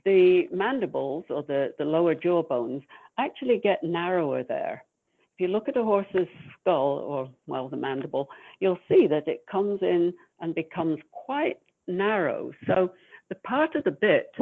the 0.06 0.48
mandibles 0.52 1.26
or 1.30 1.44
the, 1.44 1.74
the 1.78 1.86
lower 1.86 2.16
jaw 2.16 2.44
bones 2.44 2.84
actually 3.18 3.60
get 3.60 3.84
narrower 3.84 4.44
there 4.44 4.84
If 5.34 5.42
you 5.42 5.48
look 5.48 5.68
at 5.68 5.78
a 5.78 5.84
horse's 5.84 6.28
skull, 6.60 7.00
or 7.00 7.30
well, 7.48 7.68
the 7.70 7.78
mandible, 7.78 8.30
you'll 8.60 8.80
see 8.88 9.08
that 9.08 9.28
it 9.28 9.44
comes 9.52 9.80
in 9.82 10.14
and 10.40 10.54
becomes 10.54 11.00
quite 11.12 11.58
narrow. 11.88 12.52
So 12.68 12.92
the 13.32 13.36
part 13.48 13.76
of 13.76 13.86
the 13.86 13.92
bit 13.92 14.36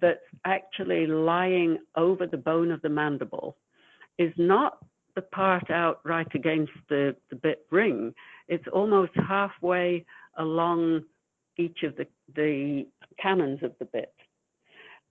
that's 0.00 0.18
actually 0.46 1.06
lying 1.06 1.76
over 1.94 2.26
the 2.26 2.38
bone 2.38 2.70
of 2.70 2.80
the 2.80 2.88
mandible 2.88 3.58
is 4.18 4.32
not 4.38 4.78
the 5.14 5.20
part 5.20 5.70
out 5.70 6.00
right 6.06 6.34
against 6.34 6.72
the, 6.88 7.14
the 7.28 7.36
bit 7.36 7.66
ring. 7.70 8.14
It's 8.48 8.64
almost 8.72 9.12
halfway 9.28 10.06
along 10.38 11.02
each 11.58 11.82
of 11.82 11.94
the, 11.96 12.06
the 12.34 12.86
cannons 13.20 13.62
of 13.62 13.74
the 13.78 13.84
bit. 13.84 14.14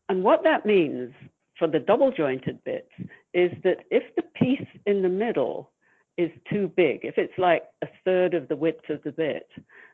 And 0.10 0.24
what 0.24 0.44
that 0.44 0.66
means 0.66 1.14
for 1.60 1.68
the 1.68 1.80
double 1.80 2.12
jointed 2.12 2.64
bits 2.64 2.90
is 3.36 3.52
that 3.64 3.82
if 3.92 4.04
the 4.16 4.24
piece 4.34 4.68
in 4.88 5.04
the 5.04 5.10
middle 5.10 5.70
is 6.18 6.32
too 6.52 6.72
big, 6.76 7.02
if 7.04 7.20
it's 7.20 7.38
like 7.38 7.66
a 7.84 7.88
third 8.04 8.34
of 8.34 8.48
the 8.48 8.56
width 8.56 8.90
of 8.90 9.04
the 9.04 9.12
bit, 9.12 9.48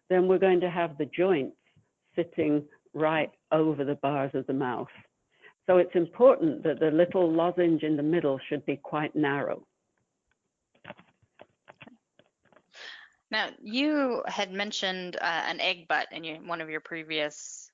then 0.09 0.25
we're 0.25 0.37
going 0.37 0.61
to 0.61 0.69
have 0.69 0.97
the 0.97 1.09
joints 1.13 1.57
sitting 2.15 2.63
right 2.95 3.29
over 3.51 3.83
the 3.83 3.95
bars 3.95 4.31
of 4.33 4.47
the 4.47 4.53
mouth. 4.53 4.87
So 5.67 5.77
it's 5.77 5.95
important 5.95 6.63
that 6.63 6.79
the 6.79 6.91
little 6.91 7.31
lozenge 7.31 7.83
in 7.83 7.97
the 7.97 8.03
middle 8.03 8.39
should 8.49 8.65
be 8.65 8.77
quite 8.77 9.15
narrow. 9.15 9.67
Now, 13.31 13.49
you 13.61 14.23
had 14.27 14.51
mentioned 14.51 15.17
uh, 15.17 15.43
an 15.47 15.59
egg 15.59 15.87
butt 15.87 16.07
in 16.11 16.23
your, 16.23 16.37
one 16.37 16.61
of 16.61 16.69
your 16.69 16.79
previous 16.79 17.69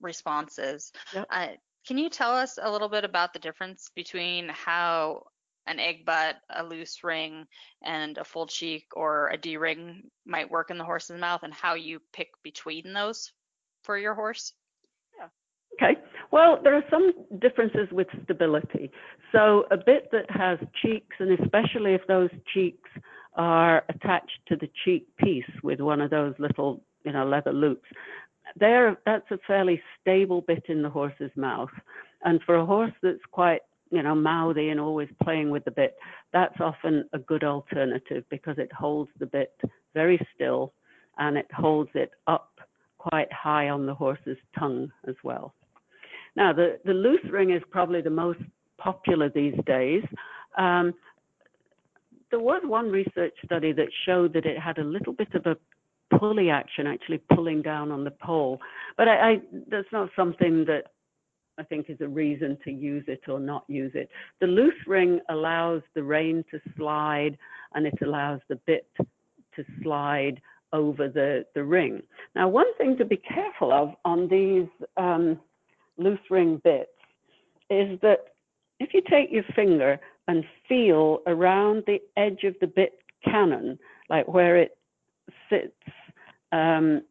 responses. 0.00 0.92
Yep. 1.14 1.26
Uh, 1.30 1.48
can 1.86 1.96
you 1.96 2.10
tell 2.10 2.32
us 2.32 2.58
a 2.60 2.70
little 2.70 2.88
bit 2.88 3.04
about 3.04 3.32
the 3.32 3.38
difference 3.38 3.90
between 3.94 4.48
how 4.48 5.22
an 5.66 5.78
egg 5.78 6.04
butt, 6.04 6.36
a 6.50 6.64
loose 6.64 7.04
ring, 7.04 7.46
and 7.82 8.18
a 8.18 8.24
full 8.24 8.46
cheek 8.46 8.86
or 8.94 9.28
a 9.28 9.36
D 9.36 9.56
ring 9.56 10.02
might 10.26 10.50
work 10.50 10.70
in 10.70 10.78
the 10.78 10.84
horse's 10.84 11.20
mouth 11.20 11.42
and 11.44 11.54
how 11.54 11.74
you 11.74 12.00
pick 12.12 12.28
between 12.42 12.92
those 12.92 13.32
for 13.82 13.98
your 13.98 14.14
horse? 14.14 14.54
Yeah. 15.18 15.28
Okay. 15.74 16.00
Well, 16.30 16.60
there 16.62 16.74
are 16.74 16.84
some 16.90 17.12
differences 17.40 17.88
with 17.90 18.06
stability. 18.24 18.90
So 19.32 19.64
a 19.70 19.76
bit 19.76 20.08
that 20.12 20.30
has 20.30 20.58
cheeks, 20.82 21.16
and 21.18 21.38
especially 21.40 21.94
if 21.94 22.06
those 22.06 22.30
cheeks 22.52 22.88
are 23.34 23.84
attached 23.88 24.38
to 24.48 24.56
the 24.56 24.68
cheek 24.84 25.06
piece 25.16 25.44
with 25.62 25.80
one 25.80 26.00
of 26.00 26.10
those 26.10 26.34
little, 26.38 26.82
you 27.04 27.12
know, 27.12 27.26
leather 27.26 27.52
loops, 27.52 27.88
there 28.56 28.98
that's 29.06 29.30
a 29.30 29.38
fairly 29.46 29.80
stable 30.00 30.40
bit 30.40 30.64
in 30.68 30.82
the 30.82 30.90
horse's 30.90 31.30
mouth. 31.36 31.70
And 32.24 32.40
for 32.44 32.56
a 32.56 32.66
horse 32.66 32.92
that's 33.02 33.24
quite, 33.30 33.62
you 33.90 34.02
know, 34.02 34.14
mouthy 34.14 34.68
and 34.70 34.80
always 34.80 35.08
playing 35.22 35.50
with 35.50 35.64
the 35.64 35.70
bit, 35.70 35.96
that's 36.32 36.60
often 36.60 37.08
a 37.12 37.18
good 37.18 37.44
alternative 37.44 38.24
because 38.30 38.58
it 38.58 38.72
holds 38.72 39.10
the 39.18 39.26
bit 39.26 39.54
very 39.94 40.20
still 40.34 40.74
and 41.18 41.36
it 41.36 41.46
holds 41.52 41.90
it 41.94 42.10
up 42.26 42.49
quite 43.00 43.32
high 43.32 43.70
on 43.70 43.86
the 43.86 43.94
horse's 43.94 44.36
tongue 44.58 44.92
as 45.08 45.14
well. 45.24 45.54
Now, 46.36 46.52
the, 46.52 46.78
the 46.84 46.92
loose 46.92 47.24
ring 47.30 47.50
is 47.50 47.62
probably 47.70 48.02
the 48.02 48.10
most 48.10 48.40
popular 48.78 49.30
these 49.30 49.54
days. 49.66 50.02
Um, 50.58 50.92
there 52.30 52.40
was 52.40 52.62
one 52.64 52.90
research 52.90 53.32
study 53.44 53.72
that 53.72 53.88
showed 54.04 54.34
that 54.34 54.44
it 54.44 54.58
had 54.58 54.78
a 54.78 54.84
little 54.84 55.14
bit 55.14 55.32
of 55.34 55.46
a 55.46 55.56
pulley 56.18 56.50
action, 56.50 56.86
actually 56.86 57.22
pulling 57.34 57.62
down 57.62 57.90
on 57.90 58.04
the 58.04 58.10
poll. 58.10 58.60
But 58.98 59.08
I, 59.08 59.30
I, 59.30 59.36
that's 59.70 59.88
not 59.92 60.10
something 60.14 60.66
that 60.66 60.92
I 61.58 61.62
think 61.62 61.86
is 61.88 62.00
a 62.00 62.08
reason 62.08 62.58
to 62.64 62.70
use 62.70 63.04
it 63.08 63.22
or 63.28 63.40
not 63.40 63.64
use 63.66 63.92
it. 63.94 64.10
The 64.40 64.46
loose 64.46 64.86
ring 64.86 65.20
allows 65.30 65.82
the 65.94 66.02
rein 66.02 66.44
to 66.50 66.60
slide 66.76 67.36
and 67.74 67.86
it 67.86 67.98
allows 68.02 68.40
the 68.48 68.56
bit 68.66 68.86
to 68.98 69.64
slide 69.82 70.40
over 70.72 71.08
the, 71.08 71.44
the 71.54 71.64
ring. 71.64 72.02
Now, 72.34 72.48
one 72.48 72.72
thing 72.76 72.96
to 72.98 73.04
be 73.04 73.16
careful 73.16 73.72
of 73.72 73.94
on 74.04 74.28
these 74.28 74.68
um, 74.96 75.38
loose 75.98 76.18
ring 76.30 76.60
bits 76.62 76.90
is 77.68 77.98
that 78.02 78.18
if 78.78 78.94
you 78.94 79.02
take 79.08 79.30
your 79.30 79.44
finger 79.54 79.98
and 80.28 80.44
feel 80.68 81.20
around 81.26 81.84
the 81.86 82.00
edge 82.16 82.44
of 82.44 82.54
the 82.60 82.66
bit 82.66 82.92
cannon, 83.24 83.78
like 84.08 84.26
where 84.28 84.56
it 84.56 84.76
sits 85.48 85.72
um, 86.52 87.02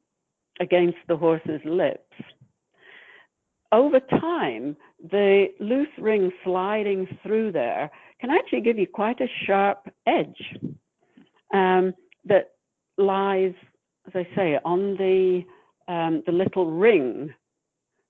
against 0.60 0.98
the 1.08 1.16
horse's 1.18 1.62
lips. 1.66 2.04
Over 3.72 4.00
time, 4.00 4.76
the 5.12 5.48
loose 5.60 5.88
ring 6.00 6.32
sliding 6.44 7.08
through 7.24 7.52
there 7.52 7.92
can 8.20 8.32
actually 8.32 8.62
give 8.62 8.78
you 8.78 8.88
quite 8.88 9.22
a 9.22 9.28
sharp 9.46 9.88
edge 10.08 10.58
um, 11.54 11.94
that 12.26 12.52
lies, 13.00 13.54
as 14.08 14.14
I 14.16 14.28
say, 14.36 14.60
on 14.64 14.96
the 14.98 15.44
um, 15.88 16.22
the 16.26 16.32
little 16.32 16.70
ring 16.70 17.34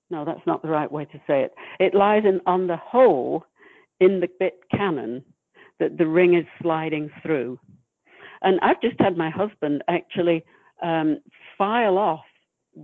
no, 0.10 0.26
that's 0.26 0.46
not 0.46 0.62
the 0.62 0.70
right 0.70 0.92
way 0.92 1.06
to 1.06 1.18
say 1.28 1.44
it. 1.44 1.54
It 1.80 1.94
lies 1.94 2.24
in, 2.26 2.42
on 2.46 2.68
the 2.68 2.78
hole 2.78 3.46
in 4.00 4.20
the 4.20 4.30
bit 4.40 4.60
cannon 4.72 5.24
that 5.80 5.98
the 5.98 6.08
ring 6.08 6.36
is 6.36 6.46
sliding 6.62 7.10
through. 7.22 7.60
And 8.42 8.60
I've 8.62 8.82
just 8.82 9.00
had 9.00 9.18
my 9.18 9.30
husband 9.30 9.84
actually 9.88 10.44
um, 10.82 11.20
file 11.58 11.98
off 11.98 12.24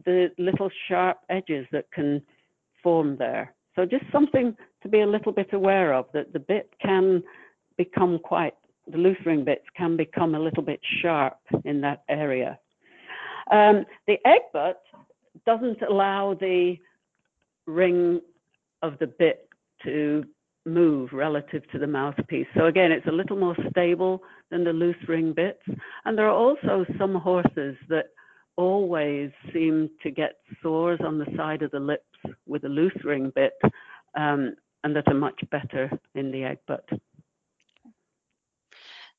the 0.06 0.30
little 0.38 0.70
sharp 0.88 1.18
edges 1.30 1.66
that 1.72 1.86
can 1.92 2.22
form 2.84 3.16
there. 3.18 3.54
So 3.76 3.86
just 3.86 4.06
something 4.12 4.56
to 4.84 4.90
be 4.90 5.02
a 5.02 5.08
little 5.08 5.32
bit 5.32 5.54
aware 5.54 5.94
of 5.94 6.06
that 6.14 6.32
the 6.34 6.40
bit 6.40 6.70
can 6.82 7.24
become 7.78 8.20
quite, 8.20 8.54
the 8.88 9.16
ring 9.26 9.44
bits 9.44 9.66
can 9.76 9.98
become 9.98 10.36
a 10.36 10.40
little 10.40 10.64
bit 10.64 10.80
sharp 11.02 11.38
in 11.64 11.82
that 11.82 12.04
area. 12.10 12.60
Um, 13.52 13.86
the 14.08 14.18
egg 14.26 14.42
butt 14.54 14.82
doesn't 15.46 15.82
allow 15.82 16.34
the 16.34 16.78
ring 17.68 18.22
of 18.82 18.98
the 19.00 19.08
bit 19.08 19.50
to 19.84 20.24
move 20.66 21.10
relative 21.14 21.64
to 21.72 21.80
the 21.80 21.88
mouthpiece. 21.88 22.48
So 22.56 22.66
again, 22.66 22.92
it's 22.92 23.06
a 23.08 23.12
little 23.12 23.38
more 23.38 23.56
stable 23.70 24.24
than 24.50 24.64
the 24.64 24.74
loose 24.74 24.96
ring 25.08 25.34
bits. 25.34 25.62
And 26.06 26.18
there 26.18 26.28
are 26.28 26.36
also 26.36 26.86
some 26.98 27.16
horses 27.16 27.76
that 27.90 28.08
always 28.58 29.32
seem 29.54 29.90
to 30.02 30.10
get 30.10 30.38
sores 30.64 31.00
on 31.04 31.20
the 31.20 31.28
side 31.36 31.62
of 31.62 31.72
the 31.72 31.80
lips 31.80 32.04
with 32.48 32.64
a 32.64 32.70
loose 32.70 32.98
ring 33.04 33.32
bit 33.36 33.54
um, 34.16 34.56
and 34.84 34.96
that 34.96 35.08
are 35.08 35.14
much 35.14 35.40
better 35.52 35.92
in 36.16 36.32
the 36.32 36.44
egg 36.44 36.60
butt. 36.68 36.88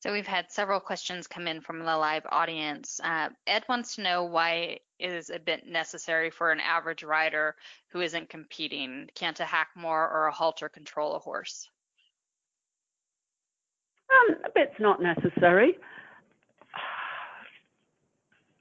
So 0.06 0.12
we've 0.12 0.24
had 0.24 0.52
several 0.52 0.78
questions 0.78 1.26
come 1.26 1.48
in 1.48 1.60
from 1.60 1.80
the 1.80 1.96
live 1.96 2.24
audience. 2.30 3.00
Uh, 3.02 3.30
Ed 3.48 3.64
wants 3.68 3.96
to 3.96 4.02
know 4.02 4.22
why 4.22 4.78
it 5.00 5.12
is 5.12 5.30
a 5.30 5.40
bit 5.40 5.66
necessary 5.66 6.30
for 6.30 6.52
an 6.52 6.60
average 6.60 7.02
rider 7.02 7.56
who 7.88 8.00
isn't 8.02 8.28
competing? 8.28 9.10
Can't 9.16 9.40
a 9.40 9.42
hackamore 9.42 10.08
or 10.12 10.28
a 10.28 10.32
halter 10.32 10.68
control 10.68 11.16
a 11.16 11.18
horse? 11.18 11.68
Um, 14.08 14.36
a 14.44 14.48
bit's 14.54 14.78
not 14.78 15.02
necessary. 15.02 15.76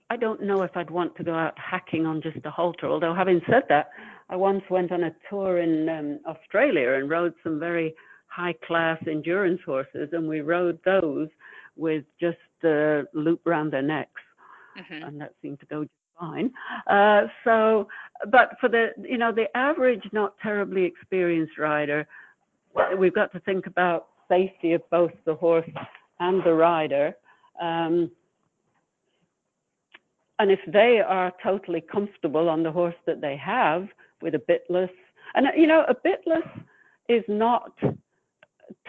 I 0.09 0.17
don't 0.17 0.41
know 0.41 0.63
if 0.63 0.75
I'd 0.75 0.89
want 0.89 1.15
to 1.17 1.23
go 1.23 1.35
out 1.35 1.53
hacking 1.59 2.07
on 2.07 2.23
just 2.23 2.43
a 2.43 2.49
halter, 2.49 2.87
although 2.87 3.13
having 3.13 3.39
said 3.47 3.65
that, 3.69 3.89
I 4.31 4.35
once 4.35 4.63
went 4.71 4.91
on 4.91 5.03
a 5.03 5.15
tour 5.29 5.59
in 5.59 5.89
um, 5.89 6.19
Australia 6.25 6.93
and 6.93 7.07
rode 7.07 7.35
some 7.43 7.59
very 7.59 7.93
high 8.35 8.55
class 8.67 8.99
endurance 9.07 9.61
horses, 9.65 10.09
and 10.11 10.27
we 10.27 10.41
rode 10.41 10.77
those 10.83 11.29
with 11.77 12.03
just 12.19 12.37
a 12.63 13.03
loop 13.13 13.45
around 13.47 13.71
their 13.71 13.81
necks, 13.81 14.21
mm-hmm. 14.77 15.03
and 15.03 15.21
that 15.21 15.33
seemed 15.41 15.59
to 15.59 15.65
go 15.67 15.83
just 15.83 15.93
fine. 16.19 16.51
Uh, 16.87 17.27
so, 17.45 17.87
but 18.29 18.57
for 18.59 18.67
the 18.67 18.89
you 19.01 19.17
know 19.17 19.31
the 19.31 19.45
average, 19.55 20.03
not 20.11 20.33
terribly 20.41 20.83
experienced 20.83 21.57
rider, 21.57 22.07
we've 22.97 23.13
got 23.13 23.31
to 23.31 23.39
think 23.41 23.67
about 23.67 24.07
safety 24.27 24.73
of 24.73 24.81
both 24.89 25.11
the 25.25 25.35
horse 25.35 25.69
and 26.19 26.43
the 26.43 26.53
rider. 26.53 27.15
Um, 27.61 28.11
and 30.39 30.51
if 30.51 30.59
they 30.67 30.99
are 30.99 31.31
totally 31.41 31.79
comfortable 31.79 32.49
on 32.49 32.63
the 32.63 32.71
horse 32.71 32.95
that 33.05 33.21
they 33.21 33.37
have 33.37 33.87
with 34.21 34.35
a 34.35 34.39
bitless, 34.39 34.89
and 35.35 35.47
you 35.55 35.67
know, 35.67 35.85
a 35.87 35.95
bitless 35.95 36.49
is 37.07 37.23
not 37.29 37.71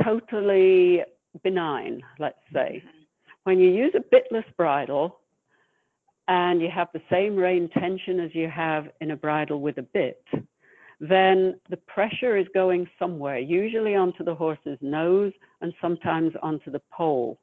totally 0.02 1.02
benign, 1.42 2.02
let's 2.18 2.38
say. 2.52 2.82
When 3.44 3.58
you 3.58 3.70
use 3.70 3.94
a 3.94 4.00
bitless 4.14 4.44
bridle 4.56 5.20
and 6.28 6.60
you 6.60 6.68
have 6.68 6.88
the 6.92 7.02
same 7.10 7.36
rein 7.36 7.68
tension 7.68 8.20
as 8.20 8.34
you 8.34 8.48
have 8.48 8.88
in 9.00 9.12
a 9.12 9.16
bridle 9.16 9.60
with 9.60 9.78
a 9.78 9.82
bit, 9.82 10.24
then 10.98 11.58
the 11.68 11.76
pressure 11.76 12.36
is 12.36 12.46
going 12.54 12.88
somewhere, 12.98 13.38
usually 13.38 13.94
onto 13.94 14.24
the 14.24 14.34
horse's 14.34 14.78
nose 14.80 15.32
and 15.60 15.72
sometimes 15.80 16.32
onto 16.42 16.70
the 16.70 16.82
poll 16.90 17.38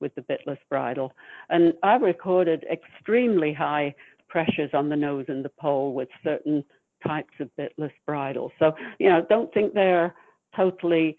with 0.00 0.14
the 0.14 0.22
bitless 0.22 0.58
bridle. 0.68 1.12
And 1.48 1.74
I've 1.82 2.02
recorded 2.02 2.64
extremely 2.70 3.52
high 3.52 3.94
pressures 4.28 4.70
on 4.74 4.88
the 4.88 4.96
nose 4.96 5.26
and 5.28 5.44
the 5.44 5.50
poll 5.58 5.92
with 5.92 6.08
certain 6.22 6.64
types 7.06 7.34
of 7.40 7.50
bitless 7.56 7.92
bridles. 8.06 8.52
So, 8.58 8.72
you 8.98 9.08
know, 9.08 9.24
don't 9.28 9.52
think 9.52 9.74
they're 9.74 10.14
totally 10.54 11.16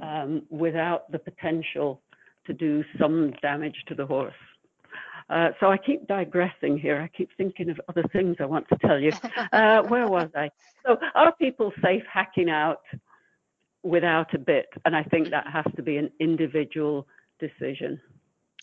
um, 0.00 0.42
without 0.50 1.10
the 1.10 1.18
potential 1.18 2.00
to 2.46 2.52
do 2.52 2.84
some 2.98 3.32
damage 3.42 3.76
to 3.88 3.94
the 3.94 4.06
horse. 4.06 4.34
Uh, 5.30 5.48
so 5.58 5.70
I 5.70 5.78
keep 5.78 6.06
digressing 6.06 6.78
here. 6.78 7.00
I 7.00 7.08
keep 7.16 7.30
thinking 7.36 7.70
of 7.70 7.80
other 7.88 8.04
things 8.12 8.36
I 8.40 8.44
want 8.44 8.68
to 8.68 8.78
tell 8.78 8.98
you. 8.98 9.12
Uh, 9.52 9.82
where 9.84 10.08
was 10.08 10.28
I? 10.34 10.50
So 10.84 10.96
are 11.14 11.32
people 11.36 11.72
safe 11.82 12.02
hacking 12.12 12.50
out 12.50 12.82
without 13.82 14.34
a 14.34 14.38
bit? 14.38 14.66
And 14.84 14.96
I 14.96 15.02
think 15.04 15.30
that 15.30 15.46
has 15.46 15.64
to 15.76 15.82
be 15.82 15.96
an 15.96 16.10
individual 16.18 17.06
decision. 17.38 18.00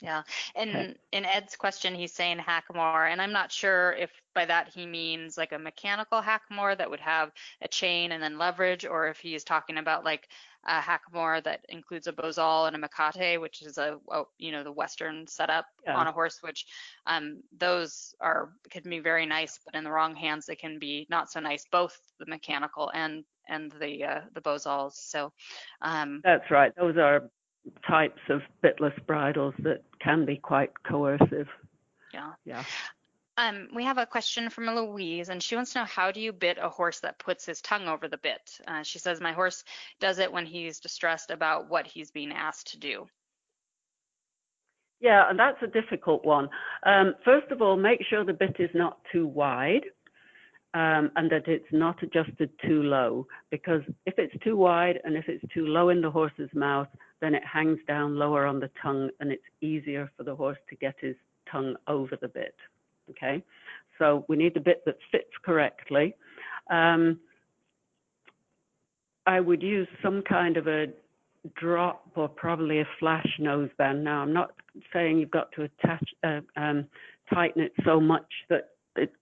Yeah. 0.02 0.24
And 0.56 0.96
in 1.12 1.26
Ed's 1.26 1.56
question, 1.56 1.94
he's 1.94 2.12
saying 2.12 2.40
hackamore, 2.40 3.12
and 3.12 3.22
I'm 3.22 3.32
not 3.32 3.52
sure 3.52 3.94
if 3.94 4.10
by 4.34 4.46
that 4.46 4.70
he 4.74 4.88
means 4.88 5.38
like 5.38 5.52
a 5.52 5.60
mechanical 5.60 6.22
hackamore 6.22 6.78
that 6.78 6.90
would 6.90 7.00
have 7.00 7.32
a 7.62 7.68
chain 7.68 8.12
and 8.12 8.22
then 8.22 8.40
leverage, 8.40 8.84
or 8.84 9.08
if 9.08 9.20
he's 9.20 9.44
talking 9.44 9.78
about 9.78 10.04
like 10.04 10.28
a 10.68 10.80
hackamore 10.80 11.44
that 11.44 11.66
includes 11.70 12.08
a 12.08 12.14
bozal 12.14 12.68
and 12.68 12.76
a 12.76 12.80
mecate, 12.80 13.40
which 13.40 13.62
is 13.62 13.78
a, 13.78 13.98
a 14.12 14.24
you 14.38 14.52
know 14.52 14.64
the 14.64 14.72
Western 14.72 15.26
setup 15.28 15.66
yeah. 15.86 15.96
on 15.96 16.08
a 16.08 16.12
horse, 16.12 16.40
which 16.42 16.66
um, 17.08 17.42
those 17.58 18.14
are 18.20 18.54
can 18.70 18.84
be 18.84 19.00
very 19.00 19.26
nice, 19.26 19.60
but 19.66 19.76
in 19.76 19.84
the 19.84 19.92
wrong 19.92 20.16
hands 20.16 20.46
they 20.46 20.56
can 20.56 20.80
be 20.80 21.08
not 21.10 21.32
so 21.32 21.40
nice, 21.40 21.66
both 21.72 21.98
the 22.20 22.26
mechanical 22.28 22.92
and 22.94 23.24
and 23.48 23.72
the 23.80 24.04
uh, 24.04 24.22
the 24.34 24.42
bozals. 24.42 24.94
So 24.94 25.32
um, 25.82 26.22
that's 26.24 26.50
right. 26.52 26.72
Those 26.76 26.98
are 26.98 27.30
types 27.88 28.22
of 28.30 28.42
bitless 28.64 28.94
bridles 29.06 29.54
that 29.60 29.84
can 30.00 30.26
be 30.26 30.38
quite 30.38 30.72
coercive. 30.84 31.48
Yeah. 32.14 32.32
Yeah. 32.46 32.64
Um, 33.38 33.70
we 33.74 33.86
have 33.86 33.98
a 33.98 34.06
question 34.06 34.50
from 34.50 34.68
Louise, 34.68 35.30
and 35.30 35.42
she 35.42 35.56
wants 35.56 35.74
to 35.74 35.80
know 35.80 35.86
how 35.86 36.12
do 36.12 36.20
you 36.20 36.34
bit 36.34 36.58
a 36.62 36.70
horse 36.70 37.00
that 37.00 37.18
puts 37.18 37.46
his 37.46 37.62
tongue 37.62 37.88
over 37.88 38.08
the 38.08 38.18
bit? 38.18 38.60
Uh, 38.68 38.84
she 38.84 39.00
says, 39.00 39.22
My 39.22 39.32
horse 39.32 39.64
does 40.00 40.20
it 40.20 40.32
when 40.32 40.46
he's 40.46 40.80
distressed 40.80 41.32
about 41.32 41.70
what 41.70 41.88
he's 41.88 42.12
being 42.12 42.32
asked 42.34 42.72
to 42.72 42.80
do. 42.80 43.08
Yeah, 45.00 45.30
and 45.30 45.40
that's 45.40 45.62
a 45.64 45.68
difficult 45.68 46.26
one. 46.26 46.50
Um, 46.86 47.16
first 47.26 47.52
of 47.52 47.62
all, 47.62 47.76
make 47.76 48.02
sure 48.08 48.24
the 48.24 48.34
bit 48.34 48.58
is 48.60 48.70
not 48.76 49.00
too 49.12 49.26
wide 49.26 49.86
um, 50.74 51.12
and 51.16 51.30
that 51.32 51.48
it's 51.48 51.66
not 51.72 52.02
adjusted 52.04 52.52
too 52.66 52.84
low, 52.84 53.28
because 53.50 53.82
if 54.06 54.14
it's 54.18 54.44
too 54.44 54.56
wide 54.56 55.00
and 55.04 55.18
if 55.18 55.26
it's 55.28 55.44
too 55.54 55.66
low 55.66 55.90
in 55.90 56.02
the 56.02 56.12
horse's 56.12 56.50
mouth, 56.54 56.88
then 57.20 57.34
it 57.34 57.44
hangs 57.52 57.80
down 57.88 58.18
lower 58.18 58.46
on 58.46 58.60
the 58.60 58.70
tongue 58.82 59.10
and 59.20 59.32
it's 59.32 59.44
easier 59.62 60.12
for 60.16 60.24
the 60.24 60.36
horse 60.36 60.58
to 60.70 60.76
get 60.76 60.96
his 61.02 61.16
tongue 61.52 61.76
over 61.88 62.18
the 62.22 62.28
bit. 62.28 62.56
Okay, 63.12 63.44
so 63.98 64.26
we 64.28 64.36
need 64.36 64.54
the 64.54 64.60
bit 64.60 64.84
that 64.86 64.98
fits 65.12 65.32
correctly. 65.44 66.16
Um, 66.70 67.20
I 69.26 69.40
would 69.40 69.62
use 69.62 69.88
some 70.02 70.24
kind 70.24 70.58
of 70.58 70.68
a 70.68 70.88
drop 71.56 72.06
or 72.16 72.28
probably 72.28 72.80
a 72.80 72.88
flash 73.00 73.28
noseband. 73.40 74.04
Now, 74.04 74.22
I'm 74.22 74.34
not 74.34 74.52
saying 74.94 75.20
you've 75.20 75.32
got 75.32 75.52
to 75.54 75.64
attach, 75.64 76.04
uh, 76.24 76.42
um, 76.56 76.88
tighten 77.34 77.62
it 77.62 77.74
so 77.86 78.00
much 78.00 78.26
that 78.50 78.70
it's 78.96 79.16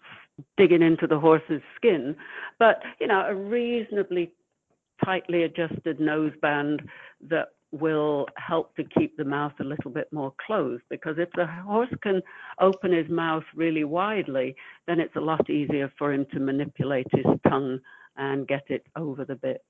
digging 0.58 0.82
into 0.82 1.08
the 1.08 1.20
horse's 1.20 1.62
skin, 1.76 2.16
but 2.60 2.82
you 3.00 3.08
know, 3.08 3.26
a 3.28 3.36
reasonably 3.36 4.32
tightly 5.04 5.44
adjusted 5.44 6.00
noseband 6.00 6.80
that 7.30 7.50
will 7.72 8.28
help 8.36 8.76
to 8.76 8.84
keep 8.84 9.16
the 9.18 9.24
mouth 9.24 9.54
a 9.60 9.64
little 9.64 9.92
bit 9.92 10.12
more 10.12 10.34
closed 10.46 10.84
because 10.90 11.16
if 11.18 11.30
the 11.36 11.46
horse 11.46 11.94
can 12.02 12.22
open 12.60 12.92
his 12.92 13.08
mouth 13.10 13.44
really 13.56 13.84
widely, 13.84 14.56
then 14.88 15.00
it's 15.00 15.16
a 15.16 15.22
lot 15.22 15.50
easier 15.50 15.92
for 15.98 16.12
him 16.12 16.26
to 16.32 16.40
manipulate 16.40 17.08
his 17.12 17.26
tongue 17.48 17.80
and 18.18 18.48
get 18.48 18.64
it 18.70 18.86
over 18.96 19.24
the 19.24 19.36
bit. 19.36 19.64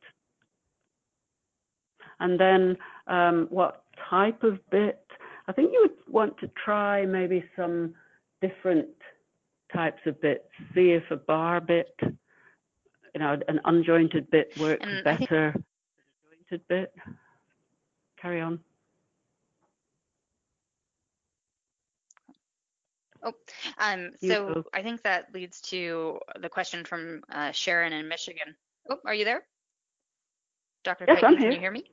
And 2.21 2.39
then 2.39 2.77
um, 3.07 3.47
what 3.49 3.83
type 4.09 4.43
of 4.43 4.59
bit? 4.69 5.05
I 5.47 5.51
think 5.51 5.71
you 5.73 5.81
would 5.81 6.13
want 6.13 6.37
to 6.39 6.49
try 6.63 7.05
maybe 7.05 7.43
some 7.55 7.93
different 8.41 8.87
types 9.73 10.01
of 10.05 10.19
bits. 10.21 10.47
See 10.73 10.91
if 10.91 11.03
a 11.11 11.17
bar 11.17 11.59
bit, 11.59 11.93
you 12.01 13.19
know, 13.19 13.37
an 13.47 13.59
unjointed 13.65 14.29
bit 14.31 14.51
works 14.57 14.85
and 14.87 15.03
better. 15.03 15.51
Think- 15.51 15.65
jointed 16.49 16.67
bit 16.67 16.93
carry 18.21 18.41
on. 18.41 18.59
Oh, 23.21 23.33
um, 23.77 24.11
so 24.23 24.63
I 24.73 24.81
think 24.81 25.03
that 25.03 25.33
leads 25.33 25.59
to 25.61 26.19
the 26.39 26.47
question 26.47 26.85
from 26.85 27.21
uh, 27.31 27.51
Sharon 27.51 27.91
in 27.91 28.07
Michigan. 28.07 28.55
Oh, 28.89 28.97
are 29.05 29.13
you 29.13 29.25
there? 29.25 29.43
Dr. 30.85 31.05
Yes, 31.07 31.23
I'm 31.23 31.37
here. 31.37 31.47
can 31.47 31.51
you 31.51 31.59
hear 31.59 31.71
me? 31.71 31.83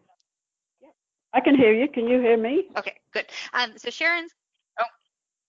I 1.35 1.41
can 1.41 1.57
hear 1.57 1.73
you. 1.73 1.89
Can 1.89 2.07
you 2.07 2.21
hear 2.21 2.37
me? 2.37 2.69
Okay, 2.79 2.95
good. 3.13 3.27
Um, 3.53 3.73
so 3.77 3.91
Sharon's, 3.91 4.33
oh, 4.81 4.85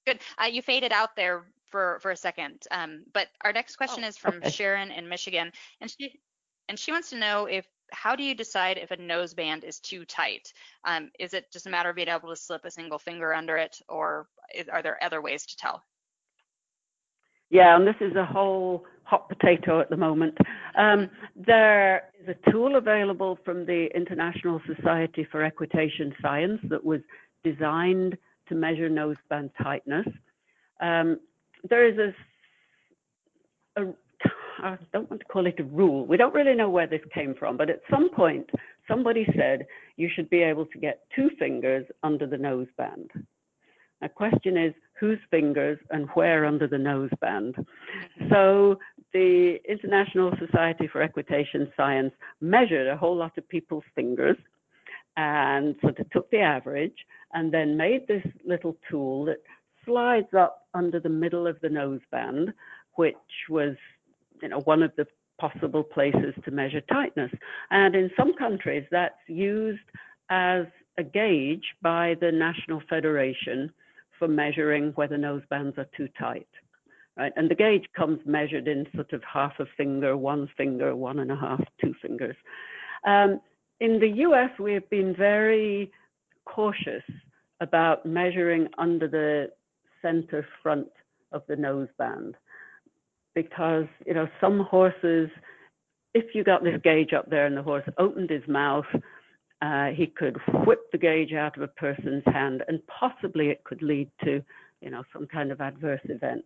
good. 0.07 0.19
Uh, 0.41 0.47
you 0.47 0.61
faded 0.63 0.91
out 0.91 1.15
there 1.15 1.43
for 1.69 1.99
for 2.01 2.11
a 2.11 2.15
second. 2.15 2.63
Um, 2.71 3.03
but 3.13 3.27
our 3.43 3.53
next 3.53 3.75
question 3.75 4.03
oh, 4.03 4.07
is 4.07 4.17
from 4.17 4.37
okay. 4.37 4.49
Sharon 4.49 4.91
in 4.91 5.07
Michigan, 5.07 5.51
and 5.79 5.91
she 5.91 6.19
and 6.67 6.79
she 6.79 6.91
wants 6.91 7.11
to 7.11 7.17
know 7.17 7.45
if 7.45 7.67
how 7.91 8.15
do 8.15 8.23
you 8.23 8.35
decide 8.35 8.77
if 8.77 8.91
a 8.91 8.97
nose 8.97 9.33
band 9.33 9.63
is 9.63 9.79
too 9.79 10.05
tight? 10.05 10.51
Um, 10.83 11.11
is 11.19 11.33
it 11.33 11.51
just 11.51 11.67
a 11.67 11.69
matter 11.69 11.89
of 11.89 11.95
being 11.95 12.07
able 12.07 12.29
to 12.29 12.35
slip 12.35 12.65
a 12.65 12.71
single 12.71 12.99
finger 12.99 13.33
under 13.33 13.57
it, 13.57 13.79
or 13.87 14.27
is, 14.53 14.67
are 14.69 14.81
there 14.81 15.01
other 15.03 15.21
ways 15.21 15.45
to 15.45 15.57
tell? 15.57 15.83
Yeah, 17.49 17.75
and 17.75 17.87
this 17.87 17.95
is 18.01 18.15
a 18.15 18.25
whole 18.25 18.85
hot 19.03 19.29
potato 19.29 19.79
at 19.79 19.89
the 19.89 19.95
moment. 19.95 20.37
Um, 20.77 21.09
there 21.35 22.09
is 22.21 22.27
a 22.27 22.51
tool 22.51 22.75
available 22.75 23.39
from 23.45 23.65
the 23.65 23.87
International 23.95 24.61
Society 24.67 25.25
for 25.31 25.43
Equitation 25.43 26.13
Science 26.21 26.59
that 26.69 26.83
was 26.83 26.99
designed 27.43 28.17
to 28.49 28.55
measure 28.55 28.89
noseband 28.89 29.51
tightness. 29.61 30.07
Um, 30.81 31.19
there 31.69 31.87
is 31.87 32.13
a, 33.77 33.81
a, 33.81 33.93
I 34.59 34.77
don't 34.93 35.09
want 35.09 35.21
to 35.21 35.27
call 35.27 35.45
it 35.45 35.59
a 35.59 35.63
rule. 35.63 36.05
We 36.05 36.17
don't 36.17 36.33
really 36.33 36.55
know 36.55 36.69
where 36.69 36.87
this 36.87 37.01
came 37.13 37.35
from, 37.35 37.57
but 37.57 37.69
at 37.69 37.81
some 37.89 38.09
point, 38.09 38.49
somebody 38.87 39.25
said 39.35 39.67
you 39.97 40.09
should 40.13 40.29
be 40.29 40.41
able 40.41 40.65
to 40.67 40.79
get 40.79 41.05
two 41.15 41.29
fingers 41.37 41.85
under 42.03 42.25
the 42.25 42.37
noseband. 42.37 43.09
The 44.01 44.09
question 44.09 44.57
is, 44.57 44.73
whose 44.99 45.19
fingers 45.31 45.79
and 45.89 46.07
where 46.13 46.45
under 46.45 46.67
the 46.67 46.77
noseband? 46.77 47.53
So 48.29 48.79
the 49.13 49.57
International 49.67 50.31
Society 50.39 50.87
for 50.87 51.01
Equitation 51.01 51.71
Science 51.75 52.13
measured 52.41 52.87
a 52.87 52.97
whole 52.97 53.15
lot 53.15 53.37
of 53.37 53.47
people's 53.49 53.83
fingers 53.95 54.37
and 55.17 55.75
sort 55.81 55.99
of 55.99 56.09
took 56.11 56.29
the 56.29 56.39
average 56.39 57.05
and 57.33 57.51
then 57.51 57.75
made 57.75 58.07
this 58.07 58.25
little 58.45 58.77
tool 58.89 59.25
that 59.25 59.41
slides 59.83 60.33
up 60.37 60.67
under 60.73 60.99
the 60.99 61.09
middle 61.09 61.47
of 61.47 61.59
the 61.61 61.67
noseband, 61.67 62.53
which 62.95 63.15
was, 63.49 63.75
you 64.41 64.49
know, 64.49 64.61
one 64.61 64.83
of 64.83 64.91
the 64.97 65.07
possible 65.39 65.83
places 65.83 66.33
to 66.43 66.51
measure 66.51 66.81
tightness. 66.81 67.31
And 67.69 67.95
in 67.95 68.09
some 68.17 68.33
countries, 68.33 68.85
that's 68.91 69.15
used 69.27 69.83
as 70.29 70.65
a 70.97 71.03
gauge 71.03 71.63
by 71.81 72.15
the 72.19 72.31
National 72.31 72.81
Federation 72.89 73.71
for 74.17 74.27
measuring 74.27 74.91
whether 74.95 75.17
nosebands 75.17 75.77
are 75.77 75.87
too 75.95 76.09
tight. 76.19 76.47
Right? 77.17 77.31
And 77.35 77.49
the 77.49 77.55
gauge 77.55 77.85
comes 77.95 78.19
measured 78.25 78.67
in 78.67 78.87
sort 78.93 79.13
of 79.13 79.23
half 79.23 79.53
a 79.59 79.65
finger, 79.75 80.17
one 80.17 80.49
finger, 80.57 80.95
one 80.95 81.19
and 81.19 81.31
a 81.31 81.35
half, 81.35 81.63
two 81.81 81.93
fingers. 82.01 82.35
Um, 83.05 83.39
in 83.79 83.99
the 83.99 84.09
US, 84.23 84.49
we 84.59 84.73
have 84.73 84.89
been 84.89 85.15
very 85.15 85.91
cautious 86.45 87.03
about 87.59 88.05
measuring 88.05 88.67
under 88.77 89.07
the 89.07 89.51
center 90.01 90.45
front 90.61 90.89
of 91.31 91.43
the 91.47 91.55
noseband 91.55 92.33
because 93.37 93.85
you 94.07 94.15
know 94.15 94.27
some 94.41 94.61
horses 94.61 95.29
if 96.15 96.33
you 96.33 96.43
got 96.43 96.63
this 96.63 96.81
gauge 96.83 97.13
up 97.13 97.29
there 97.29 97.45
and 97.45 97.55
the 97.55 97.61
horse 97.61 97.87
opened 97.99 98.31
his 98.31 98.41
mouth 98.47 98.87
uh, 99.61 99.89
he 99.95 100.07
could 100.07 100.37
whip 100.65 100.79
the 100.91 100.97
gauge 100.97 101.33
out 101.33 101.55
of 101.55 101.61
a 101.61 101.67
person's 101.67 102.23
hand 102.25 102.63
and 102.67 102.79
possibly 102.87 103.49
it 103.49 103.63
could 103.63 103.83
lead 103.83 104.09
to 104.23 104.43
you 104.81 104.89
know 104.89 105.03
some 105.13 105.27
kind 105.27 105.51
of 105.51 105.61
adverse 105.61 106.01
event 106.05 106.43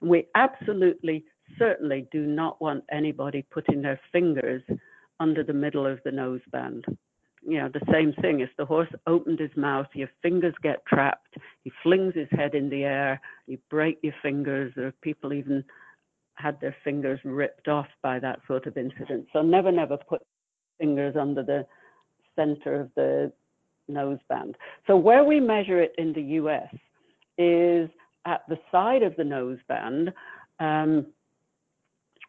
and 0.00 0.10
we 0.10 0.26
absolutely 0.34 1.24
certainly 1.60 2.08
do 2.10 2.26
not 2.26 2.60
want 2.60 2.82
anybody 2.90 3.46
putting 3.52 3.80
their 3.80 4.00
fingers 4.10 4.62
under 5.20 5.44
the 5.44 5.52
middle 5.52 5.86
of 5.86 6.00
the 6.04 6.10
noseband 6.10 6.82
you 7.44 7.58
know, 7.58 7.68
the 7.68 7.84
same 7.92 8.12
thing. 8.22 8.38
If 8.38 8.50
the 8.56 8.64
horse 8.64 8.88
opened 9.08 9.40
his 9.40 9.50
mouth, 9.56 9.88
your 9.94 10.08
fingers 10.22 10.54
get 10.62 10.86
trapped. 10.86 11.34
He 11.64 11.72
flings 11.82 12.14
his 12.14 12.28
head 12.30 12.54
in 12.54 12.70
the 12.70 12.84
air. 12.84 13.20
You 13.48 13.58
break 13.68 13.98
your 14.02 14.14
fingers. 14.22 14.72
There 14.76 14.86
are 14.86 14.94
people 15.02 15.32
even 15.32 15.64
had 16.34 16.60
their 16.60 16.74
fingers 16.84 17.20
ripped 17.24 17.68
off 17.68 17.86
by 18.02 18.18
that 18.18 18.40
sort 18.46 18.66
of 18.66 18.76
incident. 18.76 19.26
So 19.32 19.42
never, 19.42 19.70
never 19.70 19.96
put 19.96 20.22
fingers 20.78 21.14
under 21.18 21.42
the 21.42 21.66
center 22.36 22.80
of 22.80 22.90
the 22.96 23.32
noseband. 23.90 24.54
So 24.86 24.96
where 24.96 25.24
we 25.24 25.40
measure 25.40 25.80
it 25.80 25.94
in 25.98 26.12
the 26.12 26.22
U.S. 26.22 26.74
is 27.38 27.90
at 28.24 28.42
the 28.48 28.58
side 28.70 29.02
of 29.02 29.14
the 29.16 29.22
noseband, 29.22 30.12
um, 30.60 31.06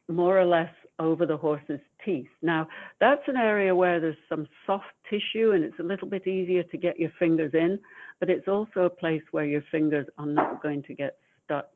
more 0.10 0.40
or 0.40 0.46
less 0.46 0.72
over 1.00 1.26
the 1.26 1.38
horse's 1.38 1.80
teeth. 2.06 2.28
Now, 2.42 2.68
that's 3.00 3.22
an 3.28 3.38
area 3.38 3.74
where 3.74 4.00
there's 4.00 4.18
some 4.30 4.48
soft 4.66 4.86
tissue 5.10 5.52
and 5.52 5.64
it's 5.64 5.80
a 5.80 5.84
little 5.84 6.08
bit 6.08 6.28
easier 6.28 6.64
to 6.64 6.78
get 6.78 7.00
your 7.00 7.12
fingers 7.18 7.52
in, 7.54 7.80
but 8.20 8.30
it's 8.30 8.48
also 8.48 8.82
a 8.82 8.90
place 8.90 9.24
where 9.32 9.46
your 9.46 9.64
fingers 9.72 10.06
are 10.18 10.26
not 10.26 10.62
going 10.62 10.84
to 10.84 10.94
get 10.94 11.18
stuck 11.46 11.70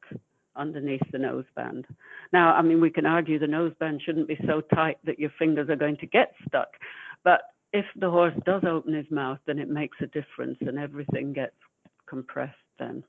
underneath 0.57 1.01
the 1.11 1.17
noseband. 1.17 1.85
Now, 2.33 2.53
I 2.53 2.61
mean, 2.61 2.81
we 2.81 2.89
can 2.89 3.05
argue 3.05 3.39
the 3.39 3.45
noseband 3.45 4.01
shouldn't 4.01 4.27
be 4.27 4.39
so 4.45 4.61
tight 4.61 4.97
that 5.05 5.19
your 5.19 5.31
fingers 5.39 5.69
are 5.69 5.75
going 5.75 5.97
to 5.97 6.05
get 6.07 6.33
stuck, 6.47 6.69
but 7.23 7.41
if 7.73 7.85
the 7.95 8.09
horse 8.09 8.33
does 8.45 8.63
open 8.67 8.93
his 8.93 9.09
mouth, 9.11 9.39
then 9.45 9.59
it 9.59 9.69
makes 9.69 9.97
a 10.01 10.07
difference 10.07 10.57
and 10.61 10.79
everything 10.79 11.33
gets 11.33 11.55
compressed 12.07 12.55
then. 12.79 13.03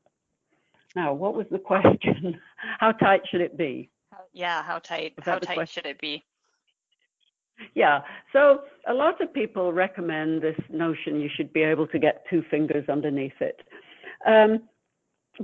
Now, 0.96 1.12
what 1.12 1.34
was 1.34 1.46
the 1.50 1.58
question? 1.72 2.40
How 2.78 2.92
tight 2.92 3.22
should 3.30 3.40
it 3.40 3.56
be? 3.56 3.90
Yeah, 4.32 4.62
how 4.62 4.78
tight? 4.78 5.14
How 5.20 5.38
tight 5.38 5.54
question? 5.54 5.82
should 5.82 5.86
it 5.86 6.00
be? 6.00 6.24
Yeah, 7.74 8.00
so 8.32 8.62
a 8.88 8.94
lot 8.94 9.20
of 9.20 9.32
people 9.32 9.72
recommend 9.72 10.42
this 10.42 10.58
notion 10.70 11.20
you 11.20 11.28
should 11.34 11.52
be 11.52 11.62
able 11.62 11.88
to 11.88 11.98
get 11.98 12.24
two 12.30 12.44
fingers 12.50 12.88
underneath 12.88 13.40
it. 13.40 13.60
Um, 14.26 14.62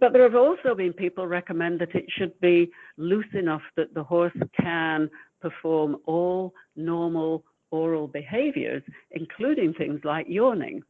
but 0.00 0.12
there 0.12 0.22
have 0.22 0.34
also 0.34 0.74
been 0.74 0.92
people 0.92 1.26
recommend 1.26 1.80
that 1.80 1.94
it 1.94 2.06
should 2.16 2.38
be 2.40 2.70
loose 2.96 3.32
enough 3.34 3.62
that 3.76 3.94
the 3.94 4.02
horse 4.02 4.36
can 4.60 5.08
perform 5.40 5.96
all 6.06 6.54
normal 6.76 7.44
oral 7.70 8.06
behaviors, 8.06 8.82
including 9.10 9.74
things 9.74 10.00
like 10.04 10.26
yawning. 10.28 10.82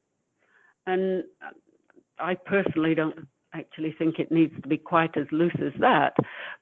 And 0.86 1.24
uh, 1.44 1.50
I 2.18 2.34
personally 2.34 2.94
don't 2.94 3.26
actually 3.54 3.94
think 3.98 4.18
it 4.18 4.32
needs 4.32 4.54
to 4.62 4.68
be 4.68 4.76
quite 4.76 5.16
as 5.16 5.26
loose 5.30 5.56
as 5.64 5.72
that, 5.80 6.14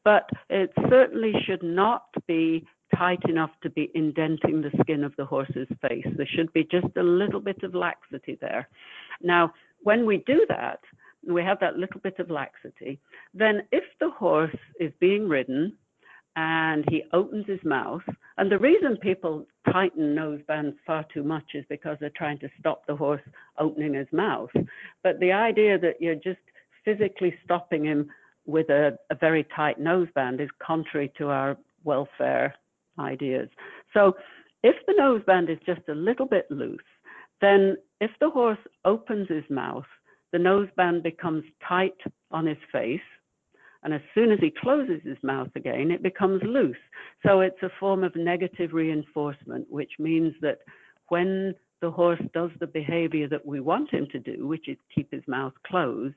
but 0.05 0.29
it 0.51 0.71
certainly 0.89 1.33
should 1.47 1.63
not 1.63 2.05
be 2.27 2.67
tight 2.97 3.23
enough 3.29 3.51
to 3.63 3.71
be 3.71 3.91
indenting 3.95 4.61
the 4.61 4.71
skin 4.83 5.03
of 5.03 5.15
the 5.17 5.25
horse's 5.25 5.69
face. 5.81 6.07
There 6.17 6.29
should 6.29 6.53
be 6.53 6.65
just 6.71 6.95
a 6.97 7.03
little 7.03 7.41
bit 7.41 7.63
of 7.63 7.75
laxity 7.75 8.37
there. 8.41 8.69
Now, 9.23 9.53
when 9.83 10.05
we 10.07 10.19
do 10.27 10.45
that, 10.49 10.81
we 11.27 11.43
have 11.43 11.61
that 11.61 11.77
little 11.77 12.01
bit 12.01 12.19
of 12.19 12.31
laxity, 12.31 12.99
then 13.35 13.63
if 13.71 13.85
the 14.01 14.11
horse 14.11 14.57
is 14.81 14.93
being 15.01 15.29
ridden 15.29 15.73
and 16.37 16.85
he 16.91 17.05
opens 17.13 17.47
his 17.47 17.63
mouth, 17.65 18.03
and 18.39 18.51
the 18.51 18.59
reason 18.59 18.97
people 18.97 19.47
tighten 19.71 20.15
nose 20.15 20.41
bands 20.49 20.77
far 20.87 21.05
too 21.13 21.23
much 21.23 21.45
is 21.55 21.65
because 21.69 21.97
they're 22.01 22.11
trying 22.17 22.39
to 22.39 22.49
stop 22.59 22.87
the 22.87 22.97
horse 22.97 23.21
opening 23.59 23.95
his 23.95 24.07
mouth. 24.13 24.51
But 25.03 25.21
the 25.21 25.33
idea 25.33 25.79
that 25.79 26.01
you're 26.01 26.15
just 26.15 26.41
physically 26.85 27.35
stopping 27.45 27.85
him 27.85 28.11
with 28.47 28.71
a, 28.71 28.99
a 29.11 29.15
very 29.15 29.47
tight 29.55 29.79
noseband 29.81 30.41
is 30.41 30.49
contrary 30.59 31.13
to 31.19 31.29
our 31.29 31.57
welfare 31.85 32.55
ideas. 32.99 33.49
So 33.93 34.17
if 34.63 34.77
the 34.87 34.95
noseband 34.99 35.51
is 35.51 35.59
just 35.67 35.83
a 35.89 35.95
little 35.95 36.27
bit 36.27 36.51
loose, 36.51 36.81
then 37.41 37.77
if 38.01 38.11
the 38.21 38.31
horse 38.31 38.59
opens 38.85 39.29
his 39.29 39.45
mouth, 39.51 39.85
the 40.33 40.39
noseband 40.39 41.03
becomes 41.03 41.45
tight 41.67 41.97
on 42.31 42.47
his 42.47 42.59
face. 42.71 43.01
And 43.85 43.93
as 43.93 44.01
soon 44.15 44.31
as 44.31 44.39
he 44.39 44.51
closes 44.51 45.01
his 45.05 45.19
mouth 45.23 45.51
again, 45.57 45.91
it 45.91 46.03
becomes 46.03 46.41
loose. 46.45 46.77
So 47.27 47.41
it's 47.41 47.63
a 47.63 47.71
form 47.81 48.05
of 48.05 48.15
negative 48.15 48.73
reinforcement, 48.73 49.67
which 49.71 49.93
means 49.99 50.35
that 50.41 50.59
when 51.09 51.55
the 51.81 51.91
horse 51.91 52.23
does 52.33 52.51
the 52.61 52.67
behavior 52.67 53.29
that 53.29 53.45
we 53.45 53.59
want 53.61 53.93
him 53.93 54.07
to 54.13 54.21
do, 54.21 54.47
which 54.47 54.69
is 54.69 54.77
keep 54.95 55.11
his 55.11 55.25
mouth 55.27 55.53
closed, 55.67 56.15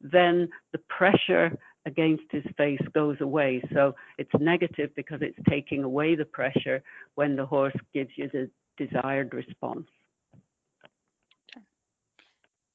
then 0.00 0.48
the 0.72 0.80
pressure 0.88 1.56
against 1.86 2.24
his 2.32 2.44
face 2.56 2.80
goes 2.92 3.16
away. 3.20 3.62
So 3.72 3.94
it's 4.18 4.30
negative 4.40 4.90
because 4.96 5.20
it's 5.22 5.38
taking 5.48 5.84
away 5.84 6.16
the 6.16 6.24
pressure 6.24 6.82
when 7.14 7.36
the 7.36 7.46
horse 7.46 7.76
gives 7.92 8.10
you 8.16 8.28
the 8.32 8.50
desired 8.76 9.32
response. 9.32 9.86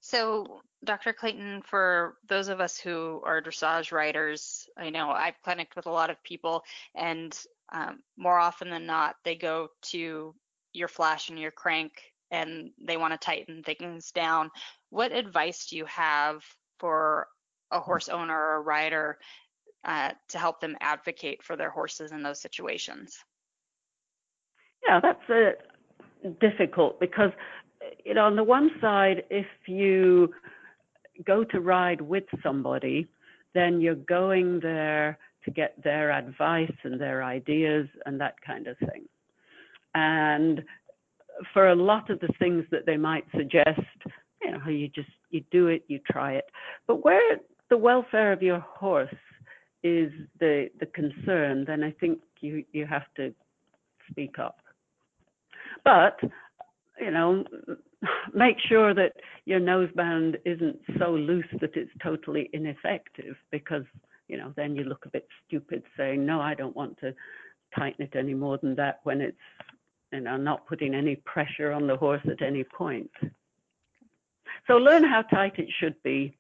So, 0.10 0.62
Dr. 0.84 1.14
Clayton, 1.14 1.62
for 1.62 2.16
those 2.28 2.48
of 2.48 2.60
us 2.60 2.80
who 2.80 3.22
are 3.24 3.44
dressage 3.44 3.92
riders, 3.92 4.68
I 4.76 4.90
know 4.90 5.12
I've 5.12 5.40
clinicked 5.44 5.76
with 5.76 5.86
a 5.86 5.92
lot 5.92 6.10
of 6.10 6.24
people, 6.24 6.64
and 6.96 7.40
um, 7.72 8.00
more 8.18 8.40
often 8.40 8.72
than 8.72 8.88
not, 8.88 9.18
they 9.24 9.36
go 9.36 9.68
to 9.92 10.34
your 10.74 10.88
flash 10.88 11.30
and 11.30 11.38
your 11.38 11.52
crank 11.52 11.92
and 12.32 12.72
they 12.82 12.98
want 12.98 13.14
to 13.14 13.24
tighten 13.24 13.62
things 13.62 14.12
down. 14.12 14.50
What 14.90 15.12
advice 15.12 15.68
do 15.68 15.78
you 15.78 15.86
have 15.86 16.42
for 16.80 17.28
a 17.70 17.80
horse 17.80 18.10
owner 18.10 18.36
or 18.36 18.56
a 18.56 18.62
rider 18.62 19.20
uh, 19.86 20.14
to 20.30 20.40
help 20.40 20.60
them 20.60 20.76
advocate 20.82 21.44
for 21.44 21.56
their 21.56 21.70
horses 21.70 22.12
in 22.12 22.24
those 22.24 22.42
situations? 22.42 23.16
Yeah, 24.88 25.02
that's 25.02 25.30
uh, 25.30 25.52
difficult 26.42 27.00
because, 27.00 27.32
you 28.06 28.14
know, 28.14 28.26
on 28.26 28.36
the 28.36 28.44
one 28.44 28.72
side, 28.82 29.24
if 29.30 29.48
you 29.66 30.34
go 31.26 31.44
to 31.44 31.60
ride 31.60 32.02
with 32.02 32.24
somebody 32.44 33.08
then 33.54 33.82
you're 33.82 33.96
going 33.96 34.60
there 34.62 35.18
to 35.46 35.52
get 35.52 35.82
their 35.84 36.12
advice 36.12 36.72
and 36.84 37.00
their 37.00 37.24
ideas 37.24 37.88
and 38.06 38.20
that 38.20 38.36
kind 38.46 38.68
of 38.68 38.78
thing. 38.80 39.06
And 39.96 40.62
for 41.54 41.70
a 41.70 41.76
lot 41.76 42.10
of 42.10 42.20
the 42.20 42.30
things 42.40 42.66
that 42.72 42.86
they 42.86 42.98
might 42.98 43.26
suggest, 43.36 43.80
you 44.42 44.52
know, 44.52 44.68
you 44.68 44.88
just 44.90 45.10
you 45.32 45.44
do 45.52 45.68
it, 45.68 45.84
you 45.88 46.00
try 46.10 46.34
it. 46.34 46.46
But 46.88 47.04
where 47.04 47.38
the 47.70 47.78
welfare 47.78 48.32
of 48.32 48.42
your 48.42 48.60
horse 48.60 49.14
is 49.84 50.12
the 50.40 50.70
the 50.80 50.86
concern, 50.88 51.66
then 51.66 51.84
I 51.84 51.92
think 51.92 52.20
you 52.42 52.64
you 52.72 52.86
have 52.86 53.06
to 53.16 53.34
speak 54.10 54.38
up. 54.38 54.58
But 55.84 56.20
you 57.00 57.12
know, 57.12 57.44
make 58.34 58.58
sure 58.68 58.94
that 58.94 59.14
your 59.46 59.60
noseband 59.60 60.36
isn't 60.46 60.80
so 60.98 61.12
loose 61.12 61.46
that 61.62 61.76
it's 61.76 61.92
totally 62.04 62.50
ineffective 62.54 63.36
because 63.52 63.84
you 64.28 64.38
know 64.38 64.54
then 64.56 64.76
you 64.76 64.84
look 64.84 65.06
a 65.06 65.10
bit 65.10 65.28
stupid 65.48 65.84
saying 65.98 66.26
no 66.26 66.40
I 66.40 66.54
don't 66.54 66.76
want 66.76 66.98
to 67.00 67.14
tighten 67.76 68.06
it 68.06 68.16
any 68.16 68.34
more 68.34 68.58
than 68.58 68.76
that 68.76 69.00
when 69.04 69.22
it's 69.22 69.38
you 70.12 70.22
know 70.22 70.38
not 70.38 70.68
putting 70.68 70.94
any 70.94 71.16
pressure 71.18 71.72
on 71.72 71.88
the 71.88 71.98
horse 71.98 72.22
at 72.30 72.42
any 72.42 72.64
point. 72.64 73.10
So 74.68 74.78
learn 74.78 75.04
how 75.04 75.24
tight 75.24 75.58
it 75.58 75.70
should 75.80 76.02
be. 76.04 76.38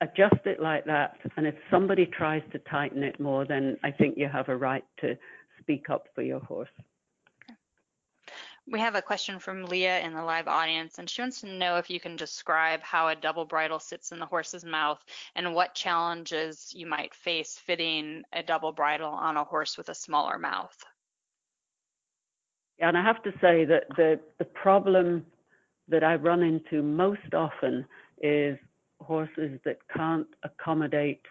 Adjust 0.00 0.46
it 0.46 0.60
like 0.60 0.84
that. 0.86 1.18
And 1.36 1.46
if 1.46 1.54
somebody 1.70 2.06
tries 2.06 2.42
to 2.52 2.58
tighten 2.70 3.02
it 3.02 3.20
more, 3.20 3.44
then 3.44 3.76
I 3.84 3.90
think 3.90 4.16
you 4.16 4.28
have 4.28 4.48
a 4.48 4.56
right 4.56 4.84
to 5.00 5.16
speak 5.60 5.90
up 5.90 6.06
for 6.14 6.22
your 6.22 6.40
horse. 6.40 6.70
We 8.70 8.78
have 8.78 8.94
a 8.94 9.02
question 9.02 9.40
from 9.40 9.64
Leah 9.64 9.98
in 10.00 10.14
the 10.14 10.22
live 10.22 10.46
audience, 10.46 10.98
and 10.98 11.10
she 11.10 11.20
wants 11.20 11.40
to 11.40 11.48
know 11.48 11.76
if 11.76 11.90
you 11.90 11.98
can 11.98 12.14
describe 12.14 12.80
how 12.82 13.08
a 13.08 13.16
double 13.16 13.44
bridle 13.44 13.80
sits 13.80 14.12
in 14.12 14.20
the 14.20 14.26
horse's 14.26 14.64
mouth 14.64 15.04
and 15.34 15.54
what 15.54 15.74
challenges 15.74 16.72
you 16.72 16.86
might 16.86 17.12
face 17.12 17.58
fitting 17.58 18.22
a 18.32 18.44
double 18.44 18.70
bridle 18.70 19.10
on 19.10 19.36
a 19.36 19.42
horse 19.42 19.76
with 19.76 19.88
a 19.88 19.94
smaller 19.94 20.38
mouth. 20.38 20.76
Yeah, 22.78 22.88
and 22.88 22.96
I 22.96 23.02
have 23.02 23.22
to 23.24 23.32
say 23.40 23.64
that 23.64 23.84
the, 23.96 24.20
the 24.38 24.44
problem 24.44 25.26
that 25.88 26.04
I 26.04 26.14
run 26.14 26.44
into 26.44 26.80
most 26.80 27.34
often 27.34 27.84
is 28.22 28.56
horses 29.00 29.58
that 29.64 29.78
can't 29.94 30.28
accommodate 30.44 31.22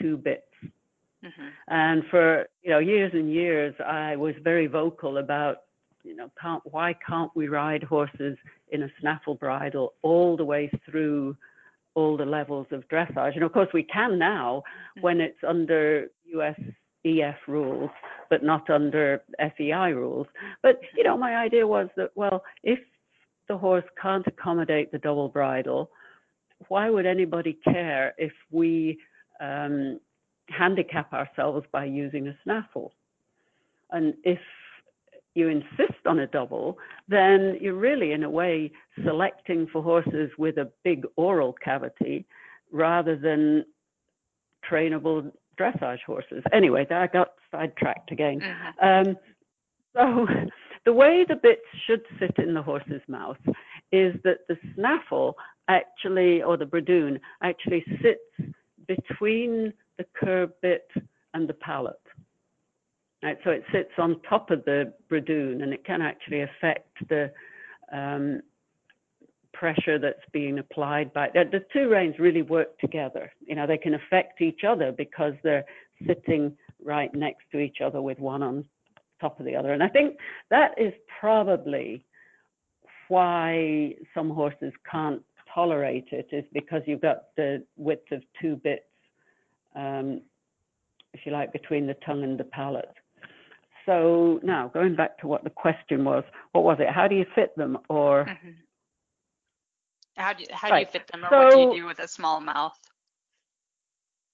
two 0.00 0.16
bits. 0.16 0.42
Mm-hmm. 1.24 1.48
And 1.66 2.04
for 2.10 2.46
you 2.62 2.70
know 2.70 2.78
years 2.78 3.10
and 3.12 3.32
years, 3.32 3.74
I 3.84 4.14
was 4.14 4.34
very 4.44 4.68
vocal 4.68 5.18
about 5.18 5.62
you 6.06 6.14
know 6.14 6.30
can't 6.40 6.62
why 6.64 6.94
can't 7.06 7.30
we 7.34 7.48
ride 7.48 7.82
horses 7.82 8.36
in 8.70 8.84
a 8.84 8.88
snaffle 9.00 9.34
bridle 9.34 9.94
all 10.02 10.36
the 10.36 10.44
way 10.44 10.70
through 10.88 11.36
all 11.94 12.16
the 12.16 12.24
levels 12.24 12.66
of 12.70 12.86
dressage? 12.88 13.34
And 13.34 13.42
of 13.42 13.52
course, 13.52 13.68
we 13.74 13.82
can 13.82 14.18
now 14.18 14.62
mm-hmm. 14.62 15.00
when 15.02 15.20
it's 15.20 15.42
under 15.46 16.08
US 16.34 16.58
EF 17.04 17.36
rules, 17.46 17.90
but 18.30 18.42
not 18.42 18.68
under 18.70 19.22
FEI 19.38 19.90
rules. 19.90 20.26
But 20.62 20.80
you 20.96 21.04
know, 21.04 21.16
my 21.16 21.36
idea 21.36 21.66
was 21.66 21.88
that 21.96 22.10
well, 22.14 22.44
if 22.62 22.78
the 23.48 23.58
horse 23.58 23.84
can't 24.00 24.26
accommodate 24.26 24.92
the 24.92 24.98
double 24.98 25.28
bridle, 25.28 25.90
why 26.68 26.90
would 26.90 27.06
anybody 27.06 27.58
care 27.64 28.14
if 28.18 28.32
we 28.50 28.98
um, 29.40 30.00
handicap 30.48 31.12
ourselves 31.12 31.66
by 31.72 31.84
using 31.84 32.28
a 32.28 32.36
snaffle? 32.44 32.92
And 33.90 34.14
if 34.24 34.40
you 35.36 35.48
insist 35.48 36.06
on 36.06 36.20
a 36.20 36.26
double, 36.26 36.78
then 37.08 37.58
you're 37.60 37.74
really, 37.74 38.12
in 38.12 38.24
a 38.24 38.30
way, 38.30 38.72
selecting 39.04 39.66
for 39.72 39.82
horses 39.82 40.30
with 40.38 40.56
a 40.56 40.70
big 40.82 41.04
oral 41.16 41.54
cavity 41.62 42.26
rather 42.72 43.16
than 43.16 43.64
trainable 44.68 45.30
dressage 45.60 46.02
horses. 46.06 46.42
Anyway, 46.52 46.86
I 46.90 47.06
got 47.06 47.32
sidetracked 47.50 48.10
again. 48.10 48.40
Mm-hmm. 48.40 49.10
Um, 49.10 49.16
so 49.94 50.26
the 50.84 50.92
way 50.92 51.24
the 51.28 51.36
bits 51.36 51.66
should 51.86 52.02
sit 52.18 52.38
in 52.38 52.54
the 52.54 52.62
horse's 52.62 53.02
mouth 53.08 53.38
is 53.92 54.14
that 54.24 54.38
the 54.48 54.56
snaffle 54.74 55.36
actually, 55.68 56.42
or 56.42 56.56
the 56.56 56.64
bradoon, 56.64 57.20
actually 57.42 57.84
sits 58.02 58.54
between 58.86 59.72
the 59.98 60.06
curb 60.14 60.52
bit 60.62 60.88
and 61.34 61.48
the 61.48 61.54
palate. 61.54 61.96
Right, 63.22 63.38
so 63.44 63.50
it 63.50 63.64
sits 63.72 63.92
on 63.98 64.20
top 64.28 64.50
of 64.50 64.64
the 64.66 64.92
bradoon 65.10 65.62
and 65.62 65.72
it 65.72 65.84
can 65.84 66.02
actually 66.02 66.42
affect 66.42 66.88
the 67.08 67.32
um, 67.92 68.42
pressure 69.52 69.98
that's 69.98 70.22
being 70.32 70.58
applied 70.58 71.12
by 71.12 71.30
the, 71.32 71.44
the 71.50 71.64
two 71.72 71.88
reins 71.88 72.16
really 72.18 72.42
work 72.42 72.78
together. 72.78 73.32
You 73.46 73.56
know, 73.56 73.66
they 73.66 73.78
can 73.78 73.94
affect 73.94 74.42
each 74.42 74.60
other 74.68 74.92
because 74.92 75.32
they're 75.42 75.64
sitting 76.06 76.56
right 76.84 77.12
next 77.14 77.44
to 77.52 77.58
each 77.58 77.78
other 77.82 78.02
with 78.02 78.18
one 78.18 78.42
on 78.42 78.64
top 79.20 79.40
of 79.40 79.46
the 79.46 79.56
other. 79.56 79.72
And 79.72 79.82
I 79.82 79.88
think 79.88 80.18
that 80.50 80.72
is 80.76 80.92
probably 81.20 82.04
why 83.08 83.94
some 84.14 84.30
horses 84.30 84.72
can't 84.90 85.22
tolerate 85.52 86.08
it 86.12 86.28
is 86.32 86.44
because 86.52 86.82
you've 86.86 87.00
got 87.00 87.34
the 87.36 87.64
width 87.76 88.12
of 88.12 88.22
two 88.40 88.56
bits, 88.56 88.84
um, 89.74 90.20
if 91.14 91.20
you 91.24 91.32
like, 91.32 91.52
between 91.52 91.86
the 91.86 91.96
tongue 92.04 92.24
and 92.24 92.38
the 92.38 92.44
palate. 92.44 92.94
So 93.86 94.40
now 94.42 94.68
going 94.74 94.96
back 94.96 95.18
to 95.20 95.28
what 95.28 95.44
the 95.44 95.50
question 95.50 96.04
was, 96.04 96.24
what 96.52 96.64
was 96.64 96.78
it? 96.80 96.88
How 96.92 97.08
do 97.08 97.14
you 97.14 97.24
fit 97.34 97.56
them 97.56 97.78
or? 97.88 98.24
Mm-hmm. 98.24 98.50
How 100.16 100.32
do 100.32 100.42
you, 100.42 100.48
how 100.50 100.70
right. 100.70 100.90
do 100.90 100.98
you 100.98 101.00
fit 101.00 101.10
them 101.12 101.24
or 101.24 101.28
so, 101.30 101.38
what 101.38 101.50
do 101.50 101.76
you 101.76 101.82
do 101.82 101.86
with 101.86 101.98
a 101.98 102.08
small 102.08 102.40
mouth? 102.40 102.72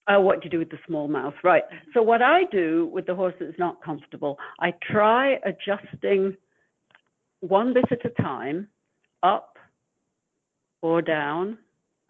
uh, 0.09 0.21
what 0.21 0.41
do 0.41 0.47
you 0.47 0.51
do 0.51 0.59
with 0.59 0.71
the 0.71 0.79
small 0.87 1.09
mouth? 1.09 1.35
Right. 1.45 1.63
So 1.95 2.03
what 2.03 2.23
I 2.23 2.45
do 2.51 2.91
with 2.93 3.07
the 3.07 3.15
horse 3.15 3.35
that's 3.39 3.59
not 3.59 3.83
comfortable, 3.83 4.39
I 4.61 4.73
try 4.91 5.39
adjusting 5.45 6.37
one 7.41 7.73
bit 7.75 7.85
at 7.91 8.05
a 8.05 8.23
time, 8.23 8.69
up 9.23 9.59
or 10.81 11.03
down, 11.03 11.59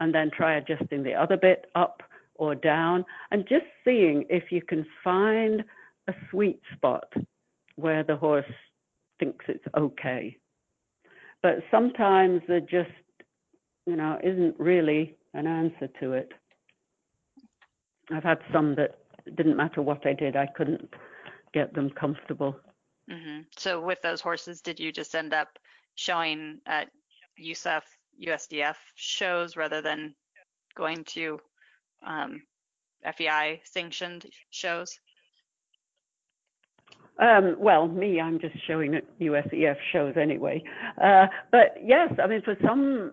and 0.01 0.14
then 0.14 0.30
try 0.34 0.57
adjusting 0.57 1.03
the 1.03 1.14
other 1.14 1.36
bit 1.36 1.66
up 1.74 2.03
or 2.36 2.55
down, 2.55 3.05
and 3.30 3.47
just 3.47 3.66
seeing 3.84 4.24
if 4.30 4.51
you 4.51 4.62
can 4.62 4.86
find 5.05 5.62
a 6.09 6.14
sweet 6.30 6.61
spot 6.74 7.12
where 7.76 8.02
the 8.02 8.16
horse 8.16 8.50
thinks 9.18 9.44
it's 9.48 9.64
okay. 9.76 10.36
But 11.42 11.56
sometimes 11.70 12.42
there 12.46 12.60
just, 12.60 12.90
you 13.86 13.96
know, 13.96 14.18
isn't 14.22 14.58
really 14.58 15.16
an 15.34 15.46
answer 15.46 15.88
to 16.00 16.12
it. 16.12 16.32
I've 18.10 18.22
had 18.22 18.38
some 18.52 18.74
that 18.76 18.98
didn't 19.36 19.56
matter 19.56 19.82
what 19.82 20.06
I 20.06 20.12
did, 20.12 20.36
I 20.36 20.46
couldn't 20.46 20.92
get 21.52 21.74
them 21.74 21.90
comfortable. 21.90 22.56
Mm-hmm. 23.10 23.42
So 23.56 23.80
with 23.80 24.00
those 24.02 24.20
horses, 24.20 24.60
did 24.60 24.78
you 24.78 24.92
just 24.92 25.14
end 25.14 25.34
up 25.34 25.58
showing 25.94 26.60
at 26.66 26.88
USEF, 27.40 27.82
USDF 28.24 28.76
shows 28.94 29.56
rather 29.56 29.80
than 29.80 30.14
going 30.74 31.04
to 31.04 31.38
um, 32.06 32.42
FEI 33.16 33.60
sanctioned 33.64 34.26
shows? 34.50 34.98
Um, 37.18 37.56
well, 37.58 37.88
me, 37.88 38.20
I'm 38.20 38.40
just 38.40 38.54
showing 38.66 38.94
at 38.94 39.04
USEF 39.20 39.76
shows 39.92 40.14
anyway. 40.16 40.62
Uh, 41.02 41.26
but 41.50 41.76
yes, 41.82 42.12
I 42.22 42.26
mean, 42.26 42.42
for 42.42 42.56
some 42.66 43.12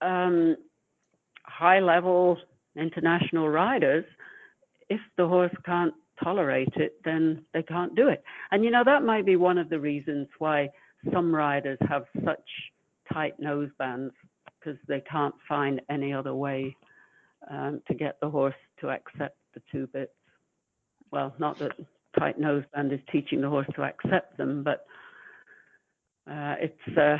um, 0.00 0.56
high 1.44 1.80
level 1.80 2.38
international 2.76 3.48
riders, 3.48 4.04
if 4.88 5.00
the 5.16 5.26
horse 5.26 5.54
can't 5.64 5.94
tolerate 6.22 6.72
it, 6.76 6.96
then 7.04 7.44
they 7.52 7.62
can't 7.62 7.94
do 7.94 8.08
it. 8.08 8.22
And 8.50 8.64
you 8.64 8.70
know, 8.70 8.82
that 8.84 9.02
might 9.02 9.26
be 9.26 9.36
one 9.36 9.58
of 9.58 9.68
the 9.68 9.78
reasons 9.78 10.28
why 10.38 10.70
some 11.12 11.34
riders 11.34 11.78
have 11.88 12.04
such 12.24 12.48
tight 13.12 13.38
nosebands 13.40 14.10
because 14.58 14.78
they 14.88 15.02
can't 15.10 15.34
find 15.48 15.80
any 15.90 16.12
other 16.12 16.34
way 16.34 16.74
um, 17.50 17.82
to 17.86 17.94
get 17.94 18.18
the 18.20 18.30
horse 18.30 18.54
to 18.80 18.88
accept 18.88 19.36
the 19.54 19.60
two 19.70 19.86
bits. 19.88 20.12
Well, 21.10 21.34
not 21.38 21.58
that 21.58 21.72
tight 22.18 22.38
nose 22.38 22.64
band 22.74 22.92
is 22.92 23.00
teaching 23.10 23.40
the 23.40 23.48
horse 23.48 23.68
to 23.74 23.82
accept 23.82 24.36
them, 24.36 24.62
but 24.62 24.86
uh, 26.30 26.54
it's 26.60 26.96
a 26.96 27.16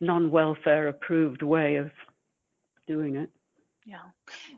non 0.00 0.30
welfare 0.30 0.88
approved 0.88 1.42
way 1.42 1.76
of 1.76 1.90
doing 2.86 3.16
it. 3.16 3.30
Yeah. 3.84 4.04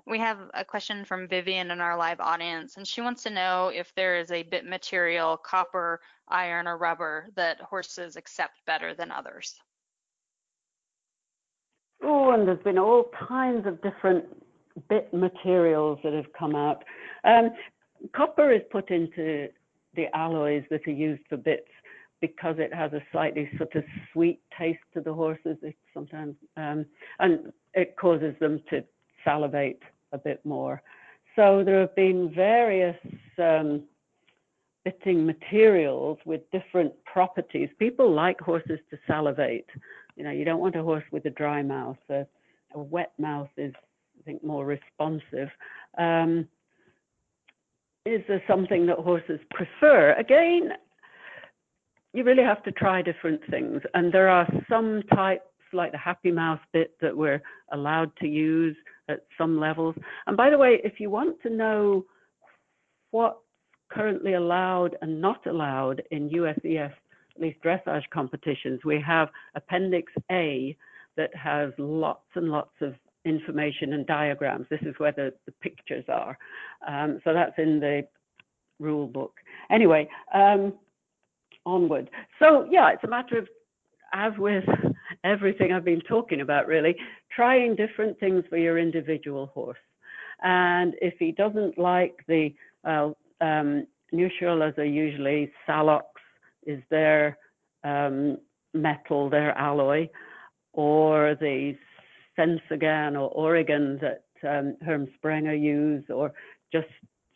We 0.06 0.18
have 0.18 0.38
a 0.54 0.64
question 0.64 1.04
from 1.04 1.28
Vivian 1.28 1.70
in 1.70 1.80
our 1.80 1.96
live 1.96 2.18
audience, 2.18 2.76
and 2.76 2.86
she 2.86 3.00
wants 3.00 3.22
to 3.22 3.30
know 3.30 3.70
if 3.72 3.94
there 3.94 4.18
is 4.18 4.32
a 4.32 4.42
bit 4.42 4.66
material, 4.66 5.36
copper, 5.36 6.00
iron, 6.26 6.66
or 6.66 6.76
rubber 6.76 7.28
that 7.36 7.60
horses 7.60 8.16
accept 8.16 8.54
better 8.66 8.92
than 8.92 9.12
others. 9.12 9.54
Oh, 12.02 12.32
and 12.32 12.48
there's 12.48 12.62
been 12.64 12.78
all 12.78 13.10
kinds 13.28 13.68
of 13.68 13.80
different 13.82 14.24
bit 14.88 15.12
materials 15.14 16.00
that 16.02 16.12
have 16.12 16.32
come 16.36 16.56
out. 16.56 16.82
Um, 17.24 17.50
copper 18.16 18.50
is 18.50 18.62
put 18.70 18.90
into 18.90 19.48
the 19.95 20.07
alloys 20.16 20.64
that 20.70 20.86
are 20.86 20.93
used 20.93 21.22
for 21.28 21.36
bits 21.36 21.68
because 22.20 22.57
it 22.59 22.72
has 22.72 22.93
a 22.93 23.03
slightly 23.12 23.49
sort 23.57 23.74
of 23.74 23.84
sweet 24.12 24.41
taste 24.59 24.80
to 24.95 25.01
the 25.01 25.12
horses. 25.12 25.57
It 25.62 25.76
sometimes 25.95 26.36
um, 26.57 26.84
and 27.18 27.53
it 27.74 27.97
causes 27.97 28.34
them 28.41 28.61
to 28.70 28.84
salivate 29.24 29.82
a 30.12 30.18
bit 30.18 30.45
more. 30.45 30.82
So 31.36 31.62
there 31.64 31.80
have 31.80 31.95
been 31.95 32.32
various 32.34 32.97
um, 33.38 33.84
materials 35.07 36.18
with 36.24 36.43
different 36.51 36.93
properties. 37.05 37.68
People 37.78 38.12
like 38.12 38.41
horses 38.41 38.80
to 38.91 38.99
salivate. 39.07 39.66
You 40.16 40.24
know, 40.24 40.30
you 40.30 40.45
don't 40.45 40.61
want 40.61 40.76
a 40.76 40.82
horse 40.82 41.05
with 41.12 41.24
a 41.26 41.30
dry 41.30 41.62
mouth. 41.62 41.97
A, 42.11 42.26
a 42.74 42.78
wet 42.78 43.12
mouth 43.18 43.49
is, 43.57 43.72
I 44.18 44.22
think, 44.24 44.43
more 44.43 44.66
responsive. 44.66 45.49
Um, 45.97 46.49
is 48.07 48.22
there 48.28 48.42
something 48.48 48.86
that 48.86 48.98
horses 48.98 49.40
prefer? 49.51 50.14
Again, 50.14 50.70
you 52.12 52.24
really 52.24 52.42
have 52.42 52.62
to 52.64 52.72
try 52.72 53.03
different 53.03 53.40
things. 53.51 53.82
And 53.94 54.12
there 54.12 54.28
are 54.28 54.48
some 54.68 55.03
types, 55.14 55.44
like 55.72 55.92
the 55.92 55.98
Happy 55.98 56.32
Mouth 56.32 56.61
bit, 56.72 56.96
that 57.01 57.16
we're 57.16 57.42
allowed 57.72 58.11
to 58.16 58.26
use 58.26 58.76
at 59.09 59.20
some 59.36 59.61
levels. 59.61 59.94
And 60.26 60.36
by 60.36 60.51
the 60.51 60.59
way, 60.59 60.80
if 60.82 60.98
you 60.98 61.11
want 61.11 61.40
to 61.42 61.51
know 61.51 62.05
what's 63.11 63.38
currently 63.90 64.34
allowed 64.34 64.96
and 65.03 65.20
not 65.20 65.46
allowed 65.46 66.03
in 66.11 66.30
USEF, 66.30 66.92
at 67.36 67.40
least 67.40 67.62
dressage 67.62 68.09
competitions, 68.12 68.80
we 68.84 69.01
have 69.07 69.28
Appendix 69.55 70.12
A 70.30 70.76
that 71.16 71.34
has 71.34 71.70
lots 71.78 72.26
and 72.34 72.51
lots 72.51 72.74
of 72.80 72.94
information 73.24 73.92
and 73.92 74.06
diagrams. 74.06 74.66
This 74.70 74.80
is 74.82 74.94
where 74.98 75.12
the, 75.12 75.32
the 75.46 75.52
pictures 75.60 76.04
are. 76.08 76.38
Um, 76.86 77.20
so 77.24 77.32
that's 77.32 77.58
in 77.58 77.80
the 77.80 78.06
rule 78.78 79.06
book. 79.06 79.34
Anyway, 79.70 80.08
um, 80.34 80.72
onward. 81.66 82.10
So 82.38 82.66
yeah, 82.70 82.90
it's 82.90 83.04
a 83.04 83.08
matter 83.08 83.38
of, 83.38 83.48
as 84.12 84.32
with 84.38 84.64
everything 85.22 85.72
I've 85.72 85.84
been 85.84 86.00
talking 86.00 86.40
about 86.40 86.66
really, 86.66 86.96
trying 87.34 87.76
different 87.76 88.18
things 88.18 88.44
for 88.48 88.56
your 88.56 88.78
individual 88.78 89.46
horse. 89.46 89.78
And 90.42 90.94
if 91.02 91.14
he 91.18 91.32
doesn't 91.32 91.78
like 91.78 92.24
the, 92.26 92.54
uh, 92.84 93.10
um, 93.40 93.86
are 94.12 94.84
usually 94.84 95.52
Salox 95.68 96.02
is 96.66 96.82
their 96.90 97.38
um, 97.84 98.38
metal, 98.74 99.30
their 99.30 99.56
alloy, 99.56 100.08
or 100.72 101.36
the 101.40 101.74
Sensogan 102.41 103.20
or 103.20 103.30
Aurigan 103.36 104.01
that 104.01 104.24
um, 104.49 104.76
Herm 104.82 105.09
Sprenger 105.16 105.55
use, 105.55 106.05
or 106.09 106.32
just 106.72 106.88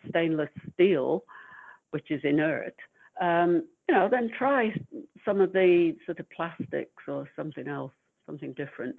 stainless 0.08 0.48
steel, 0.72 1.24
which 1.90 2.10
is 2.10 2.20
inert, 2.24 2.74
um, 3.20 3.64
you 3.88 3.94
know, 3.94 4.08
then 4.10 4.30
try 4.36 4.72
some 5.24 5.40
of 5.40 5.52
the 5.52 5.94
sort 6.06 6.18
of 6.20 6.30
plastics 6.30 7.02
or 7.06 7.28
something 7.36 7.68
else, 7.68 7.92
something 8.26 8.54
different. 8.54 8.96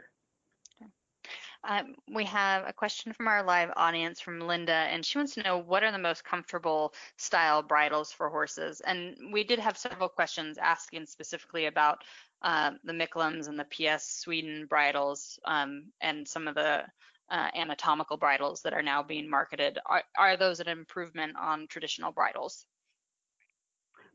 Um, 1.68 1.95
we 2.14 2.24
have 2.26 2.64
a 2.68 2.74
question 2.74 3.12
from 3.12 3.28
our 3.28 3.41
live 3.41 3.72
audience 3.76 4.22
from 4.22 4.39
Linda, 4.39 4.72
and 4.72 5.03
she 5.03 5.18
wants 5.18 5.34
to 5.34 5.41
know 5.41 5.58
what 5.58 5.84
are 5.84 5.91
the 5.91 5.97
most 5.97 6.24
comfortable 6.24 6.93
style 7.18 7.64
bridles 7.64 8.12
for 8.12 8.30
horses. 8.30 8.82
And 8.82 9.18
we 9.34 9.43
did 9.43 9.58
have 9.58 9.76
several 9.76 10.08
questions 10.08 10.60
asking 10.60 11.08
specifically 11.08 11.66
about 11.66 12.03
uh, 12.45 12.71
the 12.83 12.93
Micklems 12.93 13.47
and 13.47 13.59
the 13.59 13.65
PS 13.65 14.05
Sweden 14.05 14.67
bridles 14.67 15.39
um, 15.45 15.91
and 15.99 16.27
some 16.27 16.47
of 16.47 16.53
the 16.53 16.83
uh, 17.31 17.47
anatomical 17.55 18.17
bridles 18.17 18.61
that 18.61 18.71
are 18.71 18.83
now 18.83 19.01
being 19.01 19.27
marketed. 19.27 19.79
Are, 19.87 20.03
are 20.17 20.37
those 20.37 20.59
an 20.59 20.67
improvement 20.67 21.35
on 21.41 21.65
traditional 21.67 22.11
bridles? 22.11 22.67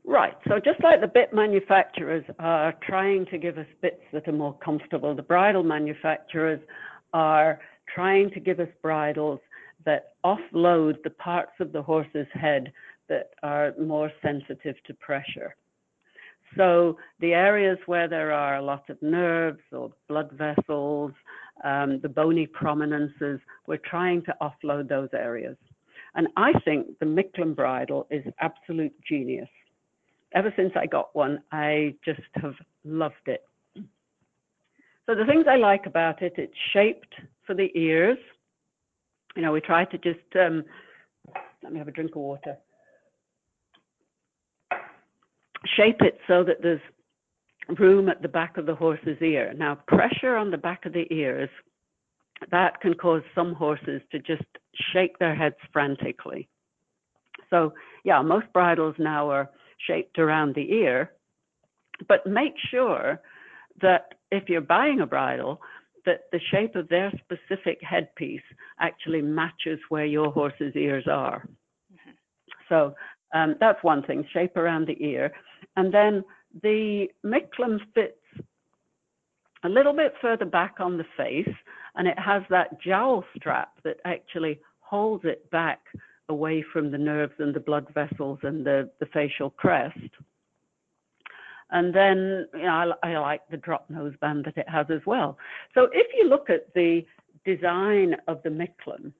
Right. 0.05 0.33
So 0.47 0.59
just 0.63 0.81
like 0.81 1.01
the 1.01 1.07
bit 1.07 1.33
manufacturers 1.33 2.23
are 2.39 2.73
trying 2.81 3.25
to 3.27 3.37
give 3.37 3.57
us 3.57 3.67
bits 3.81 4.01
that 4.13 4.27
are 4.29 4.33
more 4.33 4.57
comfortable, 4.63 5.13
the 5.13 5.21
bridle 5.21 5.63
manufacturers 5.63 6.61
are 7.13 7.59
trying 7.93 8.31
to 8.31 8.39
give 8.39 8.61
us 8.61 8.69
bridles 8.81 9.41
that 9.85 10.13
offload 10.25 11.03
the 11.03 11.09
parts 11.09 11.51
of 11.59 11.73
the 11.73 11.81
horse's 11.81 12.27
head 12.33 12.71
that 13.09 13.31
are 13.43 13.73
more 13.77 14.09
sensitive 14.23 14.75
to 14.87 14.93
pressure. 14.93 15.53
So 16.57 16.97
the 17.19 17.33
areas 17.33 17.77
where 17.85 18.07
there 18.07 18.31
are 18.31 18.57
a 18.57 18.61
lot 18.61 18.89
of 18.89 19.01
nerves 19.01 19.61
or 19.71 19.91
blood 20.07 20.31
vessels, 20.33 21.11
um, 21.63 21.99
the 22.01 22.09
bony 22.09 22.47
prominences, 22.47 23.39
we're 23.67 23.77
trying 23.77 24.23
to 24.23 24.35
offload 24.41 24.89
those 24.89 25.09
areas. 25.13 25.55
And 26.15 26.27
I 26.35 26.51
think 26.65 26.99
the 26.99 27.05
Micklem 27.05 27.55
bridle 27.55 28.05
is 28.09 28.25
absolute 28.39 28.93
genius 29.07 29.47
ever 30.33 30.53
since 30.55 30.71
I 30.75 30.85
got 30.85 31.15
one, 31.15 31.41
I 31.51 31.95
just 32.03 32.21
have 32.35 32.55
loved 32.83 33.27
it. 33.27 33.43
So 35.05 35.15
the 35.15 35.25
things 35.25 35.45
I 35.49 35.57
like 35.57 35.85
about 35.85 36.21
it, 36.21 36.33
it's 36.37 36.53
shaped 36.73 37.13
for 37.45 37.53
the 37.53 37.69
ears. 37.75 38.17
You 39.35 39.41
know, 39.41 39.51
we 39.51 39.61
try 39.61 39.85
to 39.85 39.97
just, 39.97 40.19
um, 40.39 40.63
let 41.63 41.73
me 41.73 41.79
have 41.79 41.87
a 41.87 41.91
drink 41.91 42.11
of 42.11 42.21
water. 42.21 42.57
Shape 45.65 46.01
it 46.01 46.19
so 46.27 46.43
that 46.43 46.61
there's 46.61 46.81
room 47.77 48.09
at 48.09 48.21
the 48.21 48.27
back 48.27 48.57
of 48.57 48.65
the 48.65 48.75
horse's 48.75 49.21
ear. 49.21 49.53
Now, 49.55 49.75
pressure 49.87 50.35
on 50.35 50.51
the 50.51 50.57
back 50.57 50.85
of 50.85 50.93
the 50.93 51.11
ears, 51.13 51.49
that 52.49 52.81
can 52.81 52.95
cause 52.95 53.21
some 53.35 53.53
horses 53.53 54.01
to 54.11 54.19
just 54.19 54.43
shake 54.93 55.19
their 55.19 55.35
heads 55.35 55.55
frantically. 55.71 56.49
So, 57.49 57.73
yeah, 58.03 58.21
most 58.21 58.51
bridles 58.53 58.95
now 58.97 59.29
are 59.29 59.49
shaped 59.87 60.17
around 60.17 60.55
the 60.55 60.71
ear. 60.71 61.11
But 62.07 62.25
make 62.25 62.53
sure 62.71 63.21
that 63.81 64.15
if 64.31 64.49
you're 64.49 64.61
buying 64.61 65.01
a 65.01 65.05
bridle, 65.05 65.61
that 66.05 66.21
the 66.31 66.39
shape 66.51 66.75
of 66.75 66.89
their 66.89 67.11
specific 67.23 67.79
headpiece 67.81 68.41
actually 68.79 69.21
matches 69.21 69.79
where 69.89 70.05
your 70.05 70.31
horse's 70.31 70.75
ears 70.75 71.05
are. 71.07 71.47
Mm-hmm. 71.93 72.11
So 72.69 72.95
um, 73.33 73.55
that's 73.59 73.83
one 73.83 74.03
thing, 74.03 74.25
shape 74.33 74.57
around 74.57 74.87
the 74.87 75.03
ear. 75.03 75.31
And 75.75 75.93
then 75.93 76.23
the 76.61 77.07
Micklem 77.25 77.79
fits 77.93 78.17
a 79.63 79.69
little 79.69 79.93
bit 79.93 80.13
further 80.21 80.45
back 80.45 80.75
on 80.79 80.97
the 80.97 81.05
face, 81.15 81.55
and 81.95 82.07
it 82.07 82.17
has 82.17 82.43
that 82.49 82.81
jowl 82.81 83.23
strap 83.35 83.73
that 83.83 83.97
actually 84.05 84.59
holds 84.79 85.23
it 85.25 85.49
back 85.51 85.79
away 86.29 86.63
from 86.73 86.91
the 86.91 86.97
nerves 86.97 87.33
and 87.39 87.53
the 87.53 87.59
blood 87.59 87.87
vessels 87.93 88.39
and 88.43 88.65
the, 88.65 88.89
the 88.99 89.05
facial 89.07 89.49
crest. 89.49 89.99
And 91.71 91.93
then 91.95 92.47
you 92.53 92.63
know, 92.63 92.93
I, 93.03 93.11
I 93.11 93.17
like 93.19 93.41
the 93.49 93.57
drop 93.57 93.89
nose 93.89 94.13
band 94.19 94.45
that 94.45 94.57
it 94.57 94.67
has 94.67 94.87
as 94.89 95.01
well. 95.05 95.37
So 95.73 95.87
if 95.93 96.07
you 96.15 96.27
look 96.27 96.49
at 96.49 96.73
the 96.73 97.05
design 97.45 98.15
of 98.27 98.41
the 98.43 98.49
Micklem 98.49 99.13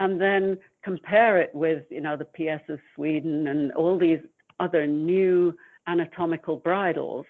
and 0.00 0.20
then 0.20 0.58
compare 0.82 1.40
it 1.40 1.50
with 1.54 1.84
you 1.90 2.00
know 2.00 2.16
the 2.16 2.24
PS 2.24 2.62
of 2.68 2.78
Sweden 2.94 3.48
and 3.48 3.72
all 3.72 3.98
these 3.98 4.20
other 4.60 4.86
new 4.86 5.54
anatomical 5.86 6.56
bridles, 6.56 7.26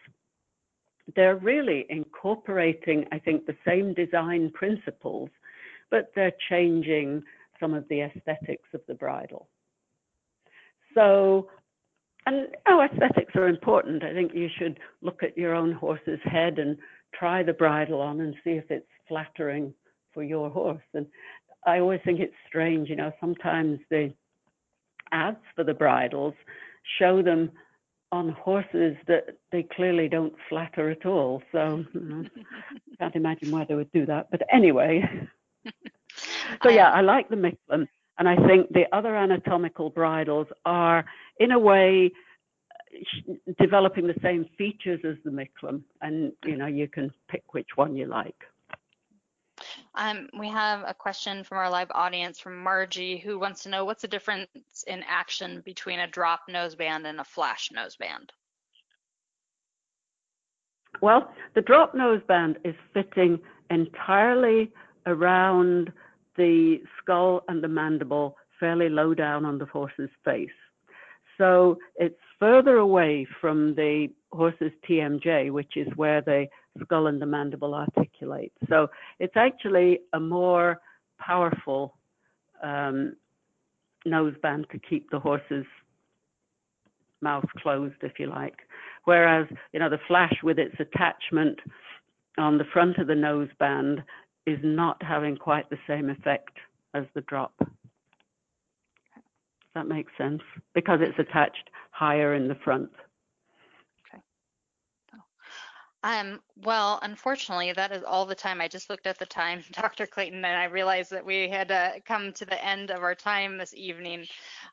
they're 1.16 1.36
really 1.36 1.86
incorporating, 1.90 3.04
I 3.12 3.18
think, 3.18 3.46
the 3.46 3.56
same 3.66 3.94
design 3.94 4.50
principles, 4.52 5.28
but 5.90 6.10
they're 6.14 6.32
changing 6.48 7.22
some 7.60 7.74
of 7.74 7.86
the 7.88 8.02
aesthetics 8.02 8.68
of 8.72 8.80
the 8.88 8.94
bridle. 8.94 9.48
So, 10.94 11.50
and 12.26 12.48
oh, 12.68 12.80
aesthetics 12.80 13.34
are 13.36 13.48
important. 13.48 14.02
I 14.02 14.14
think 14.14 14.32
you 14.34 14.48
should 14.58 14.78
look 15.02 15.22
at 15.22 15.36
your 15.36 15.54
own 15.54 15.72
horse's 15.72 16.20
head 16.24 16.58
and 16.58 16.78
try 17.12 17.42
the 17.42 17.52
bridle 17.52 18.00
on 18.00 18.20
and 18.20 18.34
see 18.42 18.50
if 18.50 18.70
it's 18.70 18.86
flattering 19.08 19.74
for 20.12 20.22
your 20.22 20.48
horse. 20.48 20.82
And 20.94 21.06
I 21.66 21.80
always 21.80 22.00
think 22.04 22.20
it's 22.20 22.34
strange, 22.48 22.88
you 22.88 22.96
know, 22.96 23.12
sometimes 23.20 23.78
the 23.90 24.12
ads 25.12 25.36
for 25.54 25.64
the 25.64 25.74
bridles 25.74 26.34
show 26.98 27.22
them 27.22 27.50
on 28.12 28.28
horses 28.30 28.96
that 29.08 29.38
they 29.50 29.62
clearly 29.62 30.08
don't 30.08 30.34
flatter 30.48 30.90
at 30.90 31.04
all. 31.04 31.42
So 31.52 31.84
you 31.94 32.00
know, 32.00 32.24
can't 32.98 33.16
imagine 33.16 33.50
why 33.50 33.64
they 33.64 33.74
would 33.74 33.92
do 33.92 34.06
that. 34.06 34.30
But 34.30 34.42
anyway. 34.52 35.02
So 36.62 36.70
yeah, 36.70 36.88
um, 36.88 36.94
I 36.94 37.00
like 37.00 37.28
the 37.28 37.36
Micklem, 37.36 37.88
and 38.18 38.28
I 38.28 38.36
think 38.46 38.72
the 38.72 38.84
other 38.92 39.16
anatomical 39.16 39.90
bridles 39.90 40.46
are, 40.64 41.04
in 41.40 41.52
a 41.52 41.58
way, 41.58 42.12
developing 43.58 44.06
the 44.06 44.14
same 44.22 44.46
features 44.56 45.00
as 45.04 45.16
the 45.24 45.30
Micklem, 45.30 45.82
and 46.00 46.32
you 46.44 46.56
know 46.56 46.66
you 46.66 46.88
can 46.88 47.10
pick 47.28 47.42
which 47.52 47.68
one 47.74 47.96
you 47.96 48.06
like. 48.06 48.36
Um, 49.96 50.28
we 50.36 50.48
have 50.48 50.82
a 50.86 50.94
question 50.94 51.44
from 51.44 51.58
our 51.58 51.70
live 51.70 51.90
audience 51.92 52.40
from 52.40 52.62
Margie 52.62 53.18
who 53.18 53.38
wants 53.38 53.62
to 53.62 53.68
know 53.68 53.84
what's 53.84 54.02
the 54.02 54.08
difference 54.08 54.48
in 54.86 55.04
action 55.08 55.62
between 55.64 56.00
a 56.00 56.08
drop 56.08 56.42
noseband 56.50 57.06
and 57.06 57.20
a 57.20 57.24
flash 57.24 57.70
noseband? 57.74 58.30
Well, 61.00 61.30
the 61.54 61.60
drop 61.60 61.94
noseband 61.94 62.56
is 62.64 62.74
fitting 62.92 63.38
entirely 63.70 64.72
around 65.06 65.92
the 66.36 66.78
skull 67.00 67.42
and 67.48 67.62
the 67.62 67.68
mandible 67.68 68.36
fairly 68.58 68.88
low 68.88 69.14
down 69.14 69.44
on 69.44 69.58
the 69.58 69.66
horse's 69.66 70.10
face. 70.24 70.48
So 71.38 71.78
it's 71.96 72.18
further 72.38 72.76
away 72.76 73.26
from 73.40 73.74
the 73.74 74.08
horse's 74.32 74.72
TMJ, 74.88 75.50
which 75.50 75.76
is 75.76 75.88
where 75.96 76.20
the 76.20 76.46
skull 76.82 77.06
and 77.06 77.20
the 77.20 77.26
mandible 77.26 77.74
articulate. 77.74 78.52
So 78.68 78.88
it's 79.18 79.36
actually 79.36 80.00
a 80.12 80.20
more 80.20 80.80
powerful 81.18 81.96
um, 82.62 83.16
noseband 84.06 84.68
to 84.70 84.78
keep 84.78 85.10
the 85.10 85.18
horse's 85.18 85.66
mouth 87.20 87.46
closed, 87.58 87.96
if 88.02 88.18
you 88.18 88.26
like. 88.26 88.56
Whereas, 89.04 89.46
you 89.72 89.80
know, 89.80 89.90
the 89.90 90.00
flash 90.06 90.34
with 90.42 90.58
its 90.58 90.74
attachment 90.78 91.58
on 92.38 92.58
the 92.58 92.64
front 92.72 92.98
of 92.98 93.06
the 93.06 93.14
noseband 93.14 94.02
is 94.46 94.58
not 94.62 95.02
having 95.02 95.36
quite 95.36 95.68
the 95.70 95.78
same 95.86 96.10
effect 96.10 96.56
as 96.92 97.04
the 97.14 97.22
drop. 97.22 97.54
Does 97.58 97.68
that 99.74 99.88
make 99.88 100.06
sense? 100.16 100.42
Because 100.74 101.00
it's 101.02 101.18
attached 101.18 101.70
higher 101.90 102.34
in 102.34 102.48
the 102.48 102.56
front. 102.56 102.90
Um, 106.04 106.42
well, 106.62 106.98
unfortunately, 107.00 107.72
that 107.72 107.90
is 107.90 108.02
all 108.02 108.26
the 108.26 108.34
time. 108.34 108.60
I 108.60 108.68
just 108.68 108.90
looked 108.90 109.06
at 109.06 109.18
the 109.18 109.24
time, 109.24 109.64
Dr. 109.72 110.06
Clayton, 110.06 110.44
and 110.44 110.46
I 110.46 110.64
realized 110.64 111.10
that 111.12 111.24
we 111.24 111.48
had 111.48 111.72
uh, 111.72 111.92
come 112.04 112.30
to 112.34 112.44
the 112.44 112.62
end 112.62 112.90
of 112.90 113.02
our 113.02 113.14
time 113.14 113.56
this 113.56 113.72
evening. 113.72 114.26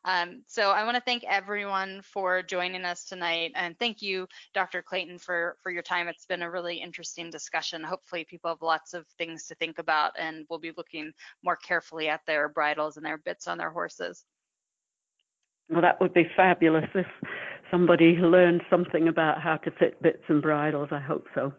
Um, 0.04 0.44
so 0.48 0.72
I 0.72 0.84
want 0.84 0.96
to 0.96 1.02
thank 1.02 1.24
everyone 1.24 2.02
for 2.02 2.44
joining 2.44 2.84
us 2.84 3.06
tonight, 3.06 3.54
and 3.56 3.80
thank 3.80 4.02
you, 4.02 4.28
Dr. 4.54 4.82
Clayton, 4.82 5.20
for 5.20 5.56
for 5.64 5.72
your 5.72 5.84
time. 5.84 6.10
It's 6.10 6.26
been 6.26 6.42
a 6.42 6.52
really 6.52 6.82
interesting 6.82 7.30
discussion. 7.30 7.82
Hopefully, 7.82 8.26
people 8.26 8.50
have 8.50 8.62
lots 8.62 8.94
of 8.94 9.08
things 9.18 9.48
to 9.48 9.56
think 9.56 9.80
about, 9.80 10.12
and 10.20 10.46
will 10.50 10.60
be 10.60 10.74
looking 10.76 11.14
more 11.46 11.56
carefully 11.56 12.10
at 12.10 12.26
their 12.28 12.50
bridles 12.50 12.98
and 12.98 13.06
their 13.06 13.20
bits 13.20 13.48
on 13.48 13.58
their 13.58 13.72
horses. 13.72 14.26
Well, 15.70 15.82
that 15.82 16.02
would 16.02 16.14
be 16.14 16.30
fabulous 16.36 16.90
somebody 17.72 18.18
learned 18.18 18.62
something 18.70 19.08
about 19.08 19.42
how 19.42 19.58
to 19.58 19.72
fit 19.72 20.02
bits 20.02 20.24
and 20.28 20.42
bridles. 20.42 20.90
I 20.92 21.00
hope 21.00 21.26
so. 21.34 21.54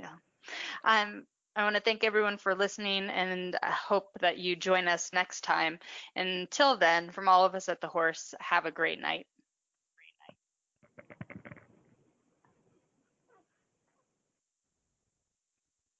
Yeah. 0.00 0.14
Um, 0.84 1.24
I 1.54 1.64
want 1.64 1.76
to 1.76 1.82
thank 1.82 2.02
everyone 2.02 2.38
for 2.38 2.54
listening 2.54 3.10
and 3.10 3.56
I 3.62 3.70
hope 3.70 4.08
that 4.20 4.38
you 4.38 4.56
join 4.56 4.88
us 4.88 5.10
next 5.12 5.42
time. 5.42 5.78
Until 6.16 6.76
then, 6.76 7.10
from 7.10 7.28
all 7.28 7.44
of 7.44 7.54
us 7.54 7.68
at 7.68 7.80
the 7.80 7.88
horse, 7.88 8.34
have 8.40 8.64
a 8.64 8.70
great 8.70 9.00
night. 9.00 9.26